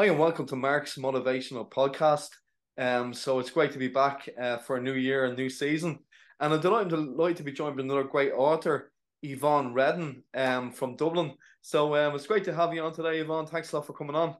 Hi, 0.00 0.06
and 0.06 0.16
welcome 0.20 0.46
to 0.46 0.54
Mark's 0.54 0.94
Motivational 0.94 1.68
Podcast. 1.68 2.28
Um, 2.78 3.12
so 3.12 3.40
it's 3.40 3.50
great 3.50 3.72
to 3.72 3.80
be 3.80 3.88
back 3.88 4.28
uh, 4.40 4.58
for 4.58 4.76
a 4.76 4.80
new 4.80 4.92
year 4.92 5.24
and 5.24 5.36
new 5.36 5.50
season. 5.50 5.98
And 6.38 6.54
I'm 6.54 6.60
delighted, 6.60 6.90
delighted 6.90 7.38
to 7.38 7.42
be 7.42 7.50
joined 7.50 7.76
by 7.76 7.82
another 7.82 8.04
great 8.04 8.30
author, 8.30 8.92
Yvonne 9.24 9.74
Reddin 9.74 10.22
um, 10.34 10.70
from 10.70 10.94
Dublin. 10.94 11.34
So 11.62 11.96
um, 11.96 12.14
it's 12.14 12.28
great 12.28 12.44
to 12.44 12.54
have 12.54 12.72
you 12.72 12.80
on 12.80 12.92
today, 12.92 13.18
Yvonne. 13.18 13.48
Thanks 13.48 13.72
a 13.72 13.76
lot 13.76 13.88
for 13.88 13.92
coming 13.92 14.14
on. 14.14 14.36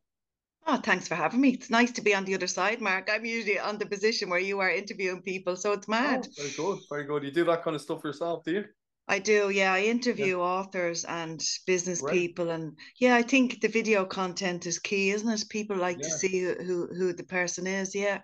Oh, 0.64 0.76
thanks 0.76 1.08
for 1.08 1.16
having 1.16 1.40
me. 1.40 1.48
It's 1.48 1.70
nice 1.70 1.90
to 1.90 2.02
be 2.02 2.14
on 2.14 2.24
the 2.24 2.36
other 2.36 2.46
side, 2.46 2.80
Mark. 2.80 3.08
I'm 3.12 3.24
usually 3.24 3.58
on 3.58 3.78
the 3.78 3.86
position 3.86 4.30
where 4.30 4.38
you 4.38 4.60
are 4.60 4.70
interviewing 4.70 5.22
people, 5.22 5.56
so 5.56 5.72
it's 5.72 5.88
mad. 5.88 6.24
Oh, 6.24 6.32
very 6.40 6.54
good, 6.56 6.78
very 6.88 7.04
good. 7.04 7.24
You 7.24 7.32
do 7.32 7.44
that 7.46 7.64
kind 7.64 7.74
of 7.74 7.82
stuff 7.82 8.04
yourself, 8.04 8.44
do 8.44 8.52
you? 8.52 8.64
I 9.08 9.18
do, 9.18 9.50
yeah. 9.50 9.72
I 9.72 9.82
interview 9.82 10.36
yeah. 10.38 10.44
authors 10.44 11.04
and 11.04 11.42
business 11.66 12.02
right. 12.02 12.12
people, 12.12 12.50
and 12.50 12.76
yeah, 13.00 13.16
I 13.16 13.22
think 13.22 13.60
the 13.60 13.68
video 13.68 14.04
content 14.04 14.66
is 14.66 14.78
key, 14.78 15.10
isn't 15.10 15.28
it? 15.28 15.44
People 15.48 15.76
like 15.76 15.96
yeah. 15.98 16.08
to 16.08 16.10
see 16.10 16.42
who 16.42 16.88
who 16.88 17.12
the 17.12 17.24
person 17.24 17.66
is. 17.66 17.94
Yeah. 17.94 18.20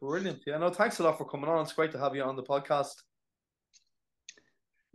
Brilliant. 0.00 0.40
Yeah. 0.46 0.58
No, 0.58 0.70
thanks 0.70 1.00
a 1.00 1.02
lot 1.02 1.18
for 1.18 1.24
coming 1.24 1.50
on. 1.50 1.62
It's 1.62 1.72
great 1.72 1.90
to 1.92 1.98
have 1.98 2.14
you 2.14 2.22
on 2.22 2.36
the 2.36 2.44
podcast. 2.44 2.94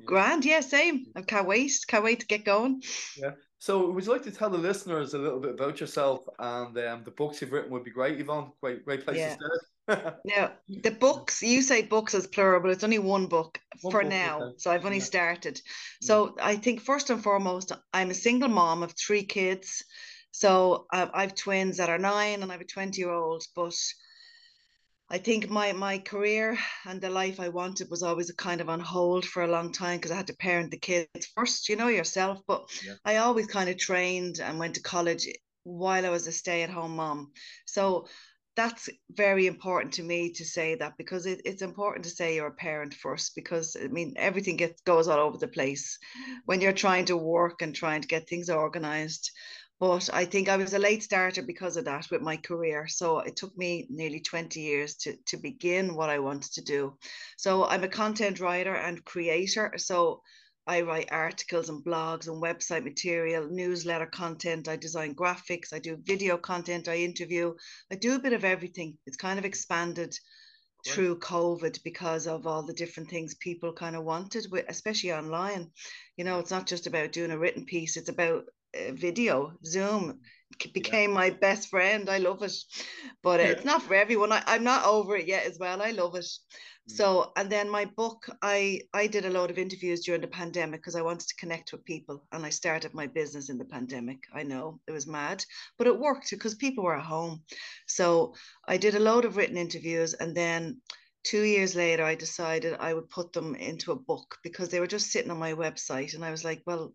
Grand, 0.05 0.45
yeah, 0.45 0.61
same. 0.61 1.05
I 1.15 1.21
can't 1.21 1.47
wait. 1.47 1.71
Can't 1.87 2.03
wait 2.03 2.21
to 2.21 2.25
get 2.25 2.45
going. 2.45 2.81
Yeah. 3.17 3.31
So, 3.59 3.91
would 3.91 4.05
you 4.05 4.11
like 4.11 4.23
to 4.23 4.31
tell 4.31 4.49
the 4.49 4.57
listeners 4.57 5.13
a 5.13 5.17
little 5.17 5.39
bit 5.39 5.51
about 5.51 5.79
yourself 5.79 6.25
and 6.39 6.77
um, 6.77 7.03
the 7.03 7.11
books 7.11 7.41
you've 7.41 7.51
written? 7.51 7.71
Would 7.71 7.85
be 7.85 7.91
great, 7.91 8.19
Yvonne. 8.19 8.51
Great, 8.61 8.83
great 8.83 9.05
place 9.05 9.17
yeah. 9.17 9.29
to 9.29 9.35
start. 9.35 9.59
now, 10.25 10.51
the 10.69 10.91
books 10.91 11.41
you 11.41 11.61
say 11.61 11.81
books 11.81 12.13
as 12.13 12.27
plural, 12.27 12.61
but 12.61 12.71
it's 12.71 12.83
only 12.83 12.99
one 12.99 13.27
book 13.27 13.59
one 13.81 13.91
for 13.91 14.01
book, 14.01 14.09
now. 14.09 14.53
So 14.57 14.71
I've 14.71 14.85
only 14.85 14.97
yeah. 14.97 15.03
started. 15.03 15.61
So 16.01 16.35
I 16.41 16.55
think 16.55 16.81
first 16.81 17.09
and 17.09 17.21
foremost, 17.21 17.71
I'm 17.93 18.09
a 18.09 18.15
single 18.15 18.49
mom 18.49 18.83
of 18.83 18.93
three 18.93 19.23
kids. 19.23 19.83
So 20.31 20.87
uh, 20.91 21.07
I 21.13 21.21
have 21.21 21.35
twins 21.35 21.77
that 21.77 21.89
are 21.89 21.99
nine, 21.99 22.41
and 22.41 22.51
I 22.51 22.55
have 22.55 22.61
a 22.61 22.65
twenty-year-old. 22.65 23.43
But 23.55 23.75
I 25.09 25.17
think 25.17 25.49
my 25.49 25.73
my 25.73 25.99
career 25.99 26.57
and 26.85 27.01
the 27.01 27.09
life 27.09 27.39
I 27.39 27.49
wanted 27.49 27.89
was 27.89 28.03
always 28.03 28.29
a 28.29 28.35
kind 28.35 28.61
of 28.61 28.69
on 28.69 28.79
hold 28.79 29.25
for 29.25 29.43
a 29.43 29.51
long 29.51 29.71
time 29.73 29.97
because 29.97 30.11
I 30.11 30.15
had 30.15 30.27
to 30.27 30.35
parent 30.35 30.71
the 30.71 30.77
kids 30.77 31.27
first, 31.35 31.67
you 31.67 31.75
know 31.75 31.89
yourself. 31.89 32.39
But 32.47 32.63
yeah. 32.85 32.93
I 33.03 33.17
always 33.17 33.47
kind 33.47 33.69
of 33.69 33.77
trained 33.77 34.39
and 34.39 34.59
went 34.59 34.75
to 34.75 34.81
college 34.81 35.27
while 35.63 36.05
I 36.05 36.09
was 36.09 36.27
a 36.27 36.31
stay-at-home 36.31 36.95
mom. 36.95 37.31
So 37.65 38.07
that's 38.55 38.89
very 39.09 39.47
important 39.47 39.93
to 39.95 40.03
me 40.03 40.31
to 40.33 40.45
say 40.45 40.75
that 40.75 40.97
because 40.97 41.25
it, 41.25 41.41
it's 41.45 41.61
important 41.61 42.05
to 42.05 42.11
say 42.11 42.35
you're 42.35 42.47
a 42.47 42.51
parent 42.51 42.93
first 42.93 43.33
because 43.35 43.75
I 43.81 43.87
mean 43.87 44.13
everything 44.15 44.57
gets 44.57 44.81
goes 44.81 45.07
all 45.07 45.19
over 45.19 45.37
the 45.37 45.47
place 45.47 45.97
when 46.45 46.61
you're 46.61 46.73
trying 46.73 47.05
to 47.05 47.17
work 47.17 47.61
and 47.61 47.75
trying 47.75 48.01
to 48.01 48.07
get 48.07 48.27
things 48.27 48.49
organized. 48.49 49.31
But 49.79 50.09
I 50.13 50.25
think 50.25 50.47
I 50.47 50.55
was 50.55 50.73
a 50.73 50.79
late 50.79 51.03
starter 51.03 51.41
because 51.41 51.77
of 51.77 51.85
that 51.85 52.07
with 52.09 52.21
my 52.21 52.37
career. 52.37 52.87
So 52.87 53.19
it 53.19 53.35
took 53.35 53.57
me 53.57 53.87
nearly 53.89 54.21
20 54.21 54.59
years 54.59 54.95
to, 54.97 55.17
to 55.25 55.37
begin 55.37 55.95
what 55.95 56.09
I 56.09 56.19
wanted 56.19 56.53
to 56.53 56.61
do. 56.61 56.97
So 57.37 57.65
I'm 57.65 57.83
a 57.83 57.89
content 57.89 58.39
writer 58.39 58.75
and 58.75 59.03
creator. 59.03 59.73
So 59.77 60.21
I 60.65 60.81
write 60.81 61.11
articles 61.11 61.69
and 61.69 61.83
blogs 61.83 62.27
and 62.27 62.41
website 62.41 62.83
material, 62.83 63.49
newsletter 63.49 64.05
content. 64.05 64.67
I 64.69 64.77
design 64.77 65.13
graphics. 65.13 65.73
I 65.73 65.79
do 65.79 65.97
video 66.01 66.37
content. 66.37 66.87
I 66.87 66.97
interview. 66.97 67.53
I 67.91 67.95
do 67.95 68.15
a 68.15 68.19
bit 68.19 68.33
of 68.33 68.45
everything. 68.45 68.97
It's 69.05 69.17
kind 69.17 69.37
of 69.37 69.45
expanded 69.45 70.15
right. 70.85 70.93
through 70.93 71.19
COVID 71.19 71.83
because 71.83 72.27
of 72.27 72.47
all 72.47 72.63
the 72.63 72.73
different 72.73 73.09
things 73.09 73.35
people 73.35 73.73
kind 73.73 73.95
of 73.95 74.05
wanted, 74.05 74.45
especially 74.69 75.11
online. 75.11 75.71
You 76.15 76.23
know, 76.23 76.39
it's 76.39 76.51
not 76.51 76.65
just 76.65 76.87
about 76.87 77.11
doing 77.11 77.31
a 77.31 77.37
written 77.37 77.65
piece, 77.65 77.97
it's 77.97 78.09
about 78.09 78.45
uh, 78.75 78.93
video 78.93 79.53
zoom 79.65 80.19
became 80.73 81.09
yeah. 81.11 81.15
my 81.15 81.29
best 81.29 81.69
friend 81.69 82.09
i 82.09 82.17
love 82.19 82.41
it 82.43 82.53
but 83.23 83.39
yeah. 83.39 83.47
it's 83.47 83.65
not 83.65 83.81
for 83.81 83.95
everyone 83.95 84.31
I, 84.31 84.43
i'm 84.47 84.63
not 84.63 84.85
over 84.85 85.15
it 85.15 85.27
yet 85.27 85.45
as 85.45 85.57
well 85.59 85.81
i 85.81 85.91
love 85.91 86.15
it. 86.15 86.25
Mm. 86.89 86.95
so 86.97 87.31
and 87.37 87.49
then 87.49 87.69
my 87.69 87.85
book 87.85 88.27
i 88.41 88.81
i 88.93 89.07
did 89.07 89.25
a 89.25 89.29
lot 89.29 89.49
of 89.49 89.57
interviews 89.57 90.03
during 90.03 90.19
the 90.19 90.27
pandemic 90.27 90.81
because 90.81 90.95
i 90.95 91.01
wanted 91.01 91.27
to 91.29 91.35
connect 91.35 91.71
with 91.71 91.85
people 91.85 92.25
and 92.33 92.45
i 92.45 92.49
started 92.49 92.93
my 92.93 93.07
business 93.07 93.49
in 93.49 93.57
the 93.57 93.65
pandemic 93.65 94.23
i 94.33 94.43
know 94.43 94.79
it 94.87 94.91
was 94.91 95.07
mad 95.07 95.45
but 95.77 95.87
it 95.87 95.97
worked 95.97 96.29
because 96.29 96.55
people 96.55 96.83
were 96.83 96.97
at 96.97 97.05
home 97.05 97.41
so 97.87 98.33
i 98.67 98.75
did 98.75 98.95
a 98.95 98.99
load 98.99 99.23
of 99.23 99.37
written 99.37 99.55
interviews 99.57 100.13
and 100.13 100.35
then 100.35 100.81
two 101.23 101.43
years 101.43 101.73
later 101.73 102.03
i 102.03 102.15
decided 102.15 102.75
i 102.81 102.93
would 102.93 103.09
put 103.09 103.31
them 103.31 103.55
into 103.55 103.93
a 103.93 104.03
book 104.11 104.37
because 104.43 104.67
they 104.67 104.81
were 104.81 104.95
just 104.95 105.09
sitting 105.09 105.31
on 105.31 105.39
my 105.39 105.53
website 105.53 106.15
and 106.15 106.25
i 106.25 106.31
was 106.31 106.43
like 106.43 106.61
well 106.65 106.93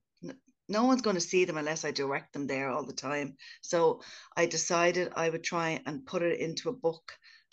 no 0.69 0.85
one's 0.85 1.01
going 1.01 1.17
to 1.17 1.21
see 1.21 1.47
them 1.47 1.57
unless 1.57 1.85
I 1.85 1.93
direct 1.93 2.35
them 2.35 2.47
there 2.47 2.69
all 2.69 2.85
the 2.85 2.93
time. 2.93 3.37
So 3.63 4.03
I 4.37 4.45
decided 4.45 5.13
I 5.17 5.31
would 5.31 5.43
try 5.43 5.81
and 5.87 6.05
put 6.05 6.23
it 6.23 6.41
into 6.41 6.69
a 6.69 6.75
book 6.75 7.11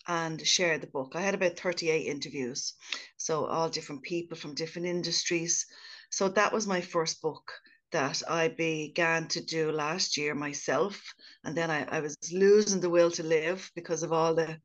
and 0.08 0.46
share 0.46 0.78
the 0.78 0.88
book. 0.88 1.14
I 1.16 1.22
had 1.22 1.34
about 1.34 1.58
38 1.58 2.06
interviews, 2.06 2.74
so 3.18 3.46
all 3.46 3.70
different 3.70 4.04
people 4.04 4.38
from 4.38 4.56
different 4.56 4.88
industries. 4.88 5.66
So 6.10 6.30
that 6.30 6.54
was 6.54 6.68
my 6.68 6.82
first 6.82 7.22
book 7.22 7.52
that 7.92 8.22
I 8.30 8.50
began 8.50 9.28
to 9.30 9.42
do 9.42 9.72
last 9.72 10.18
year 10.18 10.36
myself. 10.36 11.02
And 11.44 11.56
then 11.56 11.72
I, 11.72 11.84
I 11.86 12.00
was 12.02 12.18
losing 12.32 12.82
the 12.82 12.90
will 12.90 13.12
to 13.12 13.24
live 13.24 13.72
because 13.76 14.04
of 14.04 14.12
all 14.12 14.36
the 14.36 14.58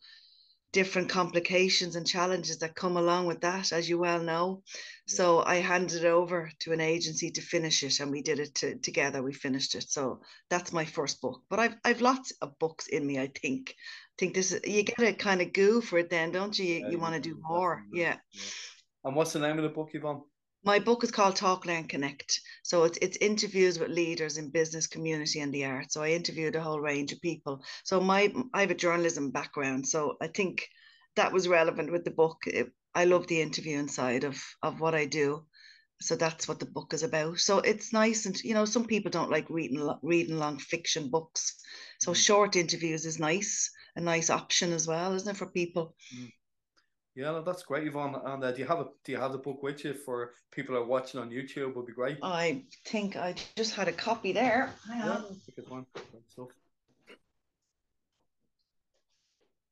different 0.73 1.09
complications 1.09 1.97
and 1.97 2.07
challenges 2.07 2.59
that 2.59 2.75
come 2.75 2.97
along 2.97 3.27
with 3.27 3.41
that, 3.41 3.73
as 3.73 3.89
you 3.89 3.99
well 3.99 4.21
know. 4.21 4.63
Yeah. 5.09 5.15
So 5.17 5.43
I 5.43 5.57
handed 5.57 6.05
it 6.05 6.07
over 6.07 6.51
to 6.61 6.73
an 6.73 6.81
agency 6.81 7.31
to 7.33 7.41
finish 7.41 7.83
it, 7.83 8.01
and 8.01 8.11
we 8.11 8.23
did 8.23 8.39
it 8.39 8.55
to, 8.57 8.77
together. 8.79 9.23
We 9.23 9.33
finished 9.33 9.75
it. 9.75 9.91
So 9.91 10.21
that's 10.49 10.73
my 10.73 10.85
first 10.85 11.21
book. 11.21 11.43
But 11.49 11.59
I've 11.59 11.75
I've 11.85 12.01
lots 12.01 12.33
of 12.43 12.59
books 12.59 12.87
in 12.87 13.07
me. 13.07 13.19
I 13.19 13.29
think. 13.29 13.71
I 13.71 14.17
think 14.19 14.35
this 14.35 14.53
is 14.53 14.61
you 14.65 14.83
get 14.83 15.01
a 15.01 15.13
kind 15.15 15.41
of 15.41 15.53
goo 15.53 15.81
for 15.81 15.99
it, 15.99 16.11
then, 16.11 16.31
don't 16.31 16.59
you? 16.59 16.67
You, 16.67 16.81
yeah, 16.81 16.91
you 16.91 16.99
want 16.99 17.15
to 17.15 17.21
do 17.21 17.41
more. 17.43 17.83
Yeah. 17.93 18.17
yeah. 18.33 18.41
And 19.05 19.17
what's 19.17 19.33
the 19.33 19.39
name 19.39 19.57
of 19.57 19.63
the 19.63 19.71
book, 19.71 19.91
Yvonne? 19.95 20.23
My 20.63 20.79
book 20.79 21.03
is 21.05 21.11
called 21.11 21.37
Talk 21.37 21.65
Learn 21.65 21.85
Connect. 21.85 22.41
So 22.63 22.85
it's 22.85 22.99
it's 23.01 23.17
interviews 23.21 23.79
with 23.79 23.91
leaders 23.91 24.37
in 24.37 24.51
business, 24.51 24.87
community, 24.87 25.41
and 25.41 25.53
the 25.53 25.65
arts. 25.65 25.95
So 25.95 26.03
I 26.03 26.11
interviewed 26.11 26.57
a 26.57 26.63
whole 26.63 26.81
range 26.81 27.13
of 27.13 27.21
people. 27.21 27.65
So 27.85 28.01
my 28.01 28.33
I 28.53 28.63
have 28.63 28.71
a 28.71 28.75
journalism 28.75 29.31
background, 29.31 29.87
so 29.87 30.17
I 30.21 30.29
think 30.29 30.69
that 31.17 31.33
was 31.33 31.49
relevant 31.49 31.91
with 31.91 32.05
the 32.05 32.11
book. 32.11 32.39
It, 32.47 32.73
I 32.95 33.05
love 33.05 33.27
the 33.27 33.41
interviewing 33.41 33.89
side 33.89 34.25
of 34.25 34.43
of 34.63 34.81
what 34.81 34.95
I 34.95 35.07
do. 35.07 35.47
So 36.03 36.17
that's 36.17 36.49
what 36.49 36.59
the 36.61 36.67
book 36.67 36.95
is 36.95 37.03
about. 37.03 37.39
So 37.41 37.59
it's 37.59 37.93
nice, 37.93 38.27
and 38.27 38.39
you 38.43 38.55
know, 38.55 38.65
some 38.65 38.87
people 38.87 39.11
don't 39.11 39.31
like 39.31 39.51
reading 39.51 39.91
reading 40.03 40.39
long 40.39 40.59
fiction 40.59 41.11
books. 41.11 41.55
So 42.01 42.13
mm. 42.13 42.17
short 42.17 42.57
interviews 42.57 43.05
is 43.07 43.19
nice, 43.19 43.71
a 43.97 44.01
nice 44.01 44.31
option 44.31 44.73
as 44.73 44.87
well, 44.87 45.15
isn't 45.15 45.29
it, 45.29 45.37
for 45.37 45.47
people? 45.47 45.95
Mm. 46.15 46.33
Yeah, 47.17 47.43
that's 47.45 47.65
great, 47.65 47.87
Yvonne. 47.87 48.15
And 48.25 48.45
uh, 48.45 48.53
do 48.53 48.61
you 48.61 48.67
have 48.67 48.79
a 48.79 48.87
do 49.05 49.13
you 49.13 49.19
have 49.19 49.33
the 49.33 49.39
book 49.39 49.63
with 49.63 49.85
you 49.85 49.95
for 49.95 50.33
people 50.53 50.75
who 50.75 50.83
are 50.83 50.87
watching 50.87 51.21
on 51.21 51.31
YouTube? 51.31 51.75
Would 51.75 51.87
be 51.87 51.93
great. 51.93 52.19
I 52.23 52.63
think 52.87 53.17
I 53.17 53.35
just 53.57 53.75
had 53.75 53.89
a 53.89 53.93
copy 53.93 54.33
there. 54.33 54.71
Hang 54.89 55.01
yeah, 55.01 55.11
on. 55.11 55.39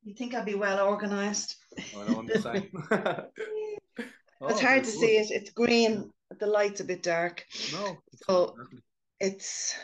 You 0.04 0.14
think 0.14 0.34
I'd 0.34 0.46
be 0.46 0.54
well 0.54 0.86
organized? 0.86 1.56
I 1.78 2.08
know 2.08 2.18
I'm 2.18 2.26
the 2.26 2.40
same. 2.40 2.70
oh, 4.40 4.46
it's 4.48 4.60
hard 4.60 4.84
to 4.84 4.90
good. 4.90 5.00
see 5.00 5.16
it. 5.18 5.30
It's 5.30 5.50
green. 5.50 6.10
The 6.40 6.46
light's 6.46 6.80
a 6.80 6.84
bit 6.84 7.02
dark. 7.02 7.44
No. 7.72 7.98
So 8.26 8.56
it's 9.20 9.76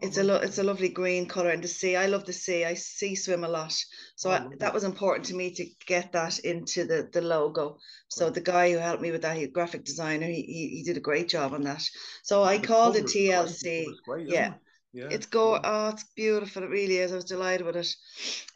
it's 0.00 0.16
a 0.18 0.22
lo- 0.22 0.40
it's 0.42 0.58
a 0.58 0.62
lovely 0.62 0.88
green 0.88 1.26
color 1.26 1.50
and 1.50 1.62
the 1.62 1.68
sea. 1.68 1.96
I 1.96 2.06
love 2.06 2.24
the 2.24 2.32
sea. 2.32 2.64
I 2.64 2.74
sea 2.74 3.14
swim 3.14 3.44
a 3.44 3.48
lot, 3.48 3.74
so 4.16 4.30
oh, 4.30 4.34
I, 4.34 4.46
that 4.60 4.74
was 4.74 4.84
important 4.84 5.26
to 5.26 5.34
me 5.34 5.50
to 5.54 5.66
get 5.86 6.12
that 6.12 6.38
into 6.40 6.84
the 6.84 7.08
the 7.12 7.20
logo. 7.20 7.78
So 8.08 8.30
the 8.30 8.40
guy 8.40 8.72
who 8.72 8.78
helped 8.78 9.02
me 9.02 9.10
with 9.10 9.22
that, 9.22 9.36
he 9.36 9.46
graphic 9.46 9.84
designer, 9.84 10.26
he, 10.26 10.42
he, 10.42 10.68
he 10.76 10.82
did 10.84 10.96
a 10.96 11.00
great 11.00 11.28
job 11.28 11.52
on 11.52 11.62
that. 11.62 11.82
So 12.22 12.42
I 12.42 12.58
called 12.58 12.96
it 12.96 13.06
TLC. 13.06 13.86
Great, 14.06 14.28
yeah, 14.28 14.54
yeah. 14.92 15.08
It's 15.10 15.26
go 15.26 15.60
oh 15.62 15.88
it's 15.90 16.04
beautiful. 16.16 16.62
It 16.62 16.70
really 16.70 16.96
is. 16.98 17.12
I 17.12 17.16
was 17.16 17.24
delighted 17.24 17.66
with 17.66 17.76
it. 17.76 17.94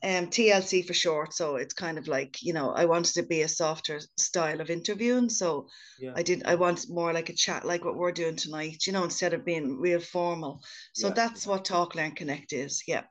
Um 0.03 0.29
TLC 0.29 0.87
for 0.87 0.95
short. 0.95 1.35
So 1.35 1.57
it's 1.57 1.75
kind 1.75 1.99
of 1.99 2.09
like, 2.09 2.43
you 2.43 2.53
know, 2.53 2.71
I 2.71 2.87
wanted 2.87 3.15
to 3.15 3.23
be 3.23 3.43
a 3.43 3.49
softer 3.49 4.01
style 4.17 4.61
of 4.61 4.71
interviewing. 4.71 5.29
So 5.29 5.69
yeah. 6.01 6.13
I 6.17 6.23
did 6.23 6.43
I 6.45 6.55
want 6.55 6.89
more 6.89 7.13
like 7.13 7.29
a 7.29 7.35
chat 7.35 7.65
like 7.65 7.85
what 7.85 7.97
we're 7.97 8.13
doing 8.13 8.37
tonight, 8.37 8.87
you 8.87 8.93
know, 8.93 9.05
instead 9.05 9.35
of 9.35 9.45
being 9.45 9.79
real 9.79 10.01
formal. 10.01 10.61
So 10.95 11.09
yeah. 11.09 11.15
that's 11.15 11.47
what 11.47 11.65
Talk 11.65 11.95
Learn 11.95 12.13
Connect 12.13 12.53
is. 12.53 12.83
Yeah. 12.87 13.03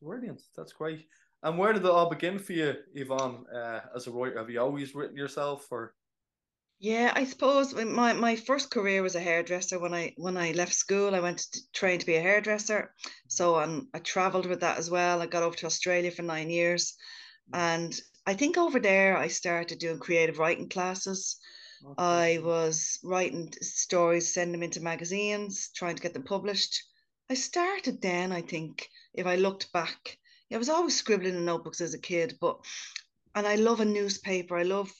Brilliant. 0.00 0.40
That's 0.56 0.72
great. 0.72 1.06
And 1.42 1.58
where 1.58 1.72
did 1.72 1.84
it 1.84 1.90
all 1.90 2.08
begin 2.08 2.38
for 2.38 2.52
you, 2.52 2.74
Yvonne, 2.94 3.44
uh, 3.52 3.80
as 3.96 4.06
a 4.06 4.12
writer? 4.12 4.38
Have 4.38 4.48
you 4.48 4.60
always 4.60 4.94
written 4.94 5.16
yourself 5.16 5.66
or 5.70 5.94
yeah, 6.82 7.12
I 7.14 7.26
suppose 7.26 7.72
my, 7.74 8.12
my 8.12 8.34
first 8.34 8.72
career 8.72 9.04
was 9.04 9.14
a 9.14 9.20
hairdresser. 9.20 9.78
When 9.78 9.94
I 9.94 10.14
when 10.16 10.36
I 10.36 10.50
left 10.50 10.74
school, 10.74 11.14
I 11.14 11.20
went 11.20 11.38
to 11.38 11.60
train 11.72 12.00
to 12.00 12.06
be 12.06 12.16
a 12.16 12.20
hairdresser. 12.20 12.92
So 13.28 13.60
um, 13.60 13.88
I 13.94 14.00
travelled 14.00 14.46
with 14.46 14.58
that 14.60 14.78
as 14.78 14.90
well. 14.90 15.22
I 15.22 15.26
got 15.26 15.44
over 15.44 15.54
to 15.58 15.66
Australia 15.66 16.10
for 16.10 16.22
nine 16.22 16.50
years, 16.50 16.96
and 17.52 17.94
I 18.26 18.34
think 18.34 18.58
over 18.58 18.80
there 18.80 19.16
I 19.16 19.28
started 19.28 19.78
doing 19.78 20.00
creative 20.00 20.40
writing 20.40 20.68
classes. 20.68 21.38
Okay. 21.84 21.94
I 21.98 22.38
was 22.42 22.98
writing 23.04 23.52
stories, 23.60 24.34
sending 24.34 24.50
them 24.50 24.64
into 24.64 24.80
magazines, 24.80 25.70
trying 25.76 25.94
to 25.94 26.02
get 26.02 26.14
them 26.14 26.24
published. 26.24 26.82
I 27.30 27.34
started 27.34 28.02
then, 28.02 28.32
I 28.32 28.42
think, 28.42 28.88
if 29.14 29.28
I 29.28 29.36
looked 29.36 29.72
back. 29.72 30.18
I 30.52 30.56
was 30.56 30.68
always 30.68 30.96
scribbling 30.96 31.36
in 31.36 31.44
notebooks 31.44 31.80
as 31.80 31.94
a 31.94 31.98
kid, 32.00 32.38
but 32.40 32.58
and 33.36 33.46
I 33.46 33.54
love 33.54 33.78
a 33.78 33.84
newspaper. 33.84 34.56
I 34.56 34.64
love 34.64 34.92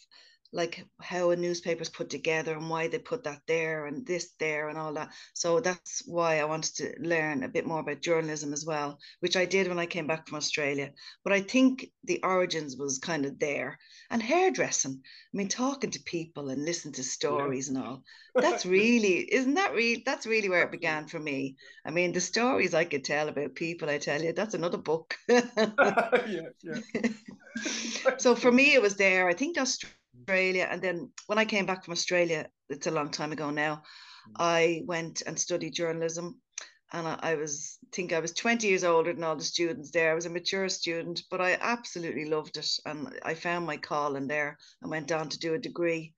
like 0.52 0.84
how 1.00 1.30
a 1.30 1.36
newspaper 1.36 1.80
is 1.80 1.88
put 1.88 2.10
together 2.10 2.52
and 2.52 2.68
why 2.68 2.86
they 2.86 2.98
put 2.98 3.24
that 3.24 3.40
there 3.46 3.86
and 3.86 4.06
this 4.06 4.32
there 4.38 4.68
and 4.68 4.76
all 4.76 4.92
that. 4.92 5.10
So 5.34 5.60
that's 5.60 6.02
why 6.06 6.40
I 6.40 6.44
wanted 6.44 6.76
to 6.76 6.94
learn 7.00 7.42
a 7.42 7.48
bit 7.48 7.66
more 7.66 7.80
about 7.80 8.02
journalism 8.02 8.52
as 8.52 8.66
well, 8.66 8.98
which 9.20 9.36
I 9.36 9.46
did 9.46 9.68
when 9.68 9.78
I 9.78 9.86
came 9.86 10.06
back 10.06 10.28
from 10.28 10.36
Australia. 10.36 10.90
But 11.24 11.32
I 11.32 11.40
think 11.40 11.90
the 12.04 12.20
origins 12.22 12.76
was 12.76 12.98
kind 12.98 13.24
of 13.24 13.38
there. 13.38 13.78
And 14.10 14.22
hairdressing, 14.22 15.00
I 15.02 15.36
mean, 15.36 15.48
talking 15.48 15.90
to 15.92 16.02
people 16.02 16.50
and 16.50 16.64
listening 16.64 16.94
to 16.94 17.04
stories 17.04 17.70
yeah. 17.70 17.78
and 17.78 17.86
all. 17.86 18.02
That's 18.34 18.66
really, 18.78 19.20
isn't 19.32 19.54
that 19.54 19.72
really, 19.72 20.02
that's 20.04 20.26
really 20.26 20.50
where 20.50 20.64
it 20.64 20.70
began 20.70 21.06
for 21.06 21.18
me. 21.18 21.56
I 21.86 21.90
mean, 21.90 22.12
the 22.12 22.20
stories 22.20 22.74
I 22.74 22.84
could 22.84 23.04
tell 23.04 23.28
about 23.28 23.54
people, 23.54 23.88
I 23.88 23.96
tell 23.96 24.22
you, 24.22 24.34
that's 24.34 24.54
another 24.54 24.78
book. 24.78 25.16
yeah, 25.28 25.42
yeah. 26.62 26.80
so 28.18 28.34
for 28.34 28.52
me, 28.52 28.74
it 28.74 28.82
was 28.82 28.96
there. 28.96 29.28
I 29.28 29.34
think 29.34 29.56
Australia 29.56 29.96
Australia. 30.22 30.68
And 30.70 30.80
then 30.80 31.10
when 31.26 31.38
I 31.38 31.44
came 31.44 31.66
back 31.66 31.84
from 31.84 31.92
Australia, 31.92 32.46
it's 32.68 32.86
a 32.86 32.90
long 32.90 33.10
time 33.10 33.32
ago 33.32 33.50
now, 33.50 33.76
mm. 33.76 34.32
I 34.38 34.82
went 34.86 35.22
and 35.26 35.38
studied 35.38 35.74
journalism. 35.74 36.40
And 36.94 37.08
I, 37.08 37.18
I 37.22 37.34
was 37.36 37.78
think 37.92 38.12
I 38.12 38.20
was 38.20 38.32
20 38.32 38.66
years 38.66 38.84
older 38.84 39.12
than 39.12 39.24
all 39.24 39.36
the 39.36 39.44
students 39.44 39.90
there. 39.90 40.12
I 40.12 40.14
was 40.14 40.26
a 40.26 40.30
mature 40.30 40.68
student, 40.68 41.22
but 41.30 41.40
I 41.40 41.56
absolutely 41.60 42.26
loved 42.26 42.56
it. 42.58 42.68
And 42.84 43.18
I 43.22 43.34
found 43.34 43.66
my 43.66 43.78
call 43.78 44.16
in 44.16 44.26
there 44.26 44.58
and 44.82 44.90
went 44.90 45.10
on 45.10 45.28
to 45.30 45.38
do 45.38 45.54
a 45.54 45.58
degree. 45.58 46.12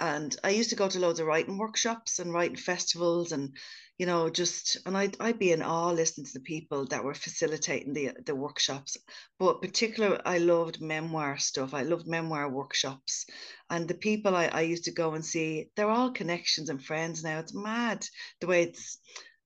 And 0.00 0.34
I 0.42 0.50
used 0.50 0.70
to 0.70 0.76
go 0.76 0.88
to 0.88 0.98
loads 0.98 1.20
of 1.20 1.26
writing 1.26 1.58
workshops 1.58 2.18
and 2.18 2.32
writing 2.32 2.56
festivals 2.56 3.32
and 3.32 3.54
you 4.00 4.06
know, 4.06 4.30
just 4.30 4.78
and 4.86 4.96
I'd 4.96 5.14
I'd 5.20 5.38
be 5.38 5.52
in 5.52 5.60
awe 5.60 5.90
listening 5.90 6.24
to 6.24 6.32
the 6.32 6.40
people 6.40 6.86
that 6.86 7.04
were 7.04 7.12
facilitating 7.12 7.92
the 7.92 8.12
the 8.24 8.34
workshops. 8.34 8.96
But 9.38 9.60
particular, 9.60 10.18
I 10.24 10.38
loved 10.38 10.80
memoir 10.80 11.36
stuff. 11.36 11.74
I 11.74 11.82
loved 11.82 12.08
memoir 12.08 12.48
workshops, 12.48 13.26
and 13.68 13.86
the 13.86 13.92
people 14.08 14.34
I, 14.34 14.46
I 14.46 14.62
used 14.62 14.84
to 14.84 14.90
go 14.90 15.12
and 15.12 15.22
see, 15.22 15.66
they're 15.76 15.90
all 15.90 16.12
connections 16.12 16.70
and 16.70 16.82
friends 16.82 17.22
now. 17.22 17.40
It's 17.40 17.52
mad 17.52 18.06
the 18.40 18.46
way 18.46 18.62
it's. 18.62 18.98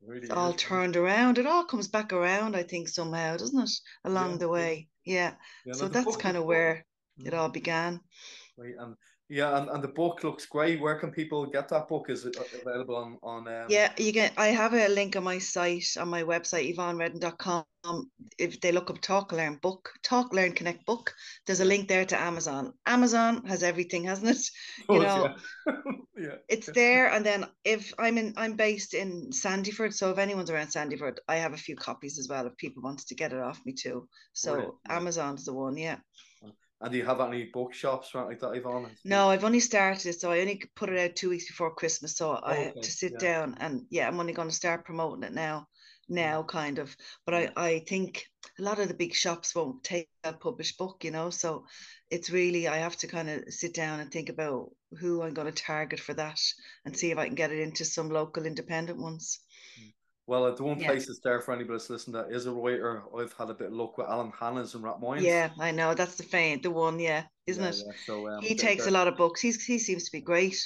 Really 0.06 0.20
it's 0.20 0.30
all 0.30 0.52
turned 0.52 0.96
around. 0.96 1.38
It 1.38 1.46
all 1.46 1.64
comes 1.64 1.88
back 1.88 2.12
around, 2.12 2.54
I 2.54 2.62
think, 2.62 2.88
somehow, 2.88 3.36
doesn't 3.36 3.60
it? 3.60 3.70
Along 4.04 4.32
yeah, 4.32 4.36
the 4.36 4.48
way. 4.48 4.88
Yeah. 5.04 5.32
yeah 5.66 5.72
so 5.72 5.88
that's 5.88 6.16
kind 6.16 6.36
of 6.36 6.44
where 6.44 6.86
it 7.18 7.32
mm. 7.32 7.38
all 7.38 7.48
began. 7.48 8.00
Right. 8.56 8.74
And 8.78 8.94
yeah, 9.30 9.56
and, 9.56 9.70
and 9.70 9.82
the 9.82 9.88
book 9.88 10.22
looks 10.22 10.44
great. 10.44 10.80
Where 10.80 10.96
can 10.96 11.10
people 11.10 11.46
get 11.46 11.68
that 11.70 11.88
book? 11.88 12.10
Is 12.10 12.26
it 12.26 12.36
available 12.60 12.96
on 12.96 13.18
on? 13.22 13.48
Um... 13.48 13.66
Yeah, 13.70 13.90
you 13.96 14.12
can. 14.12 14.30
I 14.36 14.48
have 14.48 14.74
a 14.74 14.88
link 14.88 15.16
on 15.16 15.24
my 15.24 15.38
site 15.38 15.96
on 15.98 16.08
my 16.08 16.22
website 16.22 16.74
yvonnereddin.com. 16.76 18.10
If 18.38 18.60
they 18.60 18.70
look 18.70 18.90
up 18.90 19.00
Talk 19.00 19.32
Learn 19.32 19.58
Book, 19.62 19.90
Talk 20.02 20.34
Learn 20.34 20.52
Connect 20.52 20.84
Book, 20.84 21.14
there's 21.46 21.60
a 21.60 21.64
link 21.64 21.88
there 21.88 22.04
to 22.04 22.20
Amazon. 22.20 22.74
Amazon 22.84 23.44
has 23.46 23.62
everything, 23.62 24.04
hasn't 24.04 24.30
it? 24.30 24.50
You 24.90 25.00
know, 25.00 25.34
yeah. 25.66 25.72
yeah. 26.18 26.34
it's 26.48 26.66
there. 26.72 27.10
And 27.10 27.24
then 27.24 27.46
if 27.64 27.94
I'm 27.98 28.18
in, 28.18 28.34
I'm 28.36 28.56
based 28.56 28.92
in 28.92 29.30
Sandyford, 29.30 29.94
so 29.94 30.10
if 30.10 30.18
anyone's 30.18 30.50
around 30.50 30.68
Sandyford, 30.68 31.18
I 31.28 31.36
have 31.36 31.54
a 31.54 31.58
few 31.58 31.76
copies 31.76 32.18
as 32.18 32.28
well. 32.28 32.46
If 32.46 32.56
people 32.58 32.82
wanted 32.82 33.06
to 33.08 33.14
get 33.14 33.32
it 33.32 33.40
off 33.40 33.60
me 33.64 33.72
too, 33.72 34.06
so 34.34 34.78
Amazon's 34.88 35.46
the 35.46 35.54
one. 35.54 35.78
Yeah. 35.78 35.96
And 36.84 36.92
do 36.92 36.98
you 36.98 37.06
have 37.06 37.22
any 37.22 37.44
bookshops 37.44 38.10
or 38.14 38.26
like 38.26 38.40
that, 38.40 38.52
Yvonne? 38.52 38.90
No, 39.06 39.30
I've 39.30 39.44
only 39.44 39.60
started, 39.60 40.06
it, 40.06 40.20
so 40.20 40.30
I 40.30 40.40
only 40.40 40.60
put 40.76 40.90
it 40.90 40.98
out 40.98 41.16
two 41.16 41.30
weeks 41.30 41.46
before 41.46 41.74
Christmas. 41.74 42.14
So 42.14 42.32
I 42.32 42.58
oh, 42.58 42.64
have 42.64 42.74
to 42.74 42.90
sit 42.90 43.12
yeah. 43.12 43.18
down 43.18 43.56
and 43.58 43.86
yeah, 43.88 44.06
I'm 44.06 44.20
only 44.20 44.34
going 44.34 44.50
to 44.50 44.54
start 44.54 44.84
promoting 44.84 45.22
it 45.22 45.32
now, 45.32 45.66
now 46.10 46.40
mm-hmm. 46.40 46.58
kind 46.58 46.78
of. 46.78 46.94
But 47.24 47.34
I, 47.36 47.50
I 47.56 47.78
think 47.88 48.26
a 48.58 48.62
lot 48.62 48.80
of 48.80 48.88
the 48.88 48.94
big 48.94 49.14
shops 49.14 49.54
won't 49.54 49.82
take 49.82 50.10
a 50.24 50.34
published 50.34 50.76
book, 50.76 51.04
you 51.04 51.10
know. 51.10 51.30
So 51.30 51.64
it's 52.10 52.28
really 52.28 52.68
I 52.68 52.76
have 52.76 52.96
to 52.98 53.06
kind 53.06 53.30
of 53.30 53.44
sit 53.48 53.72
down 53.72 54.00
and 54.00 54.12
think 54.12 54.28
about 54.28 54.70
who 55.00 55.22
I'm 55.22 55.32
going 55.32 55.50
to 55.50 55.62
target 55.62 56.00
for 56.00 56.12
that 56.12 56.38
and 56.84 56.94
see 56.94 57.10
if 57.12 57.16
I 57.16 57.24
can 57.24 57.34
get 57.34 57.50
it 57.50 57.60
into 57.60 57.86
some 57.86 58.10
local 58.10 58.44
independent 58.44 59.00
ones. 59.00 59.40
Well, 60.26 60.54
the 60.54 60.62
one 60.62 60.78
yeah. 60.78 60.86
place 60.86 61.06
that's 61.06 61.20
there 61.20 61.40
for 61.40 61.52
anybody 61.52 61.74
that's 61.74 61.90
listening 61.90 62.14
that 62.14 62.34
is 62.34 62.46
a 62.46 62.52
writer. 62.52 63.02
I've 63.16 63.34
had 63.34 63.50
a 63.50 63.54
bit 63.54 63.68
of 63.68 63.74
luck 63.74 63.98
with 63.98 64.08
Alan 64.08 64.32
Hanna's 64.38 64.74
and 64.74 64.82
Rathmines. 64.82 65.20
Yeah, 65.20 65.50
I 65.60 65.70
know 65.70 65.92
that's 65.92 66.16
the 66.16 66.22
faint, 66.22 66.62
the 66.62 66.70
one. 66.70 66.98
Yeah, 66.98 67.24
isn't 67.46 67.62
yeah, 67.62 67.68
it? 67.68 67.82
Yeah. 67.84 67.92
So 68.06 68.28
um, 68.28 68.42
he 68.42 68.54
takes 68.54 68.86
a 68.86 68.90
lot 68.90 69.06
of 69.06 69.16
books. 69.16 69.40
He's 69.40 69.62
he 69.62 69.78
seems 69.78 70.04
to 70.04 70.12
be 70.12 70.22
great. 70.22 70.56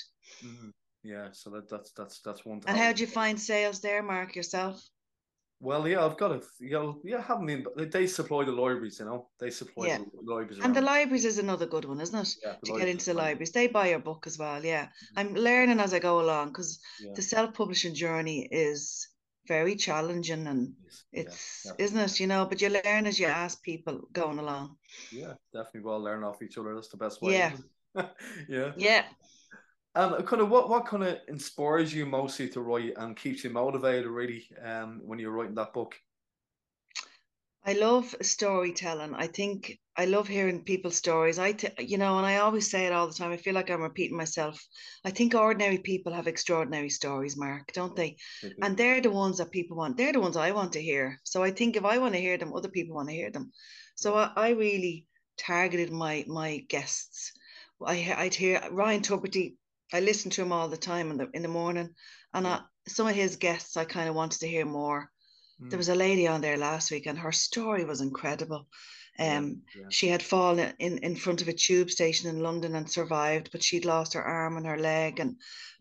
Mm-hmm. 0.44 0.68
Yeah, 1.02 1.28
so 1.32 1.50
that, 1.50 1.68
that's 1.68 1.90
that's 1.92 2.20
that's 2.20 2.44
one. 2.44 2.60
And 2.66 2.76
how 2.76 2.92
do 2.92 3.00
you 3.00 3.08
find 3.08 3.40
sales 3.40 3.80
there, 3.80 4.02
Mark 4.02 4.36
yourself? 4.36 4.80
Well, 5.60 5.88
yeah, 5.88 6.04
I've 6.04 6.16
got 6.16 6.30
a 6.30 6.40
you 6.60 6.70
know, 6.70 7.00
yeah, 7.02 7.20
haven't 7.20 7.46
been. 7.46 7.66
They 7.90 8.06
supply 8.06 8.44
the 8.44 8.52
libraries, 8.52 9.00
you 9.00 9.06
know, 9.06 9.28
they 9.40 9.50
supply 9.50 9.88
yeah. 9.88 9.98
the 9.98 10.32
libraries. 10.32 10.60
And 10.62 10.74
the 10.74 10.82
libraries 10.82 11.24
is 11.24 11.38
another 11.38 11.66
good 11.66 11.84
one, 11.84 12.00
isn't 12.00 12.16
it? 12.16 12.28
Yeah, 12.44 12.54
to 12.64 12.78
get 12.78 12.88
into 12.88 13.06
the 13.06 13.14
libraries, 13.14 13.50
they 13.50 13.66
buy 13.66 13.88
your 13.88 13.98
book 13.98 14.28
as 14.28 14.38
well. 14.38 14.64
Yeah, 14.64 14.84
mm-hmm. 14.84 15.18
I'm 15.18 15.34
learning 15.34 15.80
as 15.80 15.92
I 15.92 15.98
go 15.98 16.20
along 16.20 16.50
because 16.50 16.78
yeah. 17.00 17.10
the 17.16 17.22
self-publishing 17.22 17.94
journey 17.94 18.48
is 18.52 19.08
very 19.48 19.74
challenging 19.76 20.46
and 20.46 20.74
it's 21.12 21.64
yeah, 21.66 21.72
isn't 21.78 21.98
it? 21.98 22.20
You 22.20 22.26
know 22.26 22.46
but 22.46 22.60
you 22.60 22.68
learn 22.68 23.06
as 23.06 23.18
you 23.18 23.26
ask 23.26 23.62
people 23.62 24.00
going 24.12 24.38
along. 24.38 24.76
Yeah 25.12 25.34
definitely 25.52 25.80
well 25.80 26.00
learn 26.00 26.24
off 26.24 26.42
each 26.42 26.58
other. 26.58 26.74
That's 26.74 26.88
the 26.88 26.96
best 26.96 27.22
way. 27.22 27.34
Yeah. 27.34 27.52
Yeah. 28.48 28.72
Yeah. 28.76 29.04
Um 29.94 30.22
kind 30.22 30.42
of 30.42 30.50
what 30.50 30.68
what 30.68 30.86
kind 30.86 31.02
of 31.02 31.18
inspires 31.28 31.92
you 31.92 32.06
mostly 32.06 32.48
to 32.50 32.60
write 32.60 32.92
and 32.96 33.16
keeps 33.16 33.42
you 33.42 33.50
motivated 33.50 34.06
really 34.06 34.46
um 34.62 35.00
when 35.04 35.18
you're 35.18 35.32
writing 35.32 35.56
that 35.56 35.72
book? 35.72 35.96
I 37.64 37.74
love 37.74 38.14
storytelling. 38.22 39.14
I 39.14 39.26
think 39.26 39.78
I 39.98 40.04
love 40.04 40.28
hearing 40.28 40.62
people's 40.62 40.94
stories. 40.94 41.40
I, 41.40 41.52
t- 41.52 41.68
you 41.80 41.98
know, 41.98 42.18
and 42.18 42.26
I 42.26 42.36
always 42.36 42.70
say 42.70 42.86
it 42.86 42.92
all 42.92 43.08
the 43.08 43.14
time. 43.14 43.32
I 43.32 43.36
feel 43.36 43.54
like 43.54 43.68
I'm 43.68 43.82
repeating 43.82 44.16
myself. 44.16 44.64
I 45.04 45.10
think 45.10 45.34
ordinary 45.34 45.78
people 45.78 46.12
have 46.12 46.28
extraordinary 46.28 46.88
stories, 46.88 47.36
Mark, 47.36 47.72
don't 47.72 47.96
they? 47.96 48.16
Mm-hmm. 48.44 48.62
And 48.62 48.76
they're 48.76 49.00
the 49.00 49.10
ones 49.10 49.38
that 49.38 49.50
people 49.50 49.76
want. 49.76 49.96
They're 49.96 50.12
the 50.12 50.20
ones 50.20 50.36
I 50.36 50.52
want 50.52 50.72
to 50.74 50.82
hear. 50.82 51.18
So 51.24 51.42
I 51.42 51.50
think 51.50 51.74
if 51.74 51.84
I 51.84 51.98
want 51.98 52.14
to 52.14 52.20
hear 52.20 52.38
them, 52.38 52.54
other 52.54 52.68
people 52.68 52.94
want 52.94 53.08
to 53.08 53.14
hear 53.14 53.32
them. 53.32 53.50
So 53.96 54.14
I, 54.14 54.30
I 54.36 54.50
really 54.50 55.06
targeted 55.36 55.90
my 55.90 56.24
my 56.28 56.58
guests. 56.68 57.32
I 57.84 58.14
I'd 58.16 58.34
hear 58.34 58.62
Ryan 58.70 59.02
Tubridy. 59.02 59.56
I 59.92 59.98
listen 59.98 60.30
to 60.32 60.42
him 60.42 60.52
all 60.52 60.68
the 60.68 60.76
time 60.76 61.10
in 61.10 61.16
the 61.16 61.28
in 61.34 61.42
the 61.42 61.48
morning, 61.48 61.94
and 62.32 62.46
I, 62.46 62.60
some 62.86 63.08
of 63.08 63.16
his 63.16 63.34
guests 63.34 63.76
I 63.76 63.84
kind 63.84 64.08
of 64.08 64.14
wanted 64.14 64.40
to 64.40 64.48
hear 64.48 64.64
more. 64.64 65.10
There 65.58 65.76
mm. 65.76 65.78
was 65.78 65.88
a 65.88 65.94
lady 65.96 66.28
on 66.28 66.40
there 66.40 66.56
last 66.56 66.92
week, 66.92 67.06
and 67.06 67.18
her 67.18 67.32
story 67.32 67.84
was 67.84 68.00
incredible. 68.00 68.68
Um, 69.18 69.62
yeah. 69.76 69.86
She 69.90 70.08
had 70.08 70.22
fallen 70.22 70.72
in, 70.78 70.98
in 70.98 71.16
front 71.16 71.42
of 71.42 71.48
a 71.48 71.52
tube 71.52 71.90
station 71.90 72.28
in 72.30 72.40
London 72.40 72.74
and 72.74 72.90
survived, 72.90 73.50
but 73.50 73.62
she'd 73.62 73.84
lost 73.84 74.14
her 74.14 74.22
arm 74.22 74.56
and 74.56 74.66
her 74.66 74.78
leg. 74.78 75.18
And 75.18 75.32
mm. 75.32 75.36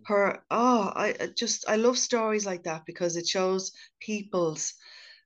her, 0.06 0.44
oh, 0.50 0.92
I 0.96 1.30
just, 1.38 1.66
I 1.68 1.76
love 1.76 1.98
stories 1.98 2.46
like 2.46 2.64
that 2.64 2.86
because 2.86 3.16
it 3.16 3.28
shows 3.28 3.72
people's 4.00 4.74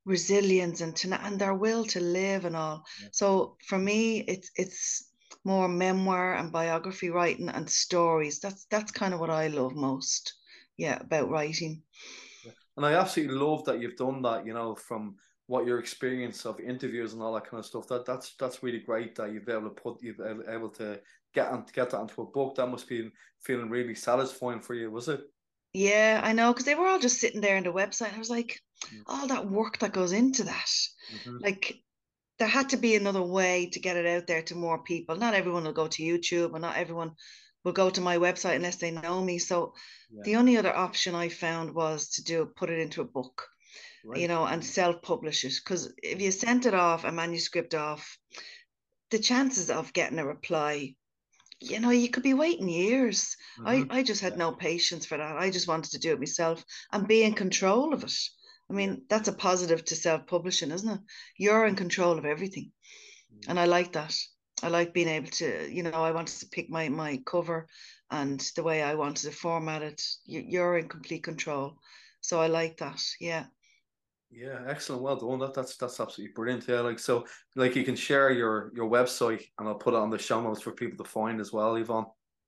resilience 0.06 0.82
and 0.82 0.96
to, 0.96 1.26
and 1.26 1.40
their 1.40 1.54
will 1.54 1.86
to 1.86 2.00
live 2.00 2.46
and 2.46 2.56
all. 2.56 2.84
Yeah. 3.02 3.08
So 3.12 3.58
for 3.68 3.78
me, 3.78 4.20
it's 4.20 4.52
it's 4.56 5.08
more 5.44 5.68
memoir 5.68 6.36
and 6.36 6.52
biography 6.52 7.10
writing 7.10 7.50
and 7.50 7.70
stories. 7.70 8.40
That's 8.40 8.66
that's 8.70 8.92
kind 8.92 9.14
of 9.14 9.20
what 9.20 9.30
I 9.30 9.48
love 9.48 9.76
most. 9.76 10.34
Yeah, 10.78 10.98
about 11.00 11.30
writing. 11.30 11.84
And 12.78 12.86
I 12.86 12.94
absolutely 12.94 13.36
love 13.36 13.66
that 13.66 13.80
you've 13.80 13.98
done 13.98 14.22
that, 14.24 14.46
you 14.46 14.54
know, 14.54 14.76
from 14.76 15.16
what 15.52 15.68
your 15.68 15.80
experience 15.80 16.46
of 16.46 16.62
interviews 16.62 17.12
and 17.12 17.22
all 17.22 17.34
that 17.34 17.44
kind 17.44 17.60
of 17.60 17.66
stuff. 17.66 17.86
That 17.90 18.06
that's 18.06 18.36
that's 18.40 18.64
really 18.64 18.80
great 18.80 19.16
that 19.16 19.34
you've 19.34 19.46
been 19.46 19.58
able 19.58 19.70
to 19.70 19.82
put 19.82 20.02
you've 20.02 20.18
been 20.18 20.44
able 20.48 20.70
to 20.70 21.02
get 21.36 21.52
and 21.52 21.72
get 21.74 21.90
that 21.90 22.00
into 22.00 22.22
a 22.22 22.26
book. 22.26 22.56
That 22.56 22.68
must 22.68 22.88
be 22.88 23.12
feeling 23.42 23.70
really 23.70 23.94
satisfying 23.94 24.62
for 24.62 24.76
you, 24.76 24.90
was 24.90 25.10
it? 25.10 25.20
Yeah, 25.74 26.22
I 26.24 26.32
know, 26.32 26.54
because 26.54 26.66
they 26.66 26.76
were 26.76 26.88
all 26.88 27.00
just 27.00 27.20
sitting 27.20 27.42
there 27.42 27.58
on 27.58 27.64
the 27.64 27.74
website. 27.74 28.16
I 28.16 28.18
was 28.20 28.30
like, 28.30 28.62
mm. 28.86 29.02
all 29.08 29.28
that 29.28 29.50
work 29.50 29.80
that 29.80 29.92
goes 29.92 30.14
into 30.14 30.44
that. 30.44 30.70
Mm-hmm. 31.14 31.38
Like 31.42 31.76
there 32.40 32.48
had 32.48 32.70
to 32.70 32.78
be 32.78 32.96
another 32.96 33.22
way 33.22 33.70
to 33.74 33.80
get 33.82 33.98
it 33.98 34.06
out 34.06 34.28
there 34.28 34.44
to 34.44 34.56
more 34.56 34.82
people. 34.84 35.18
Not 35.18 35.34
everyone 35.34 35.66
will 35.66 35.74
go 35.74 35.88
to 35.88 36.04
YouTube 36.04 36.54
and 36.54 36.62
not 36.62 36.78
everyone 36.78 37.12
will 37.66 37.74
go 37.74 37.90
to 37.90 38.00
my 38.00 38.18
website 38.18 38.56
unless 38.56 38.78
they 38.78 38.92
know 38.92 39.22
me. 39.22 39.38
So 39.38 39.74
yeah. 40.12 40.22
the 40.24 40.36
only 40.38 40.58
other 40.58 40.76
option 40.76 41.14
I 41.14 41.28
found 41.28 41.76
was 41.76 42.10
to 42.12 42.24
do 42.24 42.46
put 42.46 42.70
it 42.70 42.80
into 42.80 43.02
a 43.02 43.06
book, 43.06 43.48
right. 44.06 44.20
you 44.20 44.28
know, 44.28 44.46
and 44.46 44.64
self-publish 44.64 45.46
it. 45.46 45.54
Because 45.64 45.94
if 46.02 46.22
you 46.22 46.32
sent 46.32 46.66
it 46.66 46.74
off, 46.74 47.04
a 47.04 47.12
manuscript 47.12 47.76
off, 47.76 48.18
the 49.10 49.20
chances 49.20 49.70
of 49.70 49.94
getting 49.94 50.20
a 50.20 50.26
reply, 50.26 50.96
you 51.60 51.80
know, 51.80 51.92
you 51.92 52.10
could 52.10 52.24
be 52.24 52.34
waiting 52.34 52.70
years. 52.70 53.36
Mm-hmm. 53.60 53.92
I, 53.92 53.98
I 54.00 54.04
just 54.04 54.22
had 54.22 54.38
no 54.38 54.52
patience 54.52 55.06
for 55.06 55.18
that. 55.18 55.38
I 55.38 55.50
just 55.52 55.68
wanted 55.68 55.92
to 55.92 56.00
do 56.00 56.14
it 56.14 56.20
myself 56.20 56.64
and 56.92 57.08
be 57.08 57.24
in 57.24 57.34
control 57.34 57.94
of 57.94 58.04
it. 58.04 58.14
I 58.70 58.74
mean, 58.74 59.04
that's 59.10 59.28
a 59.28 59.34
positive 59.34 59.84
to 59.86 59.96
self-publishing, 59.96 60.72
isn't 60.72 60.90
it? 60.90 61.00
You're 61.38 61.66
in 61.66 61.76
control 61.76 62.18
of 62.18 62.26
everything. 62.26 62.72
Mm-hmm. 63.34 63.52
And 63.52 63.60
I 63.60 63.66
like 63.66 63.94
that. 63.94 64.16
I 64.64 64.68
like 64.68 64.94
being 64.94 65.08
able 65.08 65.30
to, 65.32 65.68
you 65.72 65.84
know, 65.84 65.92
I 65.92 66.12
wanted 66.12 66.40
to 66.40 66.50
pick 66.50 66.70
my 66.70 66.88
my 66.90 67.22
cover 67.26 67.68
and 68.12 68.40
the 68.56 68.64
way 68.64 68.84
I 68.84 68.94
wanted 68.94 69.24
to 69.24 69.32
format 69.32 69.82
it. 69.82 70.02
You're 70.26 70.78
in 70.78 70.88
complete 70.88 71.24
control, 71.24 71.80
so 72.22 72.40
I 72.40 72.48
like 72.48 72.78
that. 72.78 73.02
Yeah. 73.20 73.46
Yeah, 74.32 74.60
excellent. 74.66 75.02
Well 75.02 75.18
done. 75.18 75.40
That, 75.40 75.54
that's 75.54 75.76
that's 75.76 76.00
absolutely 76.00 76.34
brilliant. 76.34 76.66
Yeah, 76.68 76.80
like 76.80 77.00
so, 77.00 77.26
like 77.56 77.76
you 77.76 77.84
can 77.84 77.98
share 77.98 78.32
your 78.32 78.72
your 78.74 78.90
website, 78.90 79.44
and 79.60 79.68
I'll 79.68 79.76
put 79.76 79.94
it 79.94 79.98
on 79.98 80.10
the 80.10 80.18
show 80.18 80.42
notes 80.42 80.62
for 80.62 80.72
people 80.72 81.04
to 81.04 81.10
find 81.10 81.42
as 81.42 81.52
well, 81.52 81.76
Yvonne. 81.76 82.06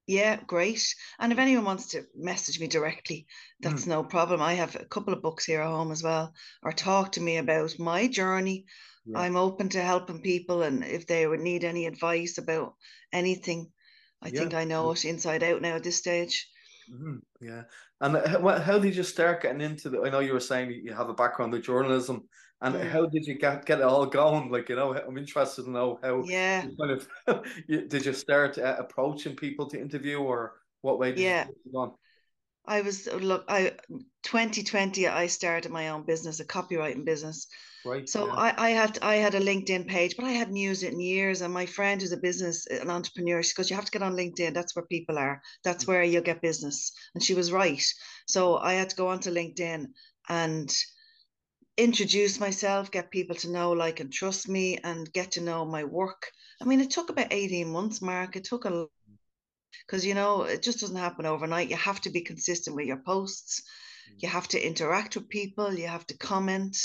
Yeah, 0.07 0.37
great. 0.47 0.83
And 1.19 1.31
if 1.31 1.39
anyone 1.39 1.65
wants 1.65 1.87
to 1.89 2.03
message 2.15 2.59
me 2.59 2.67
directly, 2.67 3.25
that's 3.61 3.85
mm. 3.85 3.89
no 3.89 4.03
problem. 4.03 4.41
I 4.41 4.53
have 4.53 4.75
a 4.75 4.85
couple 4.85 5.13
of 5.13 5.21
books 5.21 5.45
here 5.45 5.61
at 5.61 5.67
home 5.67 5.91
as 5.91 6.03
well, 6.03 6.33
or 6.61 6.71
talk 6.71 7.13
to 7.13 7.21
me 7.21 7.37
about 7.37 7.77
my 7.79 8.07
journey. 8.07 8.65
Yeah. 9.05 9.19
I'm 9.19 9.35
open 9.35 9.69
to 9.69 9.81
helping 9.81 10.21
people, 10.21 10.63
and 10.63 10.83
if 10.83 11.05
they 11.05 11.27
would 11.27 11.41
need 11.41 11.63
any 11.65 11.85
advice 11.85 12.37
about 12.37 12.75
anything, 13.11 13.71
I 14.21 14.29
yeah. 14.29 14.39
think 14.39 14.53
I 14.53 14.63
know 14.63 14.91
it 14.91 15.03
inside 15.03 15.43
out 15.43 15.61
now 15.61 15.75
at 15.75 15.83
this 15.83 15.97
stage. 15.97 16.47
Mm-hmm. 16.91 17.17
Yeah. 17.41 17.63
And 18.01 18.17
how, 18.27 18.59
how 18.59 18.79
did 18.79 18.95
you 18.95 19.03
start 19.03 19.41
getting 19.41 19.61
into 19.61 19.89
the? 19.89 20.01
I 20.01 20.09
know 20.09 20.19
you 20.19 20.33
were 20.33 20.39
saying 20.39 20.71
you 20.71 20.93
have 20.93 21.09
a 21.09 21.13
background 21.13 21.53
in 21.53 21.61
journalism, 21.61 22.23
and 22.61 22.75
mm. 22.75 22.89
how 22.89 23.05
did 23.05 23.25
you 23.25 23.35
get 23.35 23.65
get 23.65 23.79
it 23.79 23.85
all 23.85 24.05
going? 24.05 24.51
Like 24.51 24.69
you 24.69 24.75
know, 24.75 24.93
I'm 24.95 25.17
interested 25.17 25.63
to 25.63 25.71
know 25.71 25.99
how. 26.03 26.23
Yeah. 26.23 26.65
kind 26.79 26.91
of 26.91 27.07
did 27.67 28.05
you 28.05 28.13
start 28.13 28.57
uh, 28.57 28.75
approaching 28.79 29.35
people 29.35 29.67
to 29.69 29.79
interview, 29.79 30.19
or 30.19 30.53
what 30.81 30.99
way? 30.99 31.11
Did 31.11 31.19
yeah. 31.19 31.47
You 31.65 31.95
I 32.65 32.81
was 32.81 33.07
look. 33.07 33.45
I 33.47 33.73
2020. 34.23 35.07
I 35.07 35.27
started 35.27 35.71
my 35.71 35.89
own 35.89 36.03
business, 36.03 36.39
a 36.39 36.45
copywriting 36.45 37.05
business, 37.05 37.47
Right. 37.85 38.07
So 38.07 38.27
yeah. 38.27 38.33
I, 38.33 38.67
I 38.67 38.69
had 38.69 38.99
I 39.01 39.15
had 39.15 39.35
a 39.35 39.39
LinkedIn 39.39 39.87
page, 39.87 40.15
but 40.15 40.25
I 40.25 40.31
hadn't 40.31 40.55
used 40.55 40.83
it 40.83 40.93
in 40.93 41.01
years. 41.01 41.41
And 41.41 41.53
my 41.53 41.65
friend 41.65 42.01
who's 42.01 42.13
a 42.13 42.17
business, 42.17 42.65
an 42.67 42.89
entrepreneur, 42.89 43.43
she 43.43 43.53
goes, 43.55 43.69
You 43.69 43.75
have 43.75 43.85
to 43.85 43.91
get 43.91 44.01
on 44.01 44.15
LinkedIn. 44.15 44.53
That's 44.53 44.75
where 44.75 44.85
people 44.85 45.17
are. 45.17 45.41
That's 45.63 45.85
where 45.85 46.03
you'll 46.03 46.23
get 46.23 46.41
business. 46.41 46.93
And 47.13 47.23
she 47.23 47.33
was 47.33 47.51
right. 47.51 47.83
So 48.25 48.57
I 48.57 48.73
had 48.73 48.89
to 48.91 48.95
go 48.95 49.09
onto 49.09 49.31
LinkedIn 49.31 49.87
and 50.29 50.75
introduce 51.75 52.39
myself, 52.39 52.91
get 52.91 53.11
people 53.11 53.35
to 53.37 53.51
know, 53.51 53.71
like, 53.71 53.99
and 53.99 54.13
trust 54.13 54.47
me, 54.47 54.77
and 54.83 55.11
get 55.11 55.31
to 55.31 55.41
know 55.41 55.65
my 55.65 55.83
work. 55.83 56.31
I 56.61 56.65
mean, 56.65 56.79
it 56.79 56.91
took 56.91 57.09
about 57.09 57.33
18 57.33 57.67
months, 57.67 58.01
Mark. 58.01 58.35
It 58.37 58.45
took 58.45 58.63
a 58.63 58.85
because 59.85 60.05
you 60.05 60.13
know 60.13 60.43
it 60.43 60.61
just 60.61 60.79
doesn't 60.79 60.95
happen 60.95 61.25
overnight. 61.25 61.69
You 61.69 61.75
have 61.77 62.01
to 62.01 62.09
be 62.09 62.21
consistent 62.21 62.75
with 62.75 62.85
your 62.85 63.01
posts. 63.05 63.63
You 64.17 64.29
have 64.29 64.47
to 64.49 64.65
interact 64.65 65.15
with 65.15 65.29
people. 65.29 65.73
You 65.73 65.87
have 65.87 66.05
to 66.07 66.17
comment. 66.17 66.77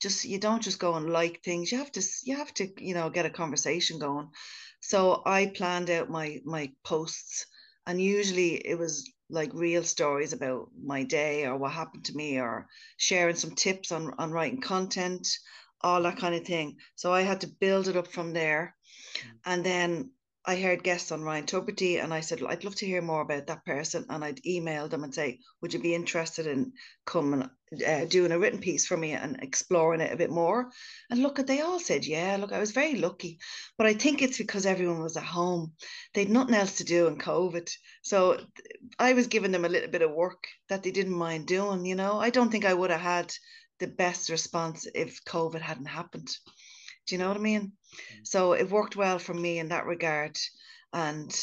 Just 0.00 0.24
you 0.24 0.38
don't 0.38 0.62
just 0.62 0.78
go 0.78 0.94
and 0.94 1.10
like 1.10 1.42
things. 1.42 1.72
You 1.72 1.78
have 1.78 1.92
to 1.92 2.02
you 2.24 2.36
have 2.36 2.52
to 2.54 2.68
you 2.78 2.94
know 2.94 3.10
get 3.10 3.26
a 3.26 3.30
conversation 3.30 3.98
going. 3.98 4.28
So 4.80 5.22
i 5.26 5.46
planned 5.46 5.90
out 5.90 6.10
my 6.10 6.40
my 6.44 6.72
posts 6.84 7.46
and 7.86 8.00
usually 8.00 8.54
it 8.54 8.78
was 8.78 9.10
like 9.30 9.52
real 9.52 9.82
stories 9.82 10.32
about 10.32 10.68
my 10.80 11.02
day 11.02 11.46
or 11.46 11.56
what 11.56 11.72
happened 11.72 12.04
to 12.04 12.16
me 12.16 12.38
or 12.38 12.66
sharing 12.96 13.34
some 13.36 13.54
tips 13.54 13.92
on 13.92 14.14
on 14.18 14.30
writing 14.30 14.60
content 14.60 15.26
all 15.80 16.02
that 16.02 16.18
kind 16.18 16.34
of 16.34 16.44
thing. 16.44 16.76
So 16.96 17.12
i 17.12 17.22
had 17.22 17.40
to 17.42 17.46
build 17.60 17.88
it 17.88 17.96
up 17.96 18.08
from 18.08 18.32
there. 18.32 18.74
Mm. 19.16 19.38
and 19.46 19.64
then 19.64 20.10
I 20.48 20.56
heard 20.56 20.82
guests 20.82 21.12
on 21.12 21.20
Ryan 21.20 21.44
Tubridy 21.44 22.02
and 22.02 22.14
I 22.14 22.20
said, 22.20 22.42
I'd 22.42 22.64
love 22.64 22.74
to 22.76 22.86
hear 22.86 23.02
more 23.02 23.20
about 23.20 23.48
that 23.48 23.66
person. 23.66 24.06
And 24.08 24.24
I'd 24.24 24.46
email 24.46 24.88
them 24.88 25.04
and 25.04 25.14
say, 25.14 25.40
Would 25.60 25.74
you 25.74 25.78
be 25.78 25.94
interested 25.94 26.46
in 26.46 26.72
coming, 27.04 27.50
uh, 27.86 28.04
doing 28.06 28.32
a 28.32 28.38
written 28.38 28.58
piece 28.58 28.86
for 28.86 28.96
me 28.96 29.12
and 29.12 29.42
exploring 29.42 30.00
it 30.00 30.10
a 30.10 30.16
bit 30.16 30.30
more? 30.30 30.70
And 31.10 31.22
look, 31.22 31.36
they 31.36 31.60
all 31.60 31.78
said, 31.78 32.06
Yeah, 32.06 32.38
look, 32.40 32.52
I 32.52 32.60
was 32.60 32.70
very 32.70 32.94
lucky. 32.94 33.38
But 33.76 33.88
I 33.88 33.92
think 33.92 34.22
it's 34.22 34.38
because 34.38 34.64
everyone 34.64 35.02
was 35.02 35.18
at 35.18 35.22
home. 35.22 35.74
They'd 36.14 36.30
nothing 36.30 36.54
else 36.54 36.78
to 36.78 36.84
do 36.84 37.08
in 37.08 37.18
COVID. 37.18 37.70
So 38.00 38.40
I 38.98 39.12
was 39.12 39.26
giving 39.26 39.52
them 39.52 39.66
a 39.66 39.68
little 39.68 39.90
bit 39.90 40.00
of 40.00 40.12
work 40.12 40.44
that 40.70 40.82
they 40.82 40.92
didn't 40.92 41.12
mind 41.12 41.46
doing. 41.46 41.84
You 41.84 41.94
know, 41.94 42.18
I 42.18 42.30
don't 42.30 42.50
think 42.50 42.64
I 42.64 42.72
would 42.72 42.90
have 42.90 43.02
had 43.02 43.34
the 43.80 43.86
best 43.86 44.30
response 44.30 44.86
if 44.94 45.22
COVID 45.24 45.60
hadn't 45.60 45.88
happened. 45.88 46.34
Do 47.08 47.14
you 47.14 47.18
know 47.18 47.28
what 47.28 47.36
I 47.36 47.40
mean? 47.40 47.72
Mm. 48.12 48.26
So 48.26 48.52
it 48.52 48.70
worked 48.70 48.96
well 48.96 49.18
for 49.18 49.34
me 49.34 49.58
in 49.58 49.68
that 49.68 49.86
regard. 49.86 50.38
And 50.92 51.34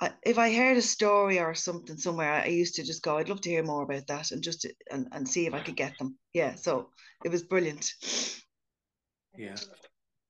I, 0.00 0.12
if 0.24 0.38
I 0.38 0.54
heard 0.54 0.76
a 0.76 0.82
story 0.82 1.38
or 1.38 1.54
something 1.54 1.96
somewhere, 1.96 2.32
I 2.32 2.46
used 2.46 2.76
to 2.76 2.82
just 2.82 3.02
go, 3.02 3.18
I'd 3.18 3.28
love 3.28 3.42
to 3.42 3.50
hear 3.50 3.62
more 3.62 3.82
about 3.82 4.06
that 4.08 4.30
and 4.30 4.42
just 4.42 4.62
to, 4.62 4.74
and, 4.90 5.08
and 5.12 5.28
see 5.28 5.46
if 5.46 5.54
I 5.54 5.60
could 5.60 5.76
get 5.76 5.96
them. 5.98 6.16
Yeah. 6.32 6.54
So 6.54 6.88
it 7.24 7.30
was 7.30 7.42
brilliant. 7.42 7.92
Yeah. 9.36 9.56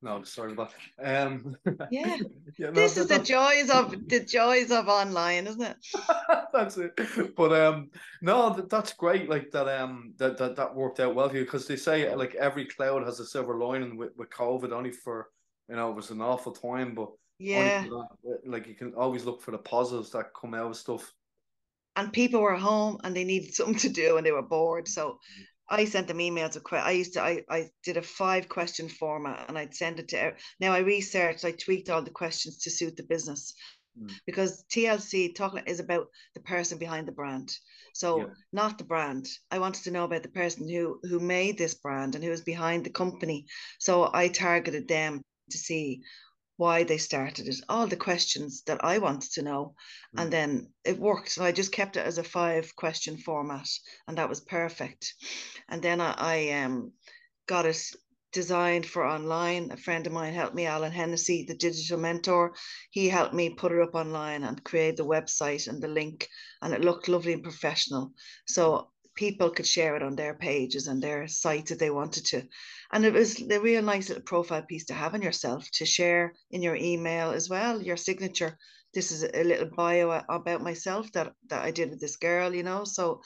No, 0.05 0.23
sorry 0.25 0.53
about. 0.53 0.73
Um, 1.01 1.57
yeah, 1.93 2.17
yeah 2.59 2.67
no, 2.67 2.73
this 2.73 2.97
is 2.97 3.07
the 3.07 3.21
joys 3.21 3.71
of 3.71 4.09
the 4.09 4.19
joys 4.19 4.73
of 4.73 4.89
online, 4.89 5.47
isn't 5.47 5.63
it? 5.63 5.77
that's 6.53 6.77
it. 6.77 6.99
But 7.37 7.53
um, 7.53 7.91
no, 8.21 8.53
that, 8.53 8.69
that's 8.69 8.93
great. 8.95 9.31
Like 9.31 9.53
that 9.53 9.69
um, 9.69 10.15
that 10.19 10.37
that, 10.39 10.57
that 10.57 10.75
worked 10.75 10.99
out 10.99 11.15
well 11.15 11.29
for 11.29 11.37
you 11.37 11.45
because 11.45 11.69
they 11.69 11.77
say 11.77 12.13
like 12.17 12.35
every 12.35 12.65
cloud 12.65 13.05
has 13.05 13.21
a 13.21 13.27
silver 13.27 13.57
lining 13.57 13.97
with 13.97 14.11
with 14.17 14.31
COVID. 14.31 14.73
Only 14.73 14.91
for 14.91 15.29
you 15.69 15.77
know 15.77 15.91
it 15.91 15.97
was 15.97 16.11
an 16.11 16.21
awful 16.21 16.53
time, 16.53 16.97
but 16.97 17.11
yeah, 17.39 17.85
that, 17.85 18.41
like 18.45 18.67
you 18.67 18.75
can 18.75 18.95
always 18.95 19.25
look 19.25 19.41
for 19.41 19.53
the 19.53 19.59
positives 19.59 20.11
that 20.11 20.35
come 20.39 20.55
out 20.55 20.71
of 20.71 20.77
stuff. 20.77 21.13
And 21.95 22.13
people 22.13 22.41
were 22.41 22.57
home 22.57 22.99
and 23.05 23.15
they 23.15 23.23
needed 23.23 23.55
something 23.55 23.77
to 23.77 23.89
do 23.89 24.17
and 24.17 24.27
they 24.27 24.33
were 24.33 24.43
bored. 24.43 24.89
So 24.89 25.19
I 25.73 25.87
sent 25.87 26.07
them 26.07 26.19
emails 26.19 26.55
of 26.55 26.65
I 26.71 26.91
used 26.91 27.15
to 27.15 27.23
I, 27.23 27.45
I 27.49 27.71
did 27.83 27.97
a 27.97 28.03
five 28.03 28.49
question 28.49 28.89
format 28.89 29.49
and 29.49 29.57
I'd 29.59 29.75
send 29.75 29.99
it 29.99 30.09
to 30.09 30.35
now 30.61 30.73
I 30.73 30.81
researched 30.81 31.45
I 31.45 31.53
tweaked 31.53 31.89
all 31.89 32.03
the 32.03 32.11
questions 32.11 32.59
to 32.59 32.71
suit 32.71 32.97
the 32.97 33.03
business 33.03 33.55
mm. 33.99 34.11
because 34.27 34.65
TLC 34.71 35.35
talking 35.35 35.63
is 35.67 35.81
about 35.81 36.09
the 36.35 36.41
person 36.41 36.77
behind 36.77 37.09
the 37.09 37.13
brand 37.13 37.57
so 37.95 38.19
yeah. 38.19 38.27
not 38.53 38.77
the 38.77 38.85
brand 38.85 39.27
I 39.51 39.61
wanted 39.61 39.85
to 39.85 39.91
know 39.91 40.05
about 40.05 40.23
the 40.23 40.29
person 40.29 40.69
who 40.69 41.01
who 41.05 41.19
made 41.19 41.57
this 41.57 41.75
brand 41.75 42.15
and 42.15 42.23
who 42.23 42.31
was 42.31 42.43
behind 42.43 42.85
the 42.85 42.91
company 42.91 43.47
so 43.79 44.11
I 44.13 44.29
targeted 44.29 44.89
them 44.89 45.23
to 45.51 45.59
see 45.59 46.03
why 46.63 46.85
they 46.85 46.99
started 46.99 47.49
it, 47.49 47.61
all 47.69 47.89
the 47.89 48.05
questions 48.09 48.63
that 48.69 48.85
I 48.85 48.99
wanted 48.99 49.33
to 49.33 49.43
know. 49.43 49.75
Mm. 50.15 50.23
And 50.23 50.33
then 50.33 50.49
it 50.85 50.97
worked. 50.97 51.31
So 51.33 51.45
I 51.45 51.51
just 51.51 51.73
kept 51.73 51.97
it 51.97 52.07
as 52.07 52.19
a 52.19 52.33
five 52.39 52.77
question 52.77 53.17
format, 53.17 53.69
and 54.07 54.17
that 54.17 54.29
was 54.29 54.41
perfect. 54.41 55.15
And 55.69 55.83
then 55.83 56.01
I, 56.01 56.15
I 56.35 56.63
um, 56.63 56.93
got 57.49 57.67
it 57.67 57.83
designed 58.33 58.87
for 58.87 59.05
online. 59.05 59.73
A 59.73 59.77
friend 59.77 60.07
of 60.07 60.13
mine 60.13 60.35
helped 60.35 60.55
me, 60.55 60.67
Alan 60.67 60.93
Hennessy, 60.93 61.45
the 61.49 61.57
digital 61.57 61.99
mentor. 61.99 62.55
He 62.91 63.09
helped 63.09 63.35
me 63.35 63.51
put 63.51 63.73
it 63.73 63.83
up 63.83 63.95
online 63.95 64.45
and 64.45 64.63
create 64.71 64.97
the 64.97 65.13
website 65.17 65.67
and 65.67 65.83
the 65.83 65.89
link, 65.89 66.29
and 66.63 66.73
it 66.73 66.85
looked 66.85 67.09
lovely 67.09 67.33
and 67.33 67.43
professional. 67.43 68.13
So 68.47 68.92
people 69.15 69.51
could 69.51 69.67
share 69.67 69.97
it 69.97 70.03
on 70.03 70.17
their 70.17 70.35
pages 70.35 70.87
and 70.87 71.03
their 71.03 71.29
sites 71.29 71.71
if 71.71 71.79
they 71.79 71.91
wanted 71.91 72.25
to. 72.27 72.43
And 72.93 73.05
it 73.05 73.13
was 73.13 73.41
a 73.41 73.59
real 73.61 73.83
nice 73.83 74.09
little 74.09 74.25
profile 74.25 74.63
piece 74.63 74.87
to 74.87 74.95
have 74.95 75.15
on 75.15 75.23
yourself 75.23 75.71
to 75.73 75.87
share 75.87 76.35
in 76.51 76.63
your 76.63 76.77
email 76.77 77.31
as 77.31 77.49
well, 77.49 77.83
your 77.83 77.97
signature. 77.97 78.59
This 78.95 79.11
is 79.11 79.23
a 79.23 79.45
little 79.45 79.71
bio 79.75 80.23
about 80.29 80.63
myself 80.63 81.11
that, 81.13 81.33
that 81.49 81.65
I 81.65 81.71
did 81.71 81.91
with 81.91 82.01
this 82.01 82.17
girl, 82.17 82.55
you 82.55 82.63
know. 82.63 82.85
So 82.85 83.23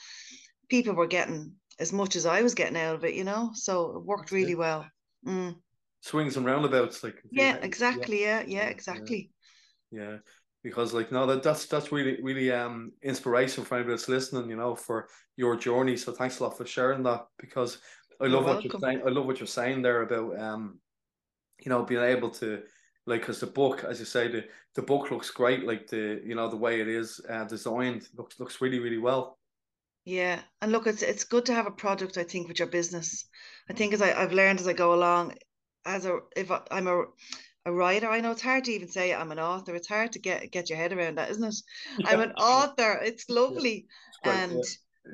people 0.69 0.93
were 0.93 1.07
getting 1.07 1.53
as 1.79 1.91
much 1.91 2.15
as 2.15 2.25
I 2.25 2.41
was 2.41 2.55
getting 2.55 2.77
out 2.77 2.95
of 2.95 3.03
it, 3.03 3.13
you 3.13 3.23
know. 3.23 3.51
So 3.53 3.97
it 3.97 4.05
worked 4.05 4.31
really 4.31 4.55
well. 4.55 4.85
Mm. 5.25 5.55
Swings 6.01 6.37
and 6.37 6.45
roundabouts, 6.45 7.03
like 7.03 7.21
yeah, 7.31 7.57
exactly. 7.61 8.21
Yeah, 8.21 8.41
yeah, 8.41 8.61
yeah 8.61 8.69
exactly. 8.69 9.31
Yeah. 9.91 10.01
yeah 10.01 10.17
because 10.67 10.93
like 10.93 11.13
no 11.13 11.25
that 11.25 11.43
that's 11.43 11.65
that's 11.65 11.91
really 11.93 12.21
really 12.21 12.51
um 12.51 12.91
inspiration 13.01 13.63
for 13.63 13.75
anybody 13.75 13.93
that's 13.93 14.09
listening 14.09 14.49
you 14.49 14.57
know 14.57 14.75
for 14.75 15.07
your 15.37 15.55
journey. 15.55 15.95
So 15.95 16.11
thanks 16.11 16.39
a 16.39 16.43
lot 16.43 16.57
for 16.57 16.65
sharing 16.65 17.03
that 17.03 17.27
because 17.39 17.79
I 18.19 18.25
love 18.25 18.31
you're 18.31 18.41
what 18.41 18.47
welcome. 18.47 18.71
you're 18.71 18.79
saying 18.81 19.01
I 19.05 19.09
love 19.09 19.25
what 19.25 19.39
you're 19.39 19.47
saying 19.47 19.81
there 19.81 20.01
about 20.01 20.37
um 20.39 20.79
you 21.63 21.69
know 21.69 21.83
being 21.83 22.03
able 22.03 22.29
to 22.31 22.63
like 23.05 23.21
because 23.21 23.39
the 23.39 23.47
book 23.47 23.85
as 23.85 23.99
you 23.99 24.05
say 24.05 24.27
the 24.27 24.43
the 24.75 24.81
book 24.81 25.09
looks 25.09 25.31
great 25.31 25.65
like 25.65 25.87
the 25.87 26.21
you 26.25 26.35
know 26.35 26.49
the 26.49 26.57
way 26.57 26.81
it 26.81 26.89
is 26.89 27.21
uh, 27.29 27.45
designed 27.45 28.09
looks 28.17 28.39
looks 28.39 28.59
really 28.61 28.79
really 28.79 28.97
well. 28.97 29.39
Yeah 30.03 30.41
and 30.61 30.71
look 30.71 30.85
it's 30.85 31.01
it's 31.01 31.23
good 31.23 31.45
to 31.45 31.53
have 31.53 31.67
a 31.67 31.71
product 31.71 32.17
I 32.17 32.23
think 32.23 32.47
with 32.49 32.59
your 32.59 32.67
business. 32.67 33.25
I 33.69 33.73
think 33.73 33.93
as 33.93 34.01
I, 34.01 34.11
I've 34.13 34.33
learned 34.33 34.59
as 34.59 34.67
I 34.67 34.73
go 34.73 34.93
along 34.93 35.35
as 35.85 36.05
a 36.05 36.19
if 36.35 36.51
I, 36.51 36.59
I'm 36.71 36.87
a 36.87 37.05
a 37.67 37.71
writer. 37.71 38.09
I 38.09 38.21
know 38.21 38.31
it's 38.31 38.41
hard 38.41 38.63
to 38.63 38.71
even 38.71 38.87
say 38.87 39.13
I'm 39.13 39.31
an 39.31 39.39
author. 39.39 39.75
It's 39.75 39.89
hard 39.89 40.13
to 40.13 40.19
get 40.19 40.51
get 40.51 40.69
your 40.69 40.77
head 40.77 40.93
around 40.93 41.17
that, 41.17 41.29
isn't 41.31 41.43
it? 41.43 41.55
Yeah. 41.99 42.09
I'm 42.09 42.21
an 42.21 42.31
author. 42.31 42.99
It's 43.03 43.29
lovely, 43.29 43.87
yeah. 44.23 44.43
and 44.43 44.63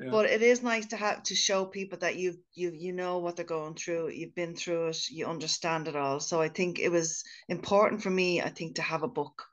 yeah. 0.00 0.10
but 0.10 0.26
it 0.26 0.40
is 0.40 0.62
nice 0.62 0.86
to 0.86 0.96
have 0.96 1.24
to 1.24 1.34
show 1.34 1.64
people 1.64 1.98
that 1.98 2.16
you 2.16 2.38
you 2.54 2.70
you 2.72 2.92
know 2.92 3.18
what 3.18 3.36
they're 3.36 3.44
going 3.44 3.74
through. 3.74 4.10
You've 4.10 4.36
been 4.36 4.54
through 4.54 4.88
it. 4.88 5.10
You 5.10 5.26
understand 5.26 5.88
it 5.88 5.96
all. 5.96 6.20
So 6.20 6.40
I 6.40 6.48
think 6.48 6.78
it 6.78 6.90
was 6.90 7.24
important 7.48 8.02
for 8.02 8.10
me. 8.10 8.40
I 8.40 8.50
think 8.50 8.76
to 8.76 8.82
have 8.82 9.02
a 9.02 9.08
book. 9.08 9.46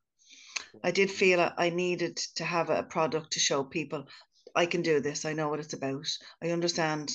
I 0.84 0.92
did 0.92 1.12
feel 1.12 1.52
I 1.58 1.70
needed 1.70 2.18
to 2.36 2.46
have 2.46 2.70
a 2.70 2.84
product 2.84 3.32
to 3.34 3.40
show 3.40 3.64
people 3.64 4.06
I 4.56 4.68
can 4.68 4.84
do 4.84 5.00
this. 5.00 5.26
I 5.26 5.34
know 5.34 5.50
what 5.50 5.60
it's 5.60 5.74
about. 5.74 6.08
I 6.44 6.52
understand 6.52 7.10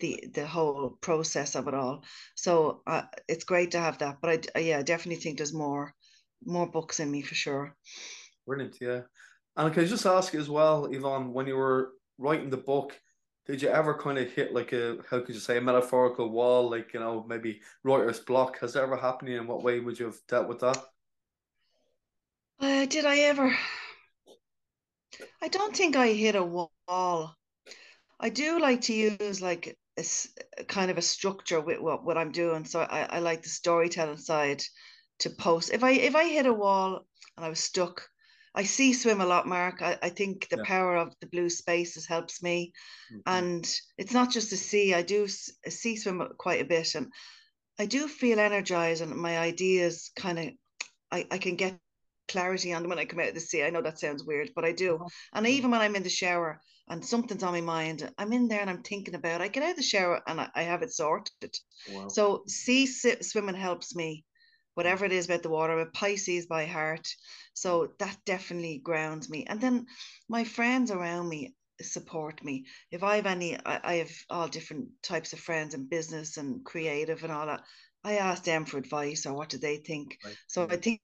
the 0.00 0.24
the 0.34 0.46
whole 0.46 0.90
process 1.00 1.54
of 1.54 1.68
it 1.68 1.74
all. 1.74 2.04
So 2.34 2.82
uh, 2.86 3.02
it's 3.28 3.44
great 3.44 3.72
to 3.72 3.80
have 3.80 3.98
that. 3.98 4.18
But 4.20 4.48
I, 4.54 4.58
yeah, 4.60 4.78
I 4.78 4.82
definitely 4.82 5.22
think 5.22 5.38
there's 5.38 5.52
more 5.52 5.94
more 6.44 6.70
books 6.70 7.00
in 7.00 7.10
me 7.10 7.22
for 7.22 7.34
sure. 7.34 7.76
Brilliant, 8.46 8.76
yeah. 8.80 9.02
And 9.56 9.74
can 9.74 9.84
I 9.84 9.86
just 9.86 10.06
ask 10.06 10.32
you 10.32 10.40
as 10.40 10.48
well, 10.48 10.86
Yvonne, 10.86 11.32
when 11.32 11.46
you 11.46 11.56
were 11.56 11.92
writing 12.16 12.48
the 12.48 12.56
book, 12.56 12.98
did 13.46 13.62
you 13.62 13.68
ever 13.68 13.98
kind 13.98 14.18
of 14.18 14.30
hit 14.30 14.52
like 14.52 14.72
a 14.72 14.98
how 15.10 15.20
could 15.20 15.34
you 15.34 15.40
say 15.40 15.56
a 15.56 15.60
metaphorical 15.60 16.28
wall, 16.30 16.70
like 16.70 16.92
you 16.94 17.00
know 17.00 17.24
maybe 17.28 17.60
writer's 17.82 18.20
block? 18.20 18.58
Has 18.60 18.74
that 18.74 18.82
ever 18.82 18.96
happened? 18.96 19.30
In 19.30 19.46
what 19.46 19.62
way 19.62 19.80
would 19.80 19.98
you 19.98 20.06
have 20.06 20.18
dealt 20.28 20.48
with 20.48 20.60
that? 20.60 20.78
Uh, 22.60 22.86
did 22.86 23.06
I 23.06 23.18
ever? 23.20 23.56
I 25.42 25.48
don't 25.48 25.74
think 25.74 25.96
I 25.96 26.08
hit 26.08 26.34
a 26.34 26.44
wall. 26.44 27.34
I 28.20 28.28
do 28.28 28.60
like 28.60 28.82
to 28.82 28.92
use 28.92 29.40
like 29.40 29.78
a, 29.98 30.04
a 30.60 30.64
kind 30.64 30.90
of 30.90 30.98
a 30.98 31.02
structure 31.02 31.60
with 31.60 31.80
what, 31.80 32.04
what 32.04 32.16
I'm 32.16 32.32
doing. 32.32 32.64
So 32.64 32.80
I, 32.80 33.02
I 33.10 33.18
like 33.18 33.42
the 33.42 33.48
storytelling 33.48 34.18
side 34.18 34.62
to 35.20 35.30
post. 35.30 35.72
If 35.72 35.82
I 35.82 35.92
if 35.92 36.14
I 36.14 36.28
hit 36.28 36.46
a 36.46 36.52
wall 36.52 37.04
and 37.36 37.44
I 37.44 37.48
was 37.48 37.60
stuck, 37.60 38.08
I 38.54 38.64
see 38.64 38.92
swim 38.92 39.20
a 39.20 39.26
lot, 39.26 39.46
Mark. 39.46 39.82
I, 39.82 39.98
I 40.02 40.08
think 40.08 40.48
the 40.48 40.56
yeah. 40.58 40.64
power 40.64 40.96
of 40.96 41.14
the 41.20 41.26
blue 41.26 41.50
spaces 41.50 42.06
helps 42.06 42.42
me. 42.42 42.72
Mm-hmm. 43.12 43.20
And 43.26 43.80
it's 43.96 44.12
not 44.12 44.30
just 44.30 44.50
the 44.50 44.56
sea. 44.56 44.94
I 44.94 45.02
do 45.02 45.28
see 45.28 45.96
swim 45.96 46.22
quite 46.38 46.62
a 46.62 46.64
bit. 46.66 46.94
And 46.94 47.12
I 47.78 47.86
do 47.86 48.08
feel 48.08 48.40
energized 48.40 49.02
and 49.02 49.14
my 49.14 49.38
ideas 49.38 50.10
kind 50.16 50.38
of, 50.38 50.46
I, 51.10 51.26
I 51.30 51.38
can 51.38 51.56
get 51.56 51.78
clarity 52.26 52.72
on 52.72 52.82
them 52.82 52.90
when 52.90 52.98
I 52.98 53.04
come 53.04 53.20
out 53.20 53.28
of 53.28 53.34
the 53.34 53.40
sea. 53.40 53.62
I 53.62 53.70
know 53.70 53.82
that 53.82 53.98
sounds 53.98 54.24
weird, 54.24 54.50
but 54.54 54.64
I 54.64 54.72
do. 54.72 54.96
Uh-huh. 54.96 55.08
And 55.32 55.46
even 55.46 55.70
when 55.70 55.80
I'm 55.80 55.96
in 55.96 56.02
the 56.02 56.10
shower 56.10 56.60
and 56.90 57.04
something's 57.04 57.42
on 57.42 57.52
my 57.52 57.60
mind, 57.60 58.10
I'm 58.18 58.32
in 58.32 58.48
there 58.48 58.60
and 58.60 58.70
I'm 58.70 58.82
thinking 58.82 59.14
about 59.14 59.40
it. 59.40 59.44
I 59.44 59.48
get 59.48 59.62
out 59.62 59.70
of 59.70 59.76
the 59.76 59.82
shower 59.82 60.20
and 60.26 60.40
I, 60.40 60.48
I 60.54 60.62
have 60.62 60.82
it 60.82 60.92
sorted. 60.92 61.56
Wow. 61.92 62.08
So 62.08 62.44
sea 62.46 62.86
swimming 62.86 63.54
helps 63.54 63.94
me 63.94 64.24
whatever 64.74 65.04
it 65.04 65.12
is 65.12 65.26
about 65.26 65.42
the 65.42 65.48
water. 65.48 65.72
I'm 65.72 65.86
a 65.86 65.90
Pisces 65.90 66.46
by 66.46 66.66
heart. 66.66 67.08
So 67.54 67.92
that 67.98 68.16
definitely 68.24 68.78
grounds 68.78 69.28
me. 69.28 69.44
And 69.48 69.60
then 69.60 69.86
my 70.28 70.44
friends 70.44 70.90
around 70.90 71.28
me 71.28 71.54
support 71.80 72.44
me. 72.44 72.66
If 72.90 73.02
I 73.02 73.16
have 73.16 73.26
any, 73.26 73.56
I, 73.56 73.80
I 73.82 73.94
have 73.96 74.12
all 74.30 74.48
different 74.48 74.88
types 75.02 75.32
of 75.32 75.40
friends 75.40 75.74
in 75.74 75.88
business 75.88 76.36
and 76.36 76.64
creative 76.64 77.24
and 77.24 77.32
all 77.32 77.46
that. 77.46 77.62
I 78.04 78.14
ask 78.14 78.44
them 78.44 78.64
for 78.64 78.78
advice 78.78 79.26
or 79.26 79.34
what 79.34 79.48
do 79.48 79.58
they 79.58 79.78
think. 79.78 80.18
Right. 80.24 80.36
So 80.46 80.66
I 80.70 80.76
think 80.76 81.00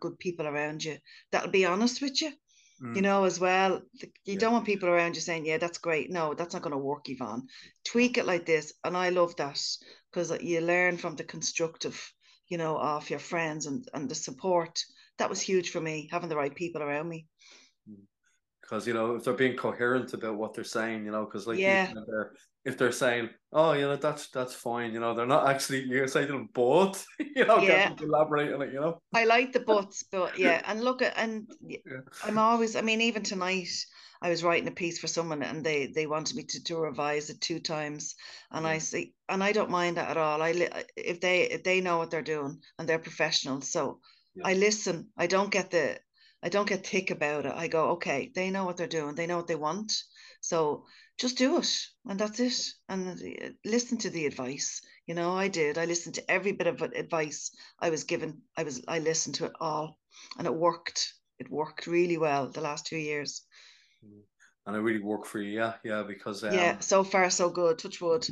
good 0.00 0.18
people 0.18 0.46
around 0.46 0.82
you 0.82 0.98
that'll 1.30 1.50
be 1.50 1.64
honest 1.64 2.02
with 2.02 2.20
you. 2.22 2.32
Mm. 2.82 2.96
You 2.96 3.02
know, 3.02 3.24
as 3.24 3.38
well, 3.38 3.82
you 3.94 4.08
yeah. 4.24 4.38
don't 4.38 4.52
want 4.52 4.66
people 4.66 4.88
around 4.88 5.14
you 5.14 5.20
saying, 5.20 5.46
"Yeah, 5.46 5.58
that's 5.58 5.78
great." 5.78 6.10
No, 6.10 6.34
that's 6.34 6.52
not 6.52 6.62
going 6.62 6.72
to 6.72 6.78
work, 6.78 7.08
Yvonne. 7.08 7.46
Tweak 7.84 8.18
it 8.18 8.26
like 8.26 8.44
this, 8.44 8.72
and 8.82 8.96
I 8.96 9.10
love 9.10 9.36
that 9.36 9.60
because 10.10 10.32
you 10.42 10.60
learn 10.60 10.96
from 10.96 11.16
the 11.16 11.24
constructive 11.24 12.12
you 12.52 12.58
know, 12.58 12.76
of 12.76 13.08
your 13.08 13.18
friends 13.18 13.64
and, 13.64 13.88
and 13.94 14.10
the 14.10 14.14
support. 14.14 14.84
That 15.16 15.30
was 15.30 15.40
huge 15.40 15.70
for 15.70 15.80
me, 15.80 16.06
having 16.12 16.28
the 16.28 16.36
right 16.36 16.54
people 16.54 16.82
around 16.82 17.08
me. 17.08 17.26
Because, 18.60 18.86
you 18.86 18.92
know, 18.92 19.14
if 19.14 19.24
they're 19.24 19.32
being 19.32 19.56
coherent 19.56 20.12
about 20.12 20.36
what 20.36 20.52
they're 20.52 20.62
saying, 20.62 21.06
you 21.06 21.12
know, 21.12 21.24
because 21.24 21.46
like 21.46 21.58
yeah. 21.58 21.90
they're 22.06 22.32
if 22.64 22.78
they're 22.78 22.92
saying, 22.92 23.30
Oh, 23.52 23.72
you 23.72 23.82
know, 23.82 23.96
that's 23.96 24.28
that's 24.30 24.54
fine, 24.54 24.92
you 24.92 25.00
know, 25.00 25.14
they're 25.14 25.26
not 25.26 25.48
actually 25.48 25.82
you 25.82 26.06
say 26.08 26.26
to 26.26 26.32
them 26.32 26.48
both, 26.54 27.04
you 27.18 27.44
know, 27.44 27.58
yeah. 27.58 27.94
elaborate 28.00 28.52
on 28.52 28.62
it, 28.62 28.72
you 28.72 28.80
know. 28.80 29.00
I 29.14 29.24
like 29.24 29.52
the 29.52 29.60
buts, 29.60 30.04
but 30.10 30.38
yeah, 30.38 30.62
and 30.66 30.82
look 30.82 31.02
at 31.02 31.14
and 31.16 31.50
yeah. 31.60 31.78
I'm 32.24 32.38
always 32.38 32.76
I 32.76 32.80
mean, 32.80 33.00
even 33.00 33.22
tonight 33.22 33.68
I 34.22 34.30
was 34.30 34.44
writing 34.44 34.68
a 34.68 34.72
piece 34.72 35.00
for 35.00 35.08
someone 35.08 35.42
and 35.42 35.64
they 35.64 35.88
they 35.88 36.06
wanted 36.06 36.36
me 36.36 36.44
to, 36.44 36.62
to 36.64 36.78
revise 36.78 37.28
it 37.28 37.40
two 37.40 37.58
times 37.58 38.14
and 38.52 38.64
I 38.66 38.78
say 38.78 39.12
and 39.28 39.42
I 39.42 39.50
don't 39.50 39.70
mind 39.70 39.96
that 39.96 40.10
at 40.10 40.16
all 40.16 40.40
I 40.40 40.68
if 40.96 41.20
they 41.20 41.42
if 41.50 41.64
they 41.64 41.80
know 41.80 41.98
what 41.98 42.12
they're 42.12 42.22
doing 42.22 42.60
and 42.78 42.88
they're 42.88 43.00
professionals 43.00 43.72
so 43.72 43.98
yeah. 44.36 44.46
I 44.46 44.54
listen 44.54 45.08
I 45.18 45.26
don't 45.26 45.50
get 45.50 45.72
the 45.72 45.98
I 46.40 46.50
don't 46.50 46.68
get 46.68 46.86
thick 46.86 47.10
about 47.10 47.46
it 47.46 47.52
I 47.54 47.66
go 47.66 47.90
okay 47.90 48.30
they 48.32 48.50
know 48.50 48.64
what 48.64 48.76
they're 48.76 48.86
doing 48.86 49.16
they 49.16 49.26
know 49.26 49.38
what 49.38 49.48
they 49.48 49.56
want 49.56 49.92
so 50.40 50.86
just 51.22 51.38
do 51.38 51.56
it 51.58 51.72
and 52.06 52.18
that's 52.18 52.40
it 52.40 52.74
and 52.88 53.54
listen 53.64 53.96
to 53.96 54.10
the 54.10 54.26
advice 54.26 54.82
you 55.06 55.14
know 55.14 55.32
I 55.32 55.46
did 55.46 55.78
I 55.78 55.84
listened 55.84 56.16
to 56.16 56.28
every 56.28 56.50
bit 56.50 56.66
of 56.66 56.82
advice 56.82 57.52
I 57.78 57.90
was 57.90 58.02
given 58.02 58.42
I 58.56 58.64
was 58.64 58.82
I 58.88 58.98
listened 58.98 59.36
to 59.36 59.46
it 59.46 59.52
all 59.60 59.98
and 60.36 60.48
it 60.48 60.54
worked 60.54 61.14
it 61.38 61.48
worked 61.48 61.86
really 61.86 62.18
well 62.18 62.48
the 62.48 62.60
last 62.60 62.86
two 62.86 62.96
years 62.96 63.42
and 64.66 64.76
it 64.76 64.80
really 64.80 65.02
worked 65.02 65.26
for 65.26 65.40
you. 65.40 65.58
Yeah, 65.58 65.74
yeah, 65.84 66.02
because 66.06 66.44
um, 66.44 66.52
yeah, 66.54 66.78
so 66.78 67.02
far 67.02 67.28
so 67.30 67.50
good. 67.50 67.78
Touch 67.78 68.00
wood. 68.00 68.26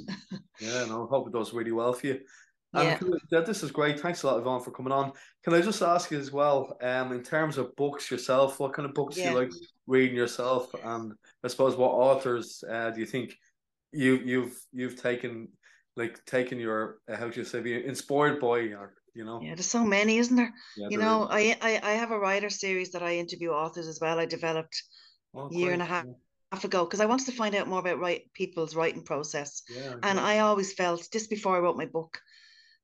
yeah, 0.61 0.85
no, 0.87 1.05
I 1.05 1.09
hope 1.09 1.29
it 1.29 1.33
does 1.33 1.53
really 1.53 1.73
well 1.73 1.93
for 1.93 2.07
you. 2.07 2.21
And 2.73 3.19
yeah. 3.33 3.41
this 3.41 3.65
is 3.65 3.73
great. 3.73 3.99
Thanks 3.99 4.23
a 4.23 4.29
lot, 4.29 4.39
Yvonne, 4.39 4.63
for 4.63 4.71
coming 4.71 4.93
on. 4.93 5.13
Can 5.43 5.55
I 5.55 5.61
just 5.61 5.83
ask 5.83 6.11
you 6.11 6.19
as 6.19 6.31
well, 6.31 6.77
um, 6.83 7.13
in 7.13 7.23
terms 7.23 7.59
of 7.59 7.75
books 7.75 8.11
yourself, 8.11 8.61
what 8.61 8.75
kind 8.75 8.87
of 8.87 8.95
books 8.95 9.17
yeah. 9.17 9.25
do 9.25 9.31
you 9.31 9.39
like 9.41 9.53
reading 9.89 10.17
yourself? 10.17 10.73
And 10.85 11.13
I 11.43 11.49
suppose 11.49 11.77
what 11.77 11.91
authors 11.91 12.63
uh, 12.71 12.91
do 12.91 13.01
you 13.01 13.07
think 13.07 13.35
you 13.93 14.21
you've 14.25 14.57
you've 14.73 15.01
taken 15.01 15.49
like 15.97 16.25
taken 16.27 16.61
your 16.61 16.99
uh, 17.11 17.17
how 17.17 17.29
do 17.29 17.41
you 17.41 17.45
say 17.45 17.61
be 17.61 17.85
inspired 17.85 18.41
by 18.41 18.59
or 18.59 18.95
you 19.15 19.25
know? 19.25 19.41
Yeah, 19.43 19.55
there's 19.57 19.67
so 19.67 19.85
many, 19.85 20.19
isn't 20.19 20.37
there? 20.37 20.53
Yeah, 20.77 20.89
you 20.91 20.99
know, 20.99 21.27
I, 21.29 21.57
I 21.61 21.81
I 21.83 21.91
have 21.93 22.13
a 22.13 22.19
writer 22.19 22.51
series 22.51 22.93
that 22.93 23.03
I 23.03 23.17
interview 23.17 23.51
authors 23.51 23.89
as 23.89 23.99
well. 24.01 24.21
I 24.21 24.27
developed 24.27 24.81
oh, 25.35 25.51
year 25.51 25.73
and 25.73 25.83
a 25.83 25.87
half. 25.87 26.05
Yeah. 26.07 26.59
ago 26.65 26.85
because 26.85 27.01
I 27.01 27.07
wanted 27.07 27.27
to 27.27 27.33
find 27.33 27.55
out 27.55 27.69
more 27.69 27.81
about 27.81 27.99
right 27.99 28.23
people's 28.33 28.77
writing 28.77 29.03
process. 29.03 29.63
Yeah, 29.69 29.95
and 30.05 30.21
I 30.21 30.39
always 30.39 30.73
felt 30.73 31.09
just 31.13 31.31
before 31.31 31.57
I 31.57 31.61
wrote 31.61 31.77
my 31.77 31.87
book. 31.87 32.21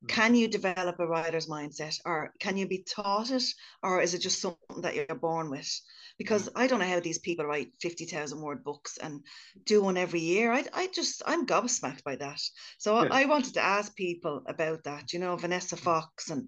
Can 0.07 0.35
you 0.35 0.47
develop 0.47 0.99
a 0.99 1.07
writer's 1.07 1.47
mindset 1.47 1.99
or 2.05 2.31
can 2.39 2.55
you 2.55 2.67
be 2.67 2.83
taught 2.83 3.31
it 3.31 3.43
or 3.81 4.01
is 4.01 4.13
it 4.13 4.21
just 4.21 4.39
something 4.39 4.81
that 4.81 4.95
you're 4.95 5.07
born 5.15 5.49
with? 5.49 5.69
Because 6.17 6.49
mm. 6.49 6.51
I 6.55 6.67
don't 6.67 6.79
know 6.79 6.85
how 6.85 6.99
these 6.99 7.19
people 7.19 7.45
write 7.45 7.71
50,000 7.81 8.39
word 8.39 8.63
books 8.63 8.97
and 8.97 9.21
do 9.65 9.81
one 9.81 9.97
every 9.97 10.19
year. 10.19 10.51
I, 10.51 10.65
I 10.73 10.87
just, 10.93 11.23
I'm 11.25 11.47
gobsmacked 11.47 12.03
by 12.03 12.15
that. 12.17 12.39
So 12.77 13.01
yeah. 13.01 13.09
I, 13.11 13.23
I 13.23 13.25
wanted 13.25 13.55
to 13.55 13.63
ask 13.63 13.95
people 13.95 14.43
about 14.45 14.83
that, 14.83 15.13
you 15.13 15.19
know, 15.19 15.35
Vanessa 15.35 15.75
mm. 15.75 15.79
Fox 15.79 16.29
and 16.29 16.47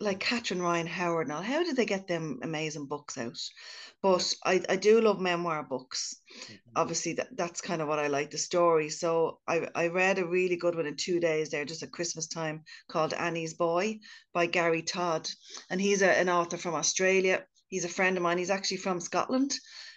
like 0.00 0.20
Catherine 0.20 0.62
Ryan 0.62 0.86
Howard 0.86 1.26
and 1.26 1.36
all, 1.36 1.42
how 1.42 1.62
did 1.62 1.76
they 1.76 1.86
get 1.86 2.06
them 2.06 2.40
amazing 2.42 2.86
books 2.86 3.18
out? 3.18 3.38
But 4.00 4.32
I, 4.44 4.62
I 4.68 4.76
do 4.76 5.00
love 5.00 5.20
memoir 5.20 5.62
books. 5.62 6.16
Mm-hmm. 6.44 6.54
Obviously, 6.76 7.14
that, 7.14 7.36
that's 7.36 7.60
kind 7.60 7.82
of 7.82 7.88
what 7.88 7.98
I 7.98 8.06
like 8.06 8.30
the 8.30 8.38
story. 8.38 8.90
So 8.90 9.40
I, 9.48 9.68
I 9.74 9.88
read 9.88 10.18
a 10.18 10.26
really 10.26 10.56
good 10.56 10.76
one 10.76 10.86
in 10.86 10.96
two 10.96 11.18
days 11.20 11.50
there, 11.50 11.64
just 11.64 11.82
at 11.82 11.92
Christmas 11.92 12.28
time, 12.28 12.62
called 12.88 13.12
Annie's 13.12 13.54
Boy 13.54 13.98
by 14.32 14.46
Gary 14.46 14.82
Todd. 14.82 15.28
And 15.70 15.80
he's 15.80 16.02
a, 16.02 16.10
an 16.10 16.28
author 16.28 16.56
from 16.56 16.74
Australia. 16.74 17.44
He's 17.68 17.84
a 17.84 17.88
friend 17.88 18.16
of 18.16 18.22
mine. 18.22 18.38
He's 18.38 18.50
actually 18.50 18.78
from 18.78 19.00
Scotland. 19.00 19.54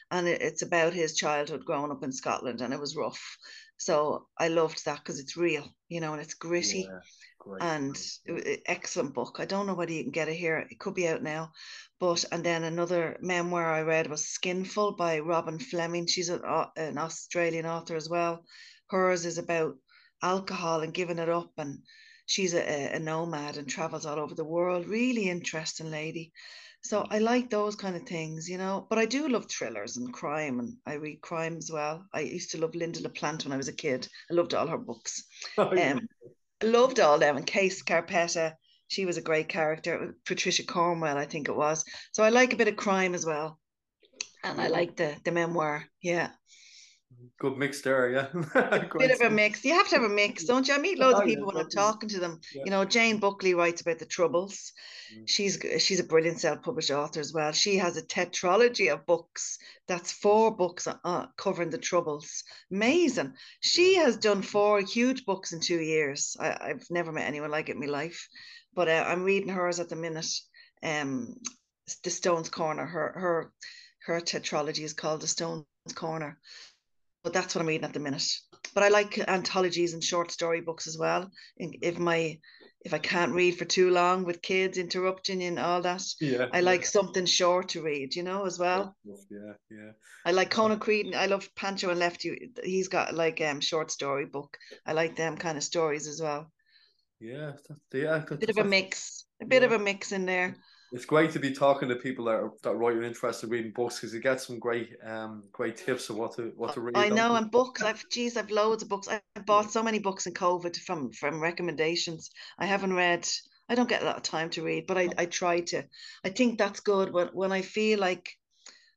And 0.10 0.28
it, 0.28 0.42
it's 0.42 0.62
about 0.62 0.94
his 0.94 1.16
childhood 1.16 1.64
growing 1.64 1.92
up 1.92 2.04
in 2.04 2.12
Scotland, 2.12 2.62
and 2.62 2.74
it 2.74 2.80
was 2.80 2.98
rough. 2.98 3.38
So 3.78 4.28
I 4.38 4.50
loved 4.50 4.86
that 4.86 4.98
because 4.98 5.20
it's 5.20 5.38
real, 5.38 5.66
you 5.90 6.02
know, 6.02 6.14
and 6.14 6.22
it's 6.22 6.34
gritty. 6.34 6.88
Yeah. 6.90 7.00
Great. 7.44 7.64
and 7.64 7.98
excellent 8.68 9.16
book. 9.16 9.38
I 9.40 9.46
don't 9.46 9.66
know 9.66 9.74
whether 9.74 9.92
you 9.92 10.04
can 10.04 10.12
get 10.12 10.30
it 10.30 10.36
here. 10.36 10.60
It 10.70 10.80
could 10.80 10.94
be 10.94 11.08
out 11.08 11.24
now. 11.24 11.52
But 12.00 12.24
and 12.32 12.44
then 12.44 12.64
another 12.64 13.18
memoir 13.20 13.66
I 13.66 13.82
read 13.82 14.08
was 14.08 14.28
Skinful 14.28 14.92
by 14.94 15.20
Robin 15.20 15.58
Fleming. 15.58 16.06
She's 16.06 16.30
a, 16.30 16.70
an 16.78 17.00
Australian 17.00 17.66
author 17.66 17.96
as 17.96 18.08
well. 18.08 18.46
Hers 18.92 19.26
is 19.26 19.40
about 19.40 19.76
alcohol 20.22 20.82
and 20.82 20.94
giving 20.94 21.18
it 21.18 21.30
up, 21.30 21.52
and 21.58 21.80
she's 22.28 22.54
a, 22.54 22.94
a 22.94 23.00
nomad 23.00 23.58
and 23.58 23.68
travels 23.68 24.06
all 24.06 24.20
over 24.20 24.36
the 24.36 24.46
world. 24.46 24.88
Really 24.88 25.28
interesting 25.28 25.90
lady. 25.90 26.34
So 26.84 27.08
I 27.10 27.20
like 27.20 27.50
those 27.50 27.76
kind 27.76 27.96
of 27.96 28.04
things, 28.04 28.48
you 28.48 28.60
know. 28.60 28.86
But 28.88 29.00
I 29.00 29.06
do 29.06 29.28
love 29.28 29.48
thrillers 29.50 29.98
and 29.98 30.14
crime, 30.14 30.60
and 30.60 30.78
I 30.86 30.94
read 30.94 31.22
crime 31.22 31.58
as 31.58 31.72
well. 31.72 32.06
I 32.14 32.20
used 32.20 32.52
to 32.52 32.60
love 32.60 32.74
Lynda 32.74 33.02
La 33.02 33.10
Plante 33.10 33.46
when 33.46 33.54
I 33.54 33.58
was 33.58 33.68
a 33.68 33.74
kid. 33.74 34.08
I 34.30 34.36
loved 34.36 34.54
all 34.54 34.68
her 34.68 34.78
books. 34.78 35.24
Oh, 35.58 35.74
yeah. 35.74 35.94
um, 35.94 36.08
loved 36.64 37.00
all 37.00 37.20
them. 37.20 37.38
And 37.38 37.46
Kay 37.46 37.70
Scarpetta, 37.70 38.56
she 38.88 39.06
was 39.06 39.18
a 39.18 39.22
great 39.22 39.50
character. 39.50 40.16
Patricia 40.26 40.66
Cornwell, 40.66 41.18
I 41.18 41.26
think 41.26 41.48
it 41.48 41.56
was. 41.56 41.84
So 42.12 42.24
I 42.24 42.30
like 42.30 42.54
a 42.54 42.58
bit 42.58 42.68
of 42.68 42.76
crime 42.76 43.14
as 43.14 43.26
well. 43.26 43.60
And 44.44 44.60
I 44.60 44.68
like 44.68 44.96
the 44.96 45.16
the 45.24 45.32
memoir. 45.32 45.86
Yeah. 46.02 46.30
Good 47.42 47.58
mix 47.58 47.82
there, 47.82 48.08
yeah. 48.12 48.28
Bit 49.00 49.12
of 49.12 49.22
a 49.22 49.30
mix. 49.32 49.66
You 49.66 49.74
have 49.74 49.90
to 49.90 49.96
have 49.96 50.04
a 50.04 50.10
mix, 50.14 50.44
don't 50.44 50.68
you? 50.68 50.76
I 50.76 50.78
meet 50.78 51.00
loads 51.00 51.16
oh, 51.18 51.22
of 51.22 51.26
people 51.26 51.48
yeah, 51.48 51.54
when 51.56 51.58
I'm 51.58 51.72
talking 51.72 52.08
to 52.10 52.20
them. 52.20 52.40
Yeah. 52.54 52.62
You 52.66 52.72
know, 52.72 52.86
Jane 52.86 53.18
Buckley 53.18 53.56
writes 53.56 53.82
about 53.82 53.98
the 53.98 54.06
Troubles. 54.06 54.74
Mm. 55.12 55.28
She's 55.28 55.58
she's 55.80 56.00
a 56.00 56.04
brilliant 56.04 56.40
self-published 56.40 56.92
author 56.92 57.20
as 57.20 57.34
well. 57.34 57.52
She 57.52 57.78
has 57.78 57.98
a 57.98 58.06
tetralogy 58.06 58.94
of 58.94 59.08
books. 59.08 59.58
That's 59.88 60.12
four 60.12 60.56
books 60.56 60.88
uh, 60.88 61.26
covering 61.36 61.72
the 61.72 61.80
Troubles. 61.80 62.44
Amazing. 62.72 63.34
She 63.60 63.96
has 63.96 64.18
done 64.18 64.44
four 64.44 64.80
huge 64.80 65.26
books 65.26 65.52
in 65.52 65.62
two 65.62 65.80
years. 65.80 66.38
I, 66.40 66.68
have 66.68 66.92
never 66.92 67.12
met 67.12 67.28
anyone 67.28 67.50
like 67.50 67.70
it 67.70 67.74
in 67.74 67.80
my 67.80 67.88
life. 67.88 68.28
But 68.76 68.88
uh, 68.88 69.04
I'm 69.08 69.24
reading 69.24 69.50
hers 69.50 69.80
at 69.80 69.90
the 69.90 69.96
minute. 69.96 70.32
Um, 70.84 71.38
the 72.04 72.12
Stones 72.12 72.50
Corner. 72.50 72.86
Her 72.86 73.14
her 73.16 73.52
her 74.06 74.22
tetralogy 74.22 74.84
is 74.84 74.94
called 74.94 75.22
The 75.22 75.28
Stones 75.28 75.66
Corner 75.96 76.40
but 77.24 77.34
that's 77.34 77.56
what 77.56 77.62
I'm 77.62 77.68
reading 77.68 77.86
at 77.86 77.94
the 77.94 78.00
minute. 78.00 78.28
But 78.74 78.84
I 78.84 78.90
like 78.90 79.20
anthologies 79.28 79.94
and 79.94 80.04
short 80.04 80.32
story 80.32 80.62
books 80.62 80.88
as 80.88 80.98
well. 80.98 81.30
If 81.58 81.98
my 82.00 82.40
if 82.84 82.94
I 82.96 82.98
can't 82.98 83.34
read 83.34 83.58
for 83.58 83.66
too 83.66 83.92
long 83.92 84.24
with 84.24 84.42
kids 84.42 84.78
interrupting 84.78 85.44
and 85.44 85.60
all 85.60 85.84
that. 85.84 86.02
Yeah. 86.20 86.48
I 86.52 86.62
like 86.62 86.84
something 86.84 87.28
short 87.28 87.70
to 87.70 87.84
read, 87.84 88.16
you 88.16 88.24
know, 88.24 88.46
as 88.46 88.58
well. 88.58 88.96
Yeah, 89.06 89.54
yeah. 89.70 89.92
I 90.26 90.32
like 90.32 90.50
Conan 90.50 90.80
Creed. 90.80 91.14
I 91.14 91.28
love 91.28 91.48
Pancho 91.56 91.92
and 91.92 92.00
Lefty. 92.00 92.52
He's 92.64 92.88
got 92.88 93.14
like 93.14 93.40
um 93.42 93.62
short 93.62 93.92
story 93.92 94.26
book. 94.26 94.58
I 94.86 94.94
like 94.94 95.16
them 95.16 95.38
kind 95.38 95.58
of 95.58 95.64
stories 95.64 96.08
as 96.08 96.22
well. 96.22 96.52
Yeah, 97.20 97.52
that's, 97.68 97.82
yeah. 97.94 98.24
A 98.30 98.36
bit 98.36 98.50
of 98.50 98.58
a 98.58 98.64
mix. 98.64 99.26
A 99.42 99.46
bit 99.46 99.62
yeah. 99.62 99.68
of 99.68 99.74
a 99.74 99.84
mix 99.84 100.12
in 100.12 100.26
there 100.26 100.56
it's 100.92 101.06
great 101.06 101.32
to 101.32 101.40
be 101.40 101.52
talking 101.52 101.88
to 101.88 101.96
people 101.96 102.26
that 102.26 102.36
are 102.36 102.52
that 102.64 102.76
write 102.76 102.98
an 102.98 103.04
interest 103.04 103.44
in 103.44 103.50
reading 103.50 103.72
books 103.72 103.96
because 103.96 104.14
you 104.14 104.20
get 104.20 104.42
some 104.42 104.60
great 104.60 104.90
um 105.06 105.44
great 105.52 105.78
tips 105.78 106.10
of 106.10 106.18
what 106.18 106.36
to 106.36 106.52
what 106.56 106.74
to 106.74 106.82
read. 106.82 106.98
I 106.98 107.10
know, 107.10 107.36
and 107.36 107.50
books. 107.50 107.82
I've 107.82 108.04
geez, 108.10 108.36
I've 108.36 108.52
loads 108.52 108.84
of 108.84 108.90
books. 108.90 109.08
I 109.08 109.22
bought 109.46 109.72
so 109.72 109.82
many 109.82 110.00
books 110.00 110.28
in 110.28 110.34
COVID 110.34 110.76
from 110.78 111.12
from 111.12 111.42
recommendations. 111.42 112.30
I 112.60 112.66
haven't 112.66 112.94
read. 112.94 113.28
I 113.70 113.76
don't 113.76 113.88
get 113.88 114.02
a 114.02 114.06
lot 114.06 114.18
of 114.18 114.24
time 114.24 114.50
to 114.52 114.64
read, 114.64 114.86
but 114.86 114.98
I 114.98 115.10
I 115.18 115.26
try 115.26 115.62
to. 115.62 115.86
I 116.26 116.30
think 116.30 116.58
that's 116.58 116.82
good 116.82 117.14
when 117.14 117.28
when 117.28 117.52
I 117.52 117.62
feel 117.62 118.00
like 118.00 118.30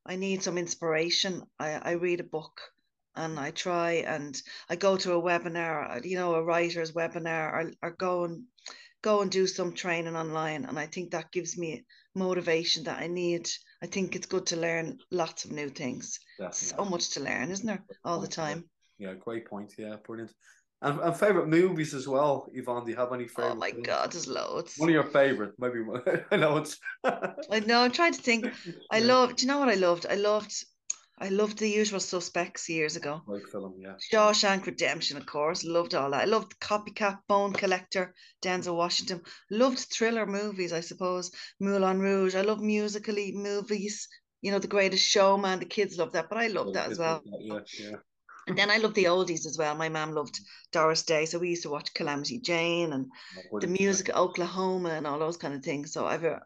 I 0.05 0.17
need 0.17 0.43
some 0.43 0.59
inspiration. 0.59 1.43
I 1.61 1.75
I 1.75 1.93
read 1.93 2.21
a 2.21 2.25
book 2.25 2.61
and 3.17 3.39
I 3.39 3.53
try 3.53 3.93
and 4.07 4.41
I 4.69 4.75
go 4.77 4.97
to 4.97 5.13
a 5.15 5.23
webinar, 5.23 6.05
you 6.05 6.17
know, 6.17 6.35
a 6.35 6.43
writer's 6.43 6.93
webinar, 6.93 7.53
or, 7.53 7.73
or 7.83 7.91
go 7.93 8.25
and 8.25 8.45
go 9.05 9.21
and 9.21 9.31
do 9.31 9.47
some 9.47 9.75
training 9.75 10.17
online. 10.17 10.65
And 10.65 10.79
I 10.79 10.87
think 10.87 11.11
that 11.11 11.31
gives 11.31 11.59
me 11.59 11.85
motivation 12.15 12.85
that 12.85 13.01
I 13.01 13.07
need. 13.07 13.49
I 13.83 13.87
think 13.87 14.17
it's 14.17 14.27
good 14.27 14.47
to 14.47 14.57
learn 14.57 14.99
lots 15.11 15.45
of 15.45 15.53
new 15.53 15.69
things. 15.69 16.19
Definitely. 16.39 16.69
So 16.69 16.85
much 16.91 17.11
to 17.11 17.21
learn, 17.21 17.51
isn't 17.51 17.67
there? 17.67 17.83
All 18.05 18.19
the 18.19 18.27
time. 18.29 18.65
Yeah, 18.99 19.13
great 19.15 19.47
point. 19.47 19.75
Yeah, 19.77 19.97
brilliant. 20.07 20.33
And, 20.81 21.01
and 21.01 21.17
favorite 21.17 21.49
movies 21.49 21.95
as 21.95 22.09
well, 22.09 22.49
Yvonne. 22.53 22.85
Do 22.85 22.91
you 22.91 22.97
have 22.97 23.13
any 23.13 23.25
oh 23.25 23.29
favorite? 23.29 23.53
Oh 23.53 23.57
my 23.57 23.71
movies? 23.71 23.87
god, 23.87 24.13
there's 24.13 24.27
loads. 24.27 24.75
One 24.79 24.89
of 24.89 24.95
your 24.95 25.05
favorite, 25.05 25.53
maybe. 25.59 25.81
I 26.31 26.37
know 26.37 26.57
it's. 26.57 26.79
I 27.05 27.61
know. 27.61 27.81
I'm 27.83 27.93
trying 27.93 28.15
to 28.15 28.23
think. 28.23 28.47
I 28.91 28.99
yeah. 28.99 29.07
love. 29.07 29.37
Do 29.37 29.43
you 29.47 29.53
know 29.53 29.59
what 29.59 29.69
I 29.69 29.75
loved? 29.75 30.07
I 30.09 30.15
loved 30.15 30.65
I 31.19 31.29
loved 31.29 31.59
The 31.59 31.71
Usual 31.71 32.01
Suspects 32.01 32.69
years 32.69 32.97
ago. 32.97 33.23
Great 33.25 33.49
film, 33.49 33.75
yeah. 33.79 33.95
Shawshank 34.13 34.67
Redemption, 34.67 35.17
of 35.17 35.27
course. 35.27 35.65
Loved 35.65 35.95
all 35.95 36.11
that. 36.11 36.23
I 36.23 36.25
loved 36.25 36.59
Copycat, 36.59 37.19
Bone 37.29 37.53
Collector, 37.53 38.15
Denzel 38.43 38.77
Washington. 38.77 39.23
Loved 39.51 39.79
thriller 39.79 40.27
movies, 40.27 40.73
I 40.73 40.81
suppose. 40.81 41.31
Moulin 41.61 42.01
Rouge. 42.01 42.35
I 42.35 42.41
love 42.41 42.61
musically 42.61 43.33
movies. 43.33 44.09
You 44.43 44.51
know, 44.51 44.59
The 44.59 44.67
Greatest 44.67 45.09
Showman. 45.09 45.61
The 45.61 45.67
kids 45.67 45.97
love 45.99 46.13
that, 46.13 46.29
but 46.29 46.39
I 46.39 46.49
love 46.49 46.69
oh, 46.69 46.73
that 46.73 46.91
as 46.91 46.99
well. 46.99 47.23
That, 47.25 47.65
yeah, 47.79 47.91
yeah. 47.91 47.97
And 48.47 48.59
then 48.59 48.71
I 48.71 48.79
loved 48.79 48.97
the 48.97 49.05
oldies 49.05 49.47
as 49.47 49.57
well. 49.57 49.75
My 49.75 49.89
mom 49.89 50.13
loved 50.13 50.39
Doris 50.73 51.05
Day, 51.05 51.25
so 51.27 51.39
we 51.39 51.51
used 51.51 51.63
to 51.63 51.71
watch 51.71 51.95
Calamity 51.95 52.41
Jane 52.41 52.93
and 52.93 53.07
oh, 53.53 53.61
the 53.61 53.69
music 53.69 54.11
Oklahoma 54.15 54.91
and 54.91 55.07
all 55.07 55.19
those 55.19 55.39
kind 55.39 55.55
of 55.55 55.63
things. 55.63 55.93
So 55.93 56.05
I've 56.07 56.25
uh, 56.25 56.41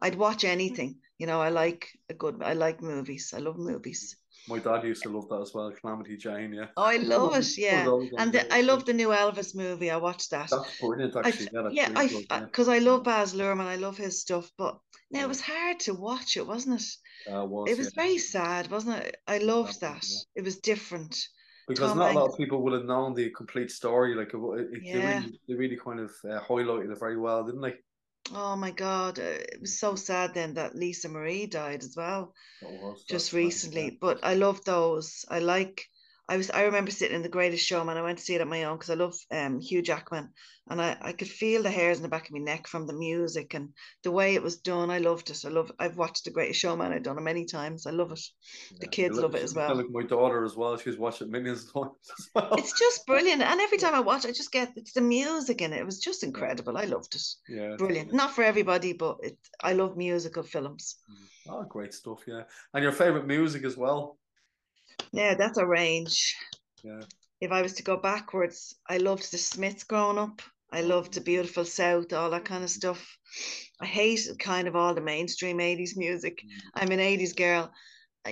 I'd 0.00 0.16
watch 0.16 0.44
anything. 0.44 0.96
You 1.18 1.26
know, 1.26 1.40
I 1.40 1.48
like 1.48 1.88
a 2.08 2.14
good. 2.14 2.42
I 2.42 2.54
like 2.54 2.82
movies. 2.82 3.32
I 3.36 3.38
love 3.38 3.58
movies. 3.58 4.16
My 4.46 4.58
dad 4.58 4.84
used 4.84 5.02
to 5.04 5.08
love 5.08 5.28
that 5.30 5.40
as 5.40 5.54
well, 5.54 5.72
Calamity 5.72 6.16
Jane. 6.16 6.52
Yeah. 6.52 6.66
Oh, 6.76 6.82
I 6.82 6.96
love 6.96 7.34
it. 7.34 7.56
Yeah, 7.56 7.86
and 8.18 8.32
the, 8.32 8.52
I 8.52 8.60
love 8.60 8.84
the 8.84 8.92
new 8.92 9.08
Elvis 9.08 9.54
movie. 9.54 9.90
I 9.90 9.96
watched 9.96 10.30
that. 10.32 10.50
That's 10.50 10.80
brilliant, 10.80 11.16
actually. 11.16 11.48
I, 11.56 11.68
yeah, 11.70 11.88
yeah, 11.88 11.92
I 12.30 12.40
because 12.40 12.68
I 12.68 12.78
love 12.78 13.04
Baz 13.04 13.32
Luhrmann. 13.32 13.66
I 13.66 13.76
love 13.76 13.96
his 13.96 14.20
stuff, 14.20 14.50
but 14.58 14.78
now 15.10 15.20
yeah. 15.20 15.24
it 15.24 15.28
was 15.28 15.40
hard 15.40 15.80
to 15.80 15.94
watch 15.94 16.36
it, 16.36 16.46
wasn't 16.46 16.80
it? 16.80 17.32
Uh, 17.32 17.44
was, 17.44 17.70
it 17.70 17.78
was 17.78 17.92
yeah. 17.96 18.02
very 18.02 18.18
sad, 18.18 18.70
wasn't 18.70 19.02
it? 19.02 19.16
I 19.26 19.38
loved 19.38 19.80
that. 19.80 20.04
It 20.34 20.44
was 20.44 20.58
different. 20.58 21.16
Because 21.66 21.88
Tom 21.88 21.98
not 21.98 22.06
Hanks. 22.08 22.16
a 22.16 22.20
lot 22.20 22.30
of 22.30 22.36
people 22.36 22.62
would 22.62 22.74
have 22.74 22.84
known 22.84 23.14
the 23.14 23.30
complete 23.30 23.70
story. 23.70 24.14
Like 24.14 24.34
it, 24.34 24.38
it, 24.38 24.82
yeah. 24.82 24.92
they, 24.94 25.00
really, 25.00 25.40
they 25.48 25.54
really 25.54 25.78
kind 25.82 26.00
of 26.00 26.10
uh, 26.28 26.40
highlighted 26.40 26.92
it 26.92 27.00
very 27.00 27.16
well, 27.16 27.44
didn't 27.44 27.62
they? 27.62 27.74
Oh 28.32 28.54
my 28.56 28.70
God, 28.70 29.18
uh, 29.18 29.22
it 29.22 29.60
was 29.62 29.78
so 29.78 29.96
sad 29.96 30.34
then 30.34 30.54
that 30.54 30.74
Lisa 30.74 31.08
Marie 31.08 31.46
died 31.46 31.82
as 31.82 31.96
well, 31.96 32.34
was, 32.60 33.04
just 33.04 33.32
recently. 33.32 33.90
But 33.90 34.20
I 34.22 34.34
love 34.34 34.64
those. 34.64 35.24
I 35.28 35.38
like 35.40 35.88
I 36.26 36.38
was 36.38 36.50
I 36.50 36.62
remember 36.62 36.90
sitting 36.90 37.16
in 37.16 37.22
the 37.22 37.28
Greatest 37.28 37.66
Showman. 37.66 37.98
I 37.98 38.02
went 38.02 38.16
to 38.18 38.24
see 38.24 38.34
it 38.34 38.40
on 38.40 38.48
my 38.48 38.64
own 38.64 38.76
because 38.76 38.88
I 38.88 38.94
love 38.94 39.14
um, 39.30 39.60
Hugh 39.60 39.82
Jackman, 39.82 40.30
and 40.70 40.80
I, 40.80 40.96
I 41.00 41.12
could 41.12 41.28
feel 41.28 41.62
the 41.62 41.70
hairs 41.70 41.98
in 41.98 42.02
the 42.02 42.08
back 42.08 42.26
of 42.26 42.32
my 42.32 42.38
neck 42.38 42.66
from 42.66 42.86
the 42.86 42.94
music 42.94 43.52
and 43.52 43.74
the 44.04 44.10
way 44.10 44.34
it 44.34 44.42
was 44.42 44.56
done. 44.56 44.90
I 44.90 44.98
loved 44.98 45.28
it. 45.28 45.44
I 45.44 45.50
love. 45.50 45.70
I've 45.78 45.98
watched 45.98 46.24
the 46.24 46.30
Greatest 46.30 46.60
Showman. 46.60 46.92
I've 46.92 47.02
done 47.02 47.18
it 47.18 47.22
many 47.22 47.44
times. 47.44 47.86
I 47.86 47.90
love 47.90 48.10
it. 48.12 48.20
The 48.80 48.86
kids 48.86 49.18
love 49.18 49.34
it 49.34 49.42
as 49.42 49.54
well. 49.54 49.74
Like 49.74 49.90
my 49.90 50.02
daughter 50.02 50.44
as 50.44 50.56
well. 50.56 50.78
She's 50.78 50.96
watched 50.96 51.20
it 51.20 51.28
millions 51.28 51.66
of 51.66 51.72
times. 51.74 52.30
Well. 52.34 52.54
It's 52.56 52.78
just 52.78 53.06
brilliant, 53.06 53.42
and 53.42 53.60
every 53.60 53.78
time 53.78 53.94
I 53.94 54.00
watch, 54.00 54.24
I 54.24 54.32
just 54.32 54.50
get 54.50 54.72
it's 54.76 54.92
the 54.92 55.02
music 55.02 55.60
in 55.60 55.72
it. 55.72 55.80
It 55.80 55.86
was 55.86 56.00
just 56.00 56.22
incredible. 56.22 56.78
I 56.78 56.84
loved 56.84 57.14
it. 57.14 57.22
Yeah, 57.48 57.76
brilliant. 57.76 58.12
Not 58.12 58.34
for 58.34 58.42
everybody, 58.42 58.92
but 58.92 59.18
it. 59.22 59.38
I 59.62 59.74
love 59.74 59.96
musical 59.96 60.42
films. 60.42 60.96
Oh, 61.48 61.64
great 61.64 61.92
stuff! 61.92 62.20
Yeah, 62.26 62.44
and 62.72 62.82
your 62.82 62.92
favorite 62.92 63.26
music 63.26 63.64
as 63.64 63.76
well. 63.76 64.18
Yeah, 65.12 65.34
that's 65.34 65.58
a 65.58 65.66
range. 65.66 66.34
Yeah. 66.82 67.02
If 67.40 67.52
I 67.52 67.62
was 67.62 67.74
to 67.74 67.82
go 67.82 67.96
backwards, 67.96 68.74
I 68.88 68.98
loved 68.98 69.30
the 69.30 69.38
Smiths 69.38 69.84
growing 69.84 70.18
up. 70.18 70.42
I 70.72 70.80
loved 70.80 71.14
the 71.14 71.20
beautiful 71.20 71.64
South, 71.64 72.12
all 72.12 72.30
that 72.30 72.44
kind 72.44 72.64
of 72.64 72.70
stuff. 72.70 73.16
I 73.80 73.86
hate 73.86 74.26
kind 74.38 74.66
of 74.66 74.74
all 74.74 74.94
the 74.94 75.00
mainstream 75.00 75.58
80s 75.58 75.96
music. 75.96 76.42
Mm. 76.44 76.70
I'm 76.74 76.90
an 76.90 76.98
80s 76.98 77.36
girl. 77.36 77.72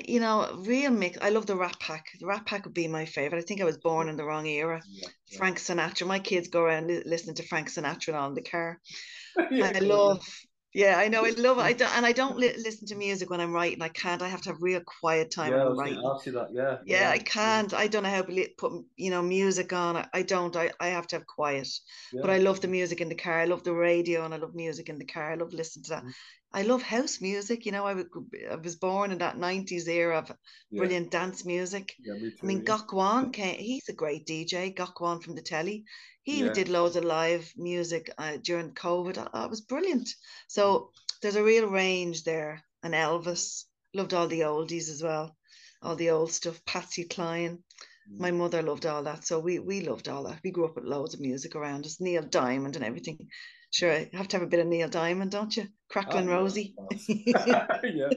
You 0.08 0.20
know, 0.20 0.50
real 0.66 0.90
mix. 0.90 1.18
I 1.20 1.28
love 1.28 1.46
the 1.46 1.56
Rat 1.56 1.78
Pack. 1.78 2.06
The 2.18 2.26
Rat 2.26 2.46
Pack 2.46 2.64
would 2.64 2.74
be 2.74 2.88
my 2.88 3.04
favorite. 3.04 3.38
I 3.38 3.42
think 3.42 3.60
I 3.60 3.64
was 3.64 3.76
born 3.76 4.08
in 4.08 4.16
the 4.16 4.24
wrong 4.24 4.46
era. 4.46 4.80
Yeah, 4.88 5.08
yeah. 5.28 5.38
Frank 5.38 5.58
Sinatra. 5.58 6.06
My 6.06 6.18
kids 6.18 6.48
go 6.48 6.62
around 6.62 6.88
listening 7.04 7.36
to 7.36 7.46
Frank 7.46 7.68
Sinatra 7.68 8.14
on 8.14 8.34
the 8.34 8.42
car. 8.42 8.80
I 9.38 9.78
love 9.80 10.26
yeah, 10.74 10.96
I 10.96 11.08
know. 11.08 11.24
I 11.24 11.30
love 11.30 11.58
it. 11.58 11.62
I 11.62 11.72
don't, 11.80 11.96
and 11.96 12.06
I 12.06 12.12
don't 12.12 12.38
li- 12.38 12.54
listen 12.56 12.86
to 12.88 12.94
music 12.94 13.28
when 13.30 13.40
I'm 13.40 13.52
writing. 13.52 13.82
I 13.82 13.88
can't. 13.88 14.22
I 14.22 14.28
have 14.28 14.42
to 14.42 14.50
have 14.50 14.62
real 14.62 14.80
quiet 15.00 15.30
time 15.30 15.52
yeah, 15.52 15.58
when 15.58 15.66
I'm 15.68 15.78
writing. 15.78 16.02
Ask 16.04 16.26
you 16.26 16.32
that. 16.32 16.48
Yeah, 16.52 16.78
yeah. 16.84 17.00
Yeah, 17.00 17.10
I 17.10 17.18
can't. 17.18 17.74
I 17.74 17.86
don't 17.88 18.04
know 18.04 18.10
how 18.10 18.22
to 18.22 18.48
put 18.56 18.72
you 18.96 19.10
know 19.10 19.22
music 19.22 19.72
on. 19.72 19.96
I, 19.96 20.06
I 20.14 20.22
don't. 20.22 20.54
I, 20.56 20.70
I 20.80 20.88
have 20.88 21.06
to 21.08 21.16
have 21.16 21.26
quiet. 21.26 21.68
Yeah. 22.12 22.20
But 22.22 22.30
I 22.30 22.38
love 22.38 22.60
the 22.60 22.68
music 22.68 23.00
in 23.00 23.08
the 23.08 23.14
car. 23.14 23.40
I 23.40 23.44
love 23.44 23.64
the 23.64 23.74
radio, 23.74 24.24
and 24.24 24.32
I 24.32 24.38
love 24.38 24.54
music 24.54 24.88
in 24.88 24.98
the 24.98 25.04
car. 25.04 25.32
I 25.32 25.34
love 25.34 25.52
listening 25.52 25.84
to 25.84 25.90
that. 25.90 26.04
Mm. 26.04 26.12
Mm. 26.54 26.58
I 26.60 26.62
love 26.62 26.82
house 26.82 27.20
music. 27.20 27.66
You 27.66 27.72
know, 27.72 27.86
I, 27.86 28.04
I 28.50 28.56
was 28.56 28.76
born 28.76 29.12
in 29.12 29.18
that 29.18 29.38
90s 29.38 29.88
era 29.88 30.18
of 30.18 30.32
yeah. 30.70 30.78
brilliant 30.78 31.10
dance 31.10 31.44
music. 31.44 31.94
Yeah, 32.02 32.14
me 32.14 32.30
too, 32.30 32.36
I 32.42 32.46
mean, 32.46 32.58
yeah. 32.58 32.64
Gok 32.64 32.92
Wan, 32.92 33.32
came, 33.32 33.58
he's 33.58 33.88
a 33.88 33.92
great 33.92 34.26
DJ. 34.26 34.74
Gok 34.74 35.00
Wan 35.00 35.20
from 35.20 35.34
the 35.34 35.42
telly. 35.42 35.84
He 36.22 36.44
yeah. 36.44 36.52
did 36.52 36.68
loads 36.68 36.96
of 36.96 37.04
live 37.04 37.52
music 37.56 38.12
uh, 38.18 38.36
during 38.42 38.72
COVID. 38.72 39.14
That 39.14 39.50
was 39.50 39.60
brilliant. 39.60 40.08
So 40.46 40.90
there's 41.20 41.36
a 41.36 41.44
real 41.44 41.66
range 41.66 42.24
there. 42.24 42.62
And 42.82 42.94
Elvis 42.94 43.64
loved 43.94 44.14
all 44.14 44.26
the 44.26 44.40
oldies 44.40 44.88
as 44.88 45.02
well, 45.02 45.36
all 45.82 45.96
the 45.96 46.10
old 46.10 46.32
stuff. 46.32 46.64
Patsy 46.64 47.04
Cline. 47.04 47.62
Mm. 48.10 48.20
My 48.20 48.30
mother 48.30 48.62
loved 48.62 48.86
all 48.86 49.04
that, 49.04 49.24
so 49.24 49.38
we 49.38 49.60
we 49.60 49.80
loved 49.82 50.08
all 50.08 50.24
that. 50.24 50.40
We 50.42 50.50
grew 50.50 50.64
up 50.64 50.74
with 50.74 50.84
loads 50.84 51.14
of 51.14 51.20
music 51.20 51.54
around 51.54 51.86
us, 51.86 52.00
Neil 52.00 52.22
Diamond 52.22 52.74
and 52.74 52.84
everything. 52.84 53.28
Sure, 53.72 53.98
you 53.98 54.08
have 54.12 54.28
to 54.28 54.36
have 54.36 54.46
a 54.46 54.50
bit 54.50 54.60
of 54.60 54.66
Neil 54.66 54.88
Diamond, 54.88 55.30
don't 55.30 55.56
you? 55.56 55.66
Crackling 55.88 56.28
oh, 56.28 56.32
Rosie. 56.32 56.74
yeah, 57.08 57.66
yeah. 57.82 58.10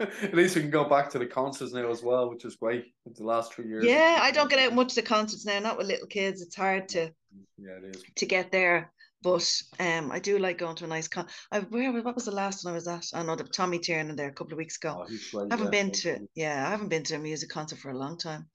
At 0.00 0.32
least 0.32 0.54
we 0.54 0.62
can 0.62 0.70
go 0.70 0.88
back 0.88 1.10
to 1.10 1.18
the 1.18 1.26
concerts 1.26 1.72
now 1.72 1.90
as 1.90 2.04
well, 2.04 2.30
which 2.30 2.44
is 2.44 2.54
great. 2.54 2.84
The 3.04 3.24
last 3.24 3.52
three 3.52 3.66
years. 3.66 3.84
Yeah, 3.84 4.20
I 4.22 4.30
don't 4.30 4.48
get 4.48 4.60
out 4.60 4.72
much 4.72 4.94
to 4.94 5.02
concerts 5.02 5.44
now. 5.44 5.58
Not 5.58 5.76
with 5.76 5.88
little 5.88 6.06
kids. 6.06 6.40
It's 6.40 6.54
hard 6.54 6.88
to. 6.90 7.12
Yeah, 7.58 7.78
it 7.82 7.96
is. 7.96 8.04
To 8.14 8.26
get 8.26 8.52
there. 8.52 8.92
But 9.24 9.50
um, 9.80 10.12
I 10.12 10.20
do 10.20 10.38
like 10.38 10.58
going 10.58 10.76
to 10.76 10.84
a 10.84 10.88
nice 10.88 11.08
con. 11.08 11.26
I 11.50 11.60
where 11.60 11.92
what 11.92 12.14
was 12.14 12.26
the 12.26 12.30
last 12.30 12.64
one 12.64 12.72
I 12.72 12.74
was 12.74 12.86
at? 12.86 13.06
I 13.12 13.24
know 13.24 13.34
the 13.34 13.44
Tommy 13.44 13.80
Tiernan 13.80 14.14
there 14.14 14.28
a 14.28 14.32
couple 14.32 14.52
of 14.52 14.58
weeks 14.58 14.76
ago. 14.76 15.04
Oh, 15.34 15.40
I 15.40 15.46
haven't 15.50 15.72
yeah. 15.72 15.82
been 15.82 15.90
to 15.92 16.28
yeah, 16.36 16.64
I 16.64 16.70
haven't 16.70 16.90
been 16.90 17.02
to 17.04 17.16
a 17.16 17.18
music 17.18 17.48
concert 17.48 17.78
for 17.80 17.90
a 17.90 17.98
long 17.98 18.18
time. 18.18 18.46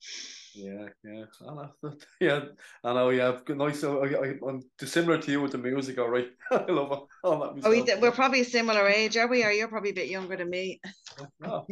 Yeah, 0.54 0.86
yeah, 1.04 1.24
I 1.48 1.54
know. 1.54 1.70
Yeah, 2.20 2.40
I 2.84 2.92
know. 2.92 3.10
Yeah, 3.10 3.38
nice. 3.48 3.84
I, 3.84 4.34
I'm 4.46 4.62
similar 4.82 5.18
to 5.18 5.30
you 5.30 5.40
with 5.40 5.52
the 5.52 5.58
music. 5.58 5.98
All 5.98 6.08
right, 6.08 6.28
I 6.50 6.64
love 6.68 7.06
all 7.22 7.40
that. 7.40 7.56
Myself. 7.56 7.64
Oh, 7.64 7.70
we, 7.70 8.00
we're 8.00 8.10
probably 8.10 8.40
a 8.40 8.44
similar 8.44 8.88
age, 8.88 9.16
are 9.16 9.28
we? 9.28 9.44
Or 9.44 9.50
you're 9.50 9.68
probably 9.68 9.90
a 9.90 9.94
bit 9.94 10.08
younger 10.08 10.36
than 10.36 10.50
me. 10.50 10.80
oh, 11.44 11.66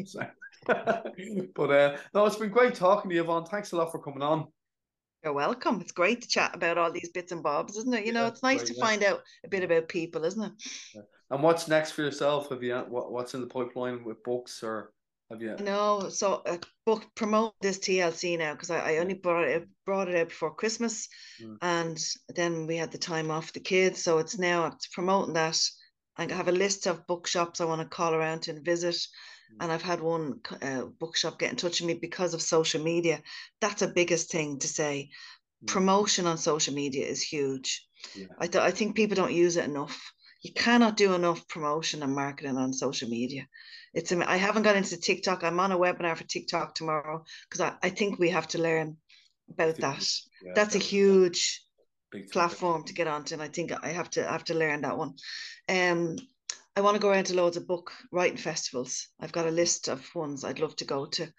but 0.67 1.71
uh, 1.71 1.97
no, 2.15 2.27
it's 2.27 2.37
been 2.37 2.51
great 2.51 2.75
talking 2.75 3.11
to 3.11 3.15
you, 3.15 3.23
Yvonne. 3.23 3.47
Thanks 3.47 3.73
a 3.73 3.77
lot 3.77 3.91
for 3.91 3.99
coming 3.99 4.23
on. 4.23 4.47
You're 5.25 5.33
welcome. 5.33 5.81
It's 5.81 5.93
great 5.93 6.23
to 6.23 6.29
chat 6.29 6.55
about 6.55 6.79
all 6.79 6.93
these 6.93 7.11
bits 7.11 7.33
and 7.33 7.43
bobs, 7.43 7.77
isn't 7.77 7.95
it? 7.95 8.07
You 8.07 8.13
know, 8.13 8.27
it's 8.27 8.43
nice 8.43 8.59
great, 8.59 8.69
to 8.69 8.75
yeah. 8.75 8.85
find 8.85 9.05
out 9.05 9.21
a 9.45 9.49
bit 9.49 9.65
about 9.65 9.89
people, 9.89 10.25
isn't 10.25 10.43
it? 10.43 10.53
Yeah. 10.95 11.03
And 11.31 11.43
what's 11.43 11.69
next 11.69 11.93
for 11.93 12.03
yourself? 12.03 12.51
Have 12.51 12.63
you 12.63 12.77
what, 12.89 13.13
what's 13.13 13.35
in 13.35 13.41
the 13.41 13.49
pipeline 13.49 14.05
with 14.05 14.23
books 14.23 14.63
or 14.63 14.93
have 15.31 15.43
you? 15.43 15.57
No, 15.61 16.09
so 16.09 16.43
uh, 16.47 16.59
book 16.87 17.05
promote 17.15 17.55
this 17.61 17.79
TLC 17.79 18.39
now 18.39 18.53
because 18.53 18.71
I, 18.71 18.95
I 18.95 18.99
only 18.99 19.15
brought 19.15 19.45
it 19.45 19.69
brought 19.85 20.09
it 20.09 20.17
out 20.17 20.29
before 20.29 20.55
Christmas, 20.55 21.09
mm. 21.43 21.57
and 21.63 21.99
then 22.35 22.67
we 22.67 22.77
had 22.77 22.93
the 22.93 22.99
time 22.99 23.31
off 23.31 23.53
the 23.53 23.61
kids, 23.61 24.03
so 24.03 24.19
it's 24.19 24.39
now 24.39 24.67
it's 24.67 24.87
promoting 24.89 25.35
that. 25.35 25.61
I 26.17 26.33
have 26.33 26.49
a 26.49 26.53
list 26.53 26.87
of 26.87 27.07
bookshops 27.07 27.61
I 27.61 27.65
want 27.65 27.81
to 27.81 27.87
call 27.87 28.13
around 28.13 28.43
to 28.43 28.51
and 28.51 28.65
visit 28.65 28.97
and 29.61 29.73
I've 29.73 29.83
had 29.83 30.01
one 30.01 30.41
uh, 30.63 30.83
bookshop 30.99 31.39
get 31.39 31.51
in 31.51 31.57
touch 31.57 31.81
with 31.81 31.89
me 31.89 31.95
because 31.95 32.35
of 32.35 32.43
social 32.43 32.83
media. 32.83 33.23
That's 33.61 33.83
a 33.83 33.89
biggest 33.89 34.31
thing 34.31 34.59
to 34.61 34.69
say. 34.69 35.11
Mm. 35.65 35.69
Promotion 35.69 36.27
on 36.27 36.39
social 36.39 36.75
media 36.75 37.07
is 37.07 37.23
huge. 37.23 37.87
Yeah. 38.15 38.27
I 38.39 38.47
th- 38.47 38.63
I 38.63 38.71
think 38.71 38.95
people 38.95 39.17
don't 39.17 39.33
use 39.33 39.57
it 39.57 39.65
enough. 39.65 40.13
You 40.43 40.53
cannot 40.53 40.97
do 40.97 41.15
enough 41.15 41.49
promotion 41.49 42.03
and 42.03 42.15
marketing 42.15 42.57
on 42.57 42.73
social 42.73 43.09
media. 43.09 43.49
It's 43.95 44.13
I 44.13 44.37
haven't 44.37 44.63
got 44.63 44.77
into 44.77 44.97
TikTok. 44.97 45.43
I'm 45.43 45.61
on 45.61 45.73
a 45.73 45.79
webinar 45.79 46.17
for 46.17 46.25
TikTok 46.25 46.75
tomorrow 46.75 47.25
because 47.49 47.61
I, 47.61 47.75
I 47.83 47.91
think 47.91 48.19
we 48.19 48.31
have 48.31 48.49
to 48.49 48.59
learn 48.59 48.97
about 49.51 49.77
that. 49.77 50.05
Yeah, 50.43 50.53
That's 50.55 50.75
a 50.75 50.79
huge 50.79 51.63
platform 52.33 52.85
to 52.85 52.93
get 52.93 53.07
onto, 53.07 53.35
and 53.35 53.43
I 53.43 53.49
think 53.49 53.73
I 53.73 53.89
have 53.89 54.11
to 54.11 54.27
have 54.27 54.45
to 54.45 54.55
learn 54.55 54.83
that 54.83 54.99
one. 54.99 55.15
Um, 55.69 56.17
I 56.77 56.81
want 56.81 56.95
to 56.95 57.01
go 57.01 57.11
around 57.11 57.25
to 57.25 57.35
loads 57.35 57.57
of 57.57 57.67
book 57.67 57.93
writing 58.13 58.37
festivals. 58.37 59.09
I've 59.21 59.33
got 59.33 59.47
a 59.47 59.51
list 59.51 59.89
of 59.89 60.09
ones 60.15 60.45
I'd 60.45 60.61
love 60.61 60.77
to 60.77 60.85
go 60.85 61.07
to. 61.07 61.33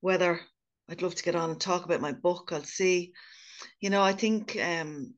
Whether 0.00 0.40
I'd 0.88 1.02
love 1.02 1.14
to 1.16 1.22
get 1.22 1.34
on 1.34 1.50
and 1.50 1.60
talk 1.60 1.84
about 1.84 2.00
my 2.00 2.12
book, 2.12 2.50
I'll 2.52 2.64
see. 2.64 3.12
You 3.80 3.90
know, 3.90 4.02
I 4.02 4.12
think 4.12 4.56
um, 4.56 5.14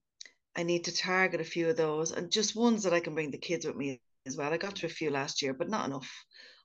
I 0.57 0.65
need 0.65 0.85
to 0.85 0.97
target 0.97 1.41
a 1.41 1.45
few 1.45 1.69
of 1.69 1.77
those 1.77 2.13
and 2.13 2.31
just 2.31 2.57
ones 2.57 2.83
that 2.83 2.93
I 2.93 3.01
can 3.01 3.15
bring 3.15 3.31
the 3.31 3.39
kids 3.39 3.65
with 3.67 3.77
me 3.77 4.01
as 4.27 4.37
well. 4.37 4.53
I 4.53 4.57
got 4.59 4.77
to 4.77 4.87
a 4.87 4.91
few 4.91 5.11
last 5.11 5.43
year, 5.43 5.55
but 5.55 5.69
not 5.69 5.87
enough. 5.87 6.11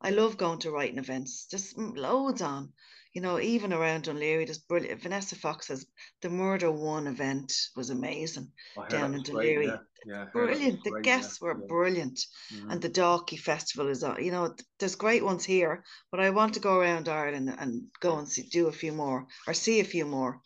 I 0.01 0.11
love 0.11 0.37
going 0.37 0.59
to 0.59 0.71
writing 0.71 0.99
events, 0.99 1.45
just 1.45 1.77
loads 1.77 2.41
on 2.41 2.73
you 3.17 3.21
know, 3.21 3.39
even 3.39 3.73
around 3.73 4.03
Laoghaire, 4.03 4.45
there's 4.45 4.59
brilliant. 4.59 5.01
Vanessa 5.01 5.35
Fox 5.35 5.67
says 5.69 5.87
the 6.21 6.29
Murder 6.29 6.69
One 6.69 7.07
event 7.07 7.51
was 7.75 7.89
amazing 7.89 8.51
down 8.89 9.15
in 9.15 9.23
Laoghaire. 9.23 9.63
Yeah, 9.63 9.77
yeah, 10.05 10.25
brilliant. 10.31 10.83
The 10.83 11.01
guests 11.01 11.39
yeah, 11.41 11.47
were 11.47 11.55
brilliant. 11.55 12.19
Mm-hmm. 12.53 12.69
And 12.69 12.79
the 12.79 12.91
Dalkey 12.91 13.39
Festival 13.39 13.87
is, 13.87 14.03
you 14.19 14.29
know, 14.29 14.53
there's 14.77 14.93
great 14.93 15.25
ones 15.25 15.43
here, 15.43 15.83
but 16.11 16.19
I 16.19 16.29
want 16.29 16.53
to 16.53 16.59
go 16.59 16.77
around 16.77 17.09
Ireland 17.09 17.55
and 17.57 17.85
go 18.01 18.19
and 18.19 18.29
see, 18.29 18.43
do 18.43 18.67
a 18.67 18.71
few 18.71 18.91
more 18.91 19.25
or 19.47 19.55
see 19.55 19.79
a 19.79 19.83
few 19.83 20.05
more. 20.05 20.39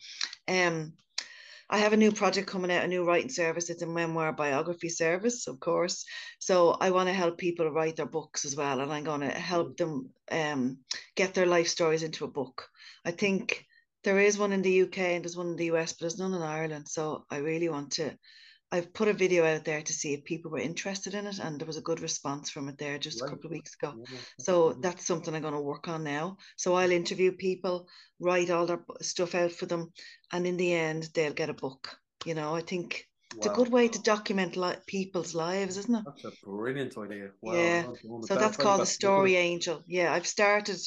Um, 0.48 0.94
I 1.72 1.78
have 1.78 1.94
a 1.94 1.96
new 1.96 2.12
project 2.12 2.46
coming 2.48 2.70
out, 2.70 2.84
a 2.84 2.86
new 2.86 3.02
writing 3.02 3.30
service. 3.30 3.70
It's 3.70 3.80
a 3.80 3.86
memoir 3.86 4.30
biography 4.34 4.90
service, 4.90 5.48
of 5.48 5.58
course. 5.58 6.04
So 6.38 6.76
I 6.78 6.90
want 6.90 7.08
to 7.08 7.14
help 7.14 7.38
people 7.38 7.70
write 7.70 7.96
their 7.96 8.04
books 8.04 8.44
as 8.44 8.54
well, 8.54 8.80
and 8.80 8.92
I'm 8.92 9.04
going 9.04 9.22
to 9.22 9.30
help 9.30 9.78
them 9.78 10.10
um, 10.30 10.80
get 11.16 11.32
their 11.32 11.46
life 11.46 11.68
stories 11.68 12.02
into 12.02 12.26
a 12.26 12.30
book. 12.30 12.68
I 13.06 13.10
think 13.10 13.64
there 14.04 14.18
is 14.18 14.36
one 14.36 14.52
in 14.52 14.60
the 14.60 14.82
UK 14.82 14.98
and 14.98 15.24
there's 15.24 15.36
one 15.36 15.46
in 15.46 15.56
the 15.56 15.70
US, 15.72 15.94
but 15.94 16.00
there's 16.00 16.18
none 16.18 16.34
in 16.34 16.42
Ireland. 16.42 16.88
So 16.88 17.24
I 17.30 17.38
really 17.38 17.70
want 17.70 17.92
to 17.92 18.18
I've 18.72 18.94
put 18.94 19.08
a 19.08 19.12
video 19.12 19.44
out 19.44 19.66
there 19.66 19.82
to 19.82 19.92
see 19.92 20.14
if 20.14 20.24
people 20.24 20.50
were 20.50 20.58
interested 20.58 21.12
in 21.12 21.26
it, 21.26 21.38
and 21.38 21.60
there 21.60 21.66
was 21.66 21.76
a 21.76 21.82
good 21.82 22.00
response 22.00 22.48
from 22.48 22.70
it 22.70 22.78
there 22.78 22.98
just 22.98 23.20
right. 23.20 23.28
a 23.28 23.30
couple 23.30 23.48
of 23.48 23.52
weeks 23.52 23.74
ago. 23.74 24.02
Yeah, 24.10 24.18
so 24.40 24.72
that's 24.72 25.06
something 25.06 25.34
I'm 25.34 25.42
going 25.42 25.52
to 25.52 25.60
work 25.60 25.88
on 25.88 26.04
now. 26.04 26.38
So 26.56 26.74
I'll 26.74 26.90
interview 26.90 27.32
people, 27.32 27.86
write 28.18 28.48
all 28.48 28.64
their 28.64 28.82
stuff 29.02 29.34
out 29.34 29.52
for 29.52 29.66
them, 29.66 29.92
and 30.32 30.46
in 30.46 30.56
the 30.56 30.72
end, 30.72 31.10
they'll 31.12 31.34
get 31.34 31.50
a 31.50 31.54
book. 31.54 31.98
You 32.24 32.34
know, 32.34 32.54
I 32.54 32.62
think 32.62 33.06
wow. 33.34 33.38
it's 33.38 33.46
a 33.46 33.50
good 33.50 33.68
way 33.68 33.88
to 33.88 34.00
document 34.00 34.56
li- 34.56 34.76
people's 34.86 35.34
lives, 35.34 35.76
isn't 35.76 35.94
it? 35.94 36.04
That's 36.06 36.24
a 36.24 36.46
brilliant 36.46 36.96
idea. 36.96 37.28
Wow. 37.42 37.52
Yeah. 37.52 37.86
So 38.22 38.36
that's 38.36 38.56
called 38.56 38.80
the 38.80 38.86
Story 38.86 39.36
Angel. 39.36 39.82
Yeah, 39.86 40.14
I've 40.14 40.26
started. 40.26 40.80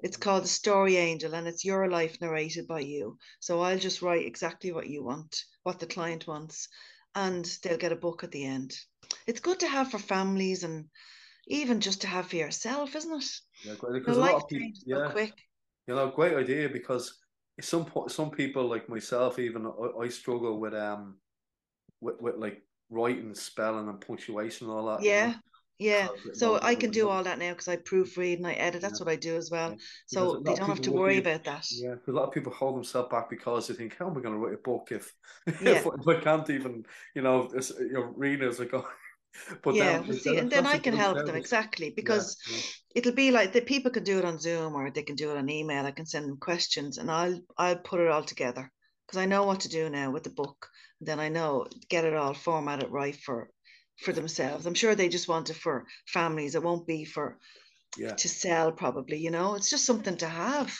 It's 0.00 0.16
called 0.16 0.44
the 0.44 0.48
Story 0.48 0.96
Angel, 0.96 1.34
and 1.34 1.48
it's 1.48 1.64
your 1.64 1.90
life 1.90 2.20
narrated 2.20 2.68
by 2.68 2.80
you. 2.80 3.18
So 3.40 3.62
I'll 3.62 3.80
just 3.80 4.00
write 4.00 4.26
exactly 4.26 4.70
what 4.70 4.86
you 4.86 5.02
want, 5.02 5.42
what 5.64 5.80
the 5.80 5.86
client 5.86 6.28
wants 6.28 6.68
and 7.14 7.44
they'll 7.62 7.78
get 7.78 7.92
a 7.92 7.96
book 7.96 8.24
at 8.24 8.30
the 8.30 8.44
end. 8.44 8.74
It's 9.26 9.40
good 9.40 9.60
to 9.60 9.68
have 9.68 9.90
for 9.90 9.98
families 9.98 10.64
and 10.64 10.86
even 11.48 11.80
just 11.80 12.00
to 12.02 12.06
have 12.06 12.26
for 12.26 12.36
yourself, 12.36 12.96
isn't 12.96 13.22
it? 13.22 13.40
Yeah, 13.64 13.74
because 13.92 14.16
a 14.16 14.20
lot 14.20 14.34
of 14.34 14.48
people, 14.48 14.70
yeah, 14.86 15.10
quick. 15.10 15.34
You 15.86 15.94
know, 15.94 16.10
great 16.10 16.36
idea 16.36 16.68
because 16.68 17.18
some 17.60 17.90
some 18.08 18.30
people 18.30 18.68
like 18.68 18.88
myself, 18.88 19.38
even 19.38 19.66
I, 19.66 20.04
I 20.04 20.08
struggle 20.08 20.60
with 20.60 20.74
um 20.74 21.16
with, 22.00 22.20
with 22.20 22.36
like 22.36 22.62
writing, 22.90 23.34
spelling, 23.34 23.88
and 23.88 24.00
punctuation 24.00 24.68
and 24.68 24.76
all 24.76 24.86
that. 24.86 25.02
Yeah, 25.02 25.26
you 25.26 25.32
know? 25.32 25.38
Yeah, 25.82 26.08
so 26.32 26.60
I 26.62 26.76
can 26.76 26.90
do 26.90 27.08
all 27.08 27.24
that 27.24 27.38
now 27.40 27.50
because 27.50 27.66
I 27.66 27.76
proofread 27.76 28.36
and 28.36 28.46
I 28.46 28.52
edit. 28.52 28.82
That's 28.82 29.00
yeah. 29.00 29.04
what 29.04 29.12
I 29.12 29.16
do 29.16 29.36
as 29.36 29.50
well. 29.50 29.70
Yeah. 29.70 29.76
So 30.06 30.40
they 30.44 30.54
don't 30.54 30.68
have 30.68 30.80
to 30.82 30.92
worry 30.92 31.14
be, 31.14 31.28
about 31.28 31.42
that. 31.44 31.66
Yeah, 31.72 31.94
a 32.06 32.10
lot 32.12 32.28
of 32.28 32.32
people 32.32 32.52
hold 32.52 32.76
themselves 32.76 33.08
back 33.10 33.28
because 33.28 33.66
they 33.66 33.74
think, 33.74 33.96
"How 33.98 34.08
am 34.08 34.16
I 34.16 34.20
going 34.20 34.34
to 34.34 34.38
write 34.38 34.54
a 34.54 34.58
book 34.58 34.88
if, 34.92 35.12
yeah. 35.60 35.70
if, 35.70 35.86
if, 35.86 36.08
I 36.08 36.20
can't 36.20 36.48
even, 36.50 36.84
you 37.16 37.22
know, 37.22 37.50
you 37.52 37.92
know, 37.92 38.12
read 38.16 38.42
as 38.42 38.60
I 38.60 38.66
go." 38.66 38.86
But 39.62 39.74
yeah, 39.74 39.98
then, 39.98 40.08
well, 40.08 40.18
see, 40.18 40.36
and 40.36 40.50
then 40.50 40.66
I 40.66 40.76
can 40.76 40.94
help 40.94 41.24
them 41.24 41.34
exactly 41.34 41.88
because 41.88 42.36
yeah, 42.46 42.56
yeah. 42.56 42.62
it'll 42.96 43.14
be 43.14 43.30
like 43.30 43.54
the 43.54 43.62
people 43.62 43.90
can 43.90 44.04
do 44.04 44.18
it 44.18 44.26
on 44.26 44.38
Zoom 44.38 44.74
or 44.74 44.90
they 44.90 45.02
can 45.02 45.16
do 45.16 45.30
it 45.30 45.38
on 45.38 45.48
email. 45.48 45.86
I 45.86 45.90
can 45.90 46.04
send 46.04 46.28
them 46.28 46.36
questions 46.36 46.98
and 46.98 47.10
I'll 47.10 47.40
I'll 47.56 47.78
put 47.78 48.00
it 48.00 48.08
all 48.08 48.24
together 48.24 48.70
because 49.06 49.18
I 49.18 49.24
know 49.24 49.44
what 49.44 49.60
to 49.60 49.70
do 49.70 49.88
now 49.88 50.10
with 50.10 50.24
the 50.24 50.36
book. 50.42 50.68
Then 51.00 51.18
I 51.18 51.30
know 51.30 51.66
get 51.88 52.04
it 52.04 52.14
all 52.14 52.34
formatted 52.34 52.90
right 52.90 53.16
for 53.16 53.48
for 53.98 54.12
themselves. 54.12 54.66
I'm 54.66 54.74
sure 54.74 54.94
they 54.94 55.08
just 55.08 55.28
want 55.28 55.50
it 55.50 55.56
for 55.56 55.86
families. 56.06 56.54
It 56.54 56.62
won't 56.62 56.86
be 56.86 57.04
for 57.04 57.38
yeah. 57.96 58.14
to 58.14 58.28
sell 58.28 58.72
probably, 58.72 59.18
you 59.18 59.30
know. 59.30 59.54
It's 59.54 59.70
just 59.70 59.84
something 59.84 60.16
to 60.18 60.28
have. 60.28 60.76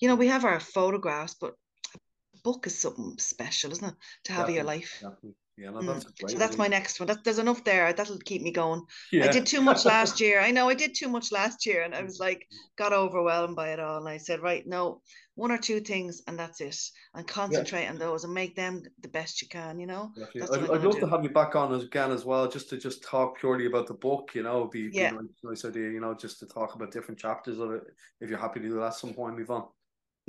You 0.00 0.08
know, 0.08 0.16
we 0.16 0.28
have 0.28 0.44
our 0.44 0.60
photographs, 0.60 1.34
but 1.40 1.54
a 1.94 1.98
book 2.44 2.66
is 2.66 2.78
something 2.78 3.16
special, 3.18 3.72
isn't 3.72 3.88
it? 3.88 3.94
To 4.24 4.32
have 4.32 4.48
in 4.48 4.54
your 4.54 4.64
life. 4.64 4.98
Definitely. 5.00 5.34
Yeah, 5.58 5.70
no, 5.70 5.82
that's 5.82 6.04
mm. 6.04 6.30
so 6.30 6.38
that's 6.38 6.56
my 6.56 6.68
next 6.68 7.00
one. 7.00 7.08
That, 7.08 7.24
there's 7.24 7.40
enough 7.40 7.64
there. 7.64 7.92
That'll 7.92 8.18
keep 8.18 8.42
me 8.42 8.52
going. 8.52 8.82
Yeah. 9.10 9.24
I 9.24 9.28
did 9.28 9.44
too 9.44 9.60
much 9.60 9.84
last 9.84 10.20
year. 10.20 10.40
I 10.40 10.52
know 10.52 10.68
I 10.68 10.74
did 10.74 10.94
too 10.94 11.08
much 11.08 11.32
last 11.32 11.66
year, 11.66 11.82
and 11.82 11.96
I 11.96 12.02
was 12.02 12.20
like, 12.20 12.46
got 12.76 12.92
overwhelmed 12.92 13.56
by 13.56 13.70
it 13.70 13.80
all. 13.80 13.98
And 13.98 14.08
I 14.08 14.18
said, 14.18 14.40
right, 14.40 14.64
no, 14.64 15.02
one 15.34 15.50
or 15.50 15.58
two 15.58 15.80
things, 15.80 16.22
and 16.28 16.38
that's 16.38 16.60
it. 16.60 16.78
And 17.14 17.26
concentrate 17.26 17.84
yeah. 17.84 17.90
on 17.90 17.98
those 17.98 18.22
and 18.22 18.32
make 18.32 18.54
them 18.54 18.84
the 19.00 19.08
best 19.08 19.42
you 19.42 19.48
can. 19.48 19.80
You 19.80 19.88
know. 19.88 20.12
I'd, 20.36 20.42
I'd 20.42 20.82
love 20.82 20.94
do. 20.94 21.00
to 21.00 21.08
have 21.08 21.24
you 21.24 21.30
back 21.30 21.56
on 21.56 21.74
again 21.74 22.12
as 22.12 22.24
well, 22.24 22.48
just 22.48 22.68
to 22.70 22.76
just 22.76 23.02
talk 23.02 23.40
purely 23.40 23.66
about 23.66 23.88
the 23.88 23.94
book. 23.94 24.30
You 24.34 24.44
know, 24.44 24.66
be, 24.66 24.90
yeah. 24.92 25.10
be 25.10 25.16
a 25.16 25.48
nice 25.48 25.64
idea. 25.64 25.90
You 25.90 26.00
know, 26.00 26.14
just 26.14 26.38
to 26.38 26.46
talk 26.46 26.76
about 26.76 26.92
different 26.92 27.18
chapters 27.18 27.58
of 27.58 27.72
it. 27.72 27.82
If 28.20 28.30
you're 28.30 28.38
happy 28.38 28.60
to 28.60 28.68
do 28.68 28.74
that 28.76 28.86
at 28.86 28.94
some 28.94 29.12
point, 29.12 29.40
Yvonne. 29.40 29.64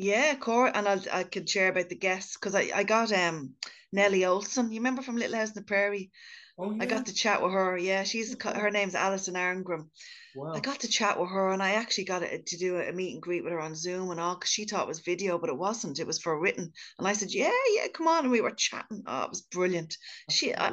Yeah, 0.01 0.35
Cor, 0.35 0.71
and 0.73 0.88
I 0.88 0.97
I 1.12 1.23
could 1.23 1.49
share 1.49 1.67
about 1.67 1.89
the 1.89 1.95
guests 1.95 2.38
because 2.38 2.55
I, 2.55 2.71
I 2.73 2.83
got 2.83 3.12
um 3.12 3.55
Nellie 3.91 4.21
Oleson. 4.21 4.71
You 4.71 4.79
remember 4.79 5.01
from 5.01 5.17
Little 5.17 5.35
House 5.35 5.49
on 5.49 5.55
the 5.55 5.62
Prairie? 5.62 6.12
Oh, 6.57 6.71
yeah. 6.71 6.83
I 6.83 6.85
got 6.85 7.07
to 7.07 7.13
chat 7.13 7.41
with 7.41 7.51
her. 7.51 7.77
Yeah, 7.77 8.03
she's 8.03 8.41
her 8.41 8.71
name's 8.71 8.95
Alison 8.95 9.35
Arngrim. 9.35 9.89
Wow. 10.38 10.53
I 10.53 10.62
got 10.62 10.79
to 10.81 10.88
chat 10.88 11.19
with 11.19 11.29
her, 11.29 11.49
and 11.49 11.62
I 11.62 11.71
actually 11.71 12.05
got 12.05 12.19
to 12.21 12.57
do 12.57 12.77
a 12.77 12.93
meet 12.93 13.13
and 13.13 13.21
greet 13.21 13.43
with 13.43 13.51
her 13.51 13.59
on 13.59 13.75
Zoom 13.75 14.09
and 14.12 14.21
all 14.21 14.35
because 14.35 14.49
she 14.51 14.63
thought 14.63 14.83
it 14.83 14.88
was 14.88 15.01
video, 15.01 15.38
but 15.38 15.49
it 15.49 15.57
wasn't. 15.57 15.99
It 15.99 16.07
was 16.07 16.19
for 16.19 16.39
written. 16.39 16.71
And 16.97 17.05
I 17.05 17.12
said, 17.12 17.33
"Yeah, 17.33 17.51
yeah, 17.75 17.88
come 17.93 18.07
on." 18.07 18.23
And 18.23 18.31
we 18.31 18.39
were 18.39 18.51
chatting. 18.51 19.03
Oh, 19.05 19.23
it 19.23 19.29
was 19.29 19.41
brilliant. 19.41 19.97
she, 20.29 20.55
I, 20.55 20.71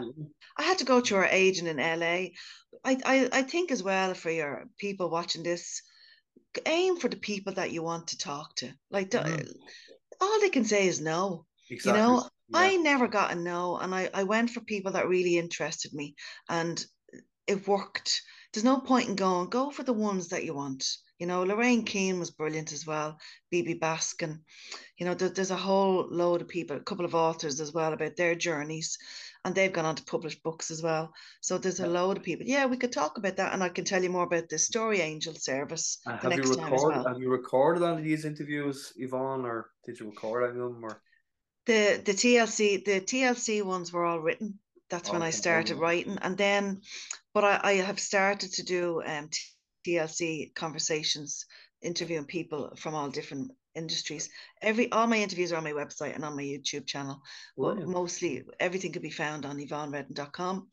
I 0.57 0.63
had 0.63 0.79
to 0.79 0.85
go 0.85 1.01
to 1.01 1.17
her 1.17 1.25
agent 1.25 1.67
in 1.67 1.79
LA. 1.79 2.31
I, 2.85 2.97
I, 3.05 3.29
I 3.33 3.43
think 3.43 3.73
as 3.73 3.83
well 3.83 4.15
for 4.15 4.31
your 4.31 4.67
people 4.79 5.11
watching 5.11 5.43
this 5.43 5.83
aim 6.67 6.97
for 6.97 7.09
the 7.09 7.17
people 7.17 7.53
that 7.55 7.73
you 7.73 7.83
want 7.83 8.09
to 8.09 8.19
talk 8.19 8.55
to. 8.57 8.73
Like 8.91 9.11
the, 9.11 9.19
mm. 9.19 9.53
all 10.21 10.41
they 10.41 10.51
can 10.51 10.65
say 10.65 10.87
is 10.87 11.01
no. 11.01 11.47
Exactly. 11.71 12.01
You 12.01 12.07
know, 12.07 12.29
yeah. 12.49 12.59
I 12.59 12.77
never 12.77 13.09
got 13.09 13.33
a 13.33 13.35
no, 13.35 13.77
and 13.77 13.95
I 13.95 14.09
I 14.15 14.23
went 14.23 14.51
for 14.51 14.61
people 14.61 14.93
that 14.93 15.09
really 15.09 15.37
interested 15.37 15.93
me, 15.93 16.15
and 16.49 16.85
it 17.47 17.67
worked. 17.67 18.23
There's 18.53 18.65
no 18.65 18.81
point 18.81 19.09
in 19.09 19.17
going. 19.17 19.51
Go 19.51 19.71
for 19.71 19.83
the 19.83 19.93
ones 19.93 20.29
that 20.29 20.45
you 20.45 20.55
want. 20.55 20.85
You 21.19 21.27
know, 21.27 21.45
Lorraine 21.45 21.85
Keane 21.85 22.19
was 22.19 22.31
brilliant 22.31 22.73
as 22.73 22.87
well. 22.87 23.19
Bibi 23.51 23.79
Baskin. 23.79 24.41
You 24.99 25.07
know, 25.07 25.15
there, 25.15 25.31
there's 25.31 25.51
a 25.51 25.57
whole 25.57 26.07
load 26.11 26.43
of 26.43 26.49
people, 26.49 26.77
a 26.77 26.81
couple 26.81 27.05
of 27.05 27.15
authors 27.15 27.61
as 27.61 27.73
well 27.73 27.93
about 27.93 28.17
their 28.17 28.35
journeys 28.35 28.99
and 29.47 29.55
they've 29.55 29.73
gone 29.73 29.85
on 29.85 29.95
to 29.95 30.03
publish 30.03 30.35
books 30.43 30.73
as 30.73 30.83
well. 30.83 31.13
So 31.41 31.57
there's 31.57 31.79
a 31.79 31.87
load 31.87 32.17
of 32.17 32.25
people. 32.25 32.45
Yeah, 32.49 32.67
we 32.67 32.77
could 32.77 32.91
talk 32.91 33.17
about 33.17 33.37
that, 33.37 33.53
and 33.53 33.63
I 33.63 33.69
can 33.69 33.85
tell 33.85 34.03
you 34.03 34.11
more 34.11 34.25
about 34.25 34.49
the 34.49 34.59
Story 34.59 35.01
Angel 35.01 35.35
service 35.35 35.99
uh, 36.05 36.17
the 36.21 36.31
next 36.31 36.57
time 36.57 36.75
as 36.75 36.83
well. 36.83 37.07
Have 37.07 37.21
you 37.21 37.31
recorded 37.31 37.85
any 37.85 37.99
of 37.99 38.05
these 38.05 38.25
interviews, 38.25 38.93
Yvonne, 38.97 39.45
or 39.45 39.71
did 39.85 40.01
you 40.01 40.07
record 40.07 40.51
any 40.51 40.61
of 40.61 40.73
them? 40.73 40.85
Or 40.85 41.01
the 41.67 42.03
the 42.05 42.13
TLC 42.13 42.85
the 42.85 43.01
TLC 43.01 43.63
ones 43.63 43.93
were 43.93 44.05
all 44.05 44.19
written. 44.19 44.59
That's 44.91 45.11
oh, 45.11 45.13
when 45.13 45.23
I 45.23 45.31
started 45.31 45.79
writing, 45.79 46.19
and 46.23 46.37
then, 46.37 46.81
but 47.33 47.45
I, 47.45 47.61
I 47.63 47.73
have 47.75 48.01
started 48.01 48.53
to 48.55 48.65
do 48.65 49.01
um 49.07 49.31
TLC 49.87 50.55
conversations, 50.55 51.47
interviewing 51.83 52.25
people 52.25 52.73
from 52.77 52.95
all 52.95 53.09
different 53.09 53.53
industries. 53.77 54.29
Every 54.63 54.91
all 54.91 55.07
my 55.07 55.19
interviews 55.19 55.53
are 55.53 55.57
on 55.57 55.65
my 55.65 55.73
website 55.73 56.15
and 56.15 56.25
on 56.25 56.35
my 56.35 56.43
YouTube 56.43 56.87
channel. 56.87 57.21
But 57.57 57.87
mostly 57.87 58.43
everything 58.59 58.93
can 58.93 59.03
be 59.03 59.11
found 59.11 59.45
on 59.45 59.59
yvonnereddin.com 59.59 60.69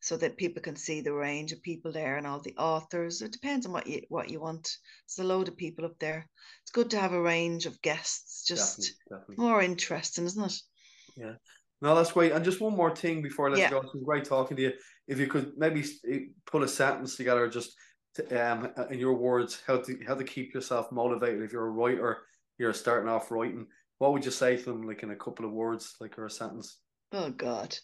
so 0.00 0.16
that 0.16 0.36
people 0.36 0.62
can 0.62 0.76
see 0.76 1.00
the 1.00 1.12
range 1.12 1.52
of 1.52 1.62
people 1.62 1.92
there 1.92 2.16
and 2.16 2.26
all 2.26 2.40
the 2.40 2.56
authors. 2.56 3.22
It 3.22 3.32
depends 3.32 3.66
on 3.66 3.72
what 3.72 3.86
you 3.86 4.02
what 4.08 4.30
you 4.30 4.40
want. 4.40 4.68
There's 5.06 5.24
a 5.24 5.28
load 5.28 5.48
of 5.48 5.56
people 5.56 5.84
up 5.84 5.98
there. 5.98 6.26
It's 6.62 6.72
good 6.72 6.90
to 6.90 7.00
have 7.00 7.12
a 7.12 7.22
range 7.22 7.66
of 7.66 7.80
guests, 7.80 8.44
just 8.46 8.78
definitely, 8.78 8.96
definitely. 9.10 9.44
more 9.46 9.62
interesting, 9.62 10.24
isn't 10.26 10.44
it? 10.44 10.54
Yeah. 11.16 11.32
No, 11.82 11.94
that's 11.94 12.12
great. 12.12 12.32
And 12.32 12.44
just 12.44 12.60
one 12.60 12.76
more 12.76 12.94
thing 12.94 13.22
before 13.22 13.46
I 13.46 13.50
let 13.52 13.58
yeah. 13.58 13.70
you 13.70 13.70
go. 13.70 13.80
It's 13.80 14.04
great 14.04 14.24
talking 14.24 14.56
to 14.58 14.62
you. 14.62 14.72
If 15.08 15.18
you 15.18 15.26
could 15.26 15.52
maybe 15.56 15.82
eh, 16.10 16.18
put 16.44 16.62
a 16.62 16.68
sentence 16.68 17.16
together, 17.16 17.48
just 17.48 17.74
to, 18.14 18.52
um, 18.52 18.72
in 18.90 18.98
your 18.98 19.14
words, 19.14 19.62
how 19.66 19.78
to 19.78 19.98
how 20.06 20.14
to 20.14 20.24
keep 20.24 20.54
yourself 20.54 20.90
motivated. 20.90 21.42
If 21.42 21.52
you're 21.52 21.66
a 21.66 21.70
writer 21.70 22.22
you're 22.60 22.74
starting 22.74 23.08
off 23.08 23.30
writing, 23.30 23.66
what 23.98 24.12
would 24.12 24.24
you 24.24 24.30
say 24.30 24.56
to 24.56 24.64
them, 24.64 24.82
like 24.82 25.02
in 25.02 25.10
a 25.10 25.16
couple 25.16 25.46
of 25.46 25.52
words, 25.52 25.96
like 25.98 26.18
or 26.18 26.26
a 26.26 26.30
sentence? 26.30 26.76
Oh 27.10 27.30
God. 27.30 27.74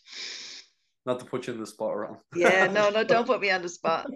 not 1.06 1.18
to 1.18 1.24
put 1.24 1.46
you 1.46 1.54
in 1.54 1.60
the 1.60 1.66
spot 1.66 1.96
around. 1.96 2.18
yeah, 2.34 2.66
no, 2.66 2.90
no, 2.90 3.02
don't 3.12 3.26
put 3.26 3.40
me 3.40 3.50
on 3.50 3.62
the 3.62 3.70
spot. 3.70 4.06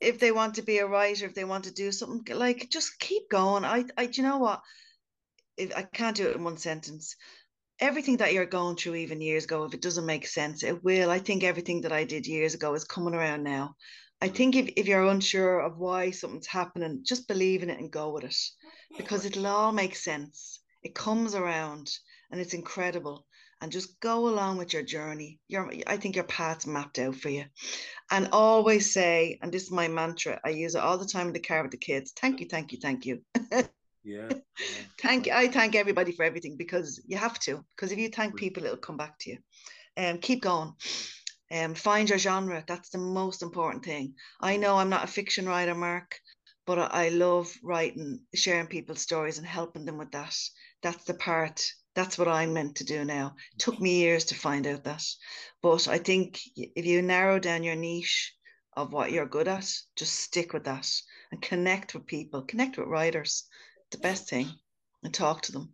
If 0.00 0.18
they 0.18 0.32
want 0.32 0.54
to 0.56 0.62
be 0.62 0.78
a 0.78 0.86
writer, 0.86 1.26
if 1.26 1.34
they 1.34 1.44
want 1.44 1.64
to 1.64 1.72
do 1.72 1.92
something, 1.92 2.36
like 2.36 2.68
just 2.70 2.98
keep 2.98 3.30
going. 3.30 3.64
I, 3.64 3.84
I, 3.96 4.06
do 4.06 4.20
you 4.20 4.28
know 4.28 4.38
what? 4.38 4.62
If 5.56 5.76
I 5.76 5.82
can't 5.82 6.16
do 6.16 6.28
it 6.28 6.36
in 6.36 6.42
one 6.42 6.56
sentence, 6.56 7.14
everything 7.78 8.16
that 8.16 8.32
you're 8.32 8.46
going 8.46 8.76
through 8.76 8.96
even 8.96 9.20
years 9.20 9.44
ago, 9.44 9.64
if 9.64 9.74
it 9.74 9.82
doesn't 9.82 10.06
make 10.06 10.26
sense, 10.26 10.64
it 10.64 10.82
will. 10.82 11.10
I 11.10 11.20
think 11.20 11.44
everything 11.44 11.82
that 11.82 11.92
I 11.92 12.04
did 12.04 12.26
years 12.26 12.54
ago 12.54 12.74
is 12.74 12.84
coming 12.84 13.14
around 13.14 13.44
now. 13.44 13.76
I 14.22 14.28
think 14.28 14.54
if, 14.54 14.70
if 14.76 14.86
you're 14.86 15.06
unsure 15.06 15.60
of 15.60 15.78
why 15.78 16.10
something's 16.10 16.46
happening, 16.46 17.02
just 17.02 17.26
believe 17.26 17.62
in 17.62 17.70
it 17.70 17.78
and 17.78 17.90
go 17.90 18.12
with 18.12 18.24
it 18.24 18.36
because 18.96 19.24
it'll 19.24 19.46
all 19.46 19.72
make 19.72 19.96
sense. 19.96 20.60
It 20.82 20.94
comes 20.94 21.34
around 21.34 21.90
and 22.30 22.40
it's 22.40 22.54
incredible. 22.54 23.26
And 23.62 23.70
just 23.70 24.00
go 24.00 24.26
along 24.28 24.56
with 24.56 24.72
your 24.72 24.82
journey. 24.82 25.38
Your, 25.48 25.70
I 25.86 25.98
think 25.98 26.16
your 26.16 26.24
path's 26.24 26.66
mapped 26.66 26.98
out 26.98 27.14
for 27.14 27.28
you. 27.28 27.44
And 28.10 28.30
always 28.32 28.90
say, 28.90 29.38
and 29.42 29.52
this 29.52 29.64
is 29.64 29.70
my 29.70 29.86
mantra, 29.86 30.40
I 30.42 30.50
use 30.50 30.74
it 30.74 30.80
all 30.80 30.96
the 30.96 31.06
time 31.06 31.26
in 31.26 31.34
the 31.34 31.40
car 31.40 31.62
with 31.62 31.70
the 31.70 31.76
kids 31.76 32.12
thank 32.18 32.40
you, 32.40 32.46
thank 32.46 32.72
you, 32.72 32.78
thank 32.80 33.04
you. 33.04 33.20
yeah. 34.02 34.30
thank 34.98 35.26
you. 35.26 35.32
I 35.34 35.48
thank 35.48 35.74
everybody 35.74 36.12
for 36.12 36.24
everything 36.24 36.56
because 36.56 37.02
you 37.06 37.18
have 37.18 37.38
to. 37.40 37.62
Because 37.76 37.92
if 37.92 37.98
you 37.98 38.08
thank 38.08 38.34
people, 38.36 38.64
it'll 38.64 38.78
come 38.78 38.96
back 38.96 39.18
to 39.20 39.30
you. 39.30 39.38
And 39.96 40.16
um, 40.16 40.20
keep 40.20 40.40
going. 40.40 40.72
Um, 41.52 41.74
find 41.74 42.08
your 42.08 42.18
genre. 42.18 42.64
That's 42.66 42.90
the 42.90 42.98
most 42.98 43.42
important 43.42 43.84
thing. 43.84 44.14
I 44.40 44.56
know 44.56 44.76
I'm 44.76 44.88
not 44.88 45.04
a 45.04 45.08
fiction 45.08 45.46
writer, 45.46 45.74
Mark, 45.74 46.20
but 46.66 46.78
I 46.78 47.08
love 47.08 47.52
writing, 47.62 48.20
sharing 48.34 48.68
people's 48.68 49.02
stories 49.02 49.38
and 49.38 49.46
helping 49.46 49.84
them 49.84 49.98
with 49.98 50.12
that. 50.12 50.36
That's 50.82 51.04
the 51.04 51.14
part, 51.14 51.64
that's 51.94 52.16
what 52.16 52.28
I'm 52.28 52.52
meant 52.52 52.76
to 52.76 52.84
do 52.84 53.04
now. 53.04 53.34
Took 53.58 53.80
me 53.80 54.00
years 54.00 54.26
to 54.26 54.34
find 54.34 54.66
out 54.66 54.84
that. 54.84 55.04
But 55.62 55.88
I 55.88 55.98
think 55.98 56.40
if 56.56 56.86
you 56.86 57.02
narrow 57.02 57.38
down 57.38 57.64
your 57.64 57.76
niche 57.76 58.32
of 58.76 58.92
what 58.92 59.10
you're 59.10 59.26
good 59.26 59.48
at, 59.48 59.68
just 59.96 60.20
stick 60.20 60.52
with 60.52 60.64
that 60.64 60.88
and 61.32 61.42
connect 61.42 61.94
with 61.94 62.06
people, 62.06 62.42
connect 62.42 62.78
with 62.78 62.86
writers. 62.86 63.44
The 63.90 63.98
best 63.98 64.28
thing 64.28 64.48
and 65.02 65.12
talk 65.12 65.42
to 65.42 65.52
them. 65.52 65.72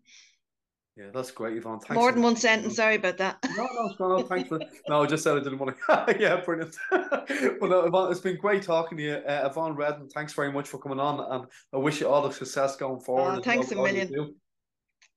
Yeah, 0.97 1.11
that's 1.13 1.31
great, 1.31 1.59
Yvonne. 1.59 1.79
Thanks 1.81 1.95
More 1.95 2.11
than 2.11 2.23
one 2.23 2.37
sentence. 2.37 2.77
Sorry 2.77 2.95
about 2.95 3.19
that. 3.19 3.37
No, 3.55 3.69
no, 4.01 4.17
no, 4.17 4.23
thanks 4.27 4.49
for. 4.49 4.59
No, 4.89 5.03
I 5.03 5.07
just 5.07 5.23
said 5.23 5.37
I 5.37 5.41
didn't 5.41 5.59
want 5.59 5.77
to. 5.77 6.17
yeah, 6.19 6.41
brilliant. 6.41 6.75
well, 6.91 7.71
no, 7.71 7.85
Yvonne, 7.85 8.11
it's 8.11 8.21
been 8.21 8.39
great 8.39 8.63
talking 8.63 8.97
to 8.97 9.05
you, 9.05 9.15
uh, 9.15 9.47
Yvonne 9.51 9.77
Reddin. 9.77 10.09
Thanks 10.09 10.33
very 10.33 10.51
much 10.51 10.69
for 10.69 10.79
coming 10.79 10.99
on, 10.99 11.21
and 11.21 11.47
I 11.75 11.77
wish 11.77 12.01
you 12.01 12.09
all 12.09 12.27
the 12.27 12.33
success 12.33 12.77
going 12.77 13.01
forward. 13.01 13.39
Oh, 13.39 13.43
thanks 13.43 13.71
a 13.73 13.75
million. 13.75 14.37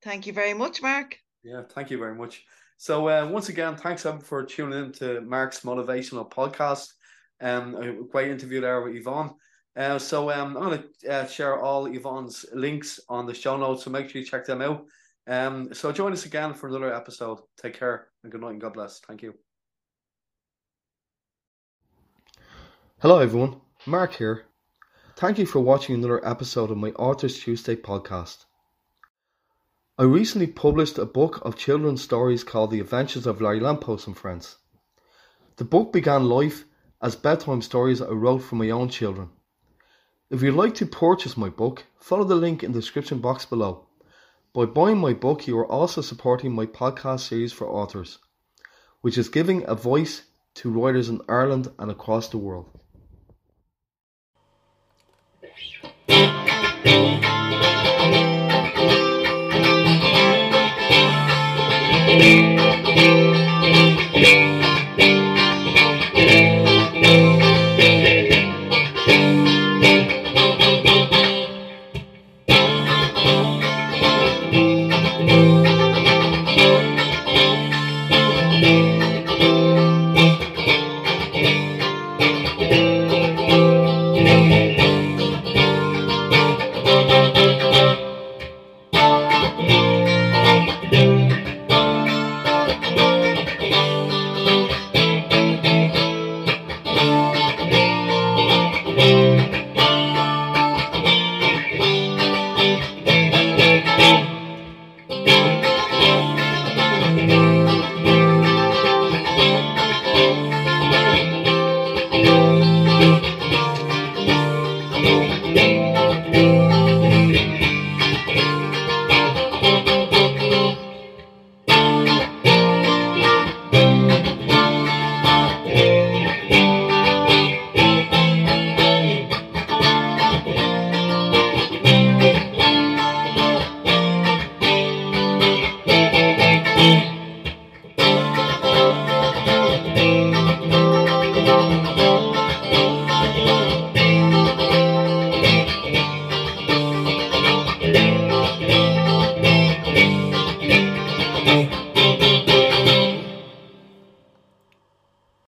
Thank 0.02 0.26
you 0.26 0.34
very 0.34 0.52
much, 0.52 0.82
Mark. 0.82 1.16
Yeah, 1.42 1.62
thank 1.70 1.90
you 1.90 1.98
very 1.98 2.14
much. 2.14 2.44
So 2.76 3.08
uh, 3.08 3.26
once 3.30 3.48
again, 3.48 3.76
thanks 3.76 4.04
everyone 4.04 4.24
for 4.24 4.44
tuning 4.44 4.84
in 4.84 4.92
to 4.92 5.22
Mark's 5.22 5.60
motivational 5.60 6.30
podcast. 6.30 6.92
Um, 7.40 7.74
a 7.76 7.92
great 8.04 8.30
interview 8.30 8.60
there 8.60 8.82
with 8.82 8.96
Yvonne. 8.96 9.34
Uh, 9.76 9.98
so 9.98 10.30
um, 10.30 10.56
I'm 10.58 10.64
going 10.64 10.84
to 11.02 11.10
uh, 11.10 11.26
share 11.26 11.58
all 11.58 11.86
Yvonne's 11.86 12.44
links 12.52 13.00
on 13.08 13.24
the 13.24 13.34
show 13.34 13.56
notes, 13.56 13.84
so 13.84 13.90
make 13.90 14.10
sure 14.10 14.20
you 14.20 14.26
check 14.26 14.44
them 14.44 14.60
out. 14.60 14.84
Um, 15.30 15.72
so 15.72 15.92
join 15.92 16.12
us 16.12 16.26
again 16.26 16.54
for 16.54 16.68
another 16.68 16.92
episode. 16.92 17.38
Take 17.56 17.78
care 17.78 18.08
and 18.24 18.32
good 18.32 18.40
night 18.40 18.50
and 18.50 18.60
God 18.60 18.72
bless. 18.72 18.98
Thank 18.98 19.22
you. 19.22 19.34
Hello 22.98 23.20
everyone, 23.20 23.60
Mark 23.86 24.14
here. 24.14 24.46
Thank 25.16 25.38
you 25.38 25.46
for 25.46 25.60
watching 25.60 25.94
another 25.94 26.26
episode 26.26 26.72
of 26.72 26.78
my 26.78 26.90
Authors 26.90 27.38
Tuesday 27.38 27.76
podcast. 27.76 28.44
I 29.96 30.02
recently 30.02 30.48
published 30.48 30.98
a 30.98 31.06
book 31.06 31.40
of 31.44 31.56
children's 31.56 32.02
stories 32.02 32.42
called 32.42 32.72
The 32.72 32.80
Adventures 32.80 33.26
of 33.26 33.40
Larry 33.40 33.60
Lamppost 33.60 34.08
and 34.08 34.16
Friends. 34.16 34.56
The 35.56 35.64
book 35.64 35.92
began 35.92 36.24
life 36.28 36.64
as 37.00 37.14
bedtime 37.14 37.62
stories 37.62 38.02
I 38.02 38.08
wrote 38.08 38.42
for 38.42 38.56
my 38.56 38.70
own 38.70 38.88
children. 38.88 39.28
If 40.28 40.42
you'd 40.42 40.56
like 40.56 40.74
to 40.76 40.86
purchase 40.86 41.36
my 41.36 41.50
book, 41.50 41.84
follow 42.00 42.24
the 42.24 42.34
link 42.34 42.64
in 42.64 42.72
the 42.72 42.80
description 42.80 43.20
box 43.20 43.44
below. 43.44 43.86
By 44.52 44.64
buying 44.64 44.98
my 44.98 45.12
book, 45.12 45.46
you 45.46 45.56
are 45.58 45.70
also 45.70 46.00
supporting 46.00 46.52
my 46.52 46.66
podcast 46.66 47.28
series 47.28 47.52
for 47.52 47.68
authors, 47.68 48.18
which 49.00 49.16
is 49.16 49.28
giving 49.28 49.64
a 49.68 49.76
voice 49.76 50.24
to 50.54 50.70
writers 50.70 51.08
in 51.08 51.20
Ireland 51.28 51.70
and 51.78 51.88
across 51.88 52.28
the 52.28 52.38
world. 52.38 52.79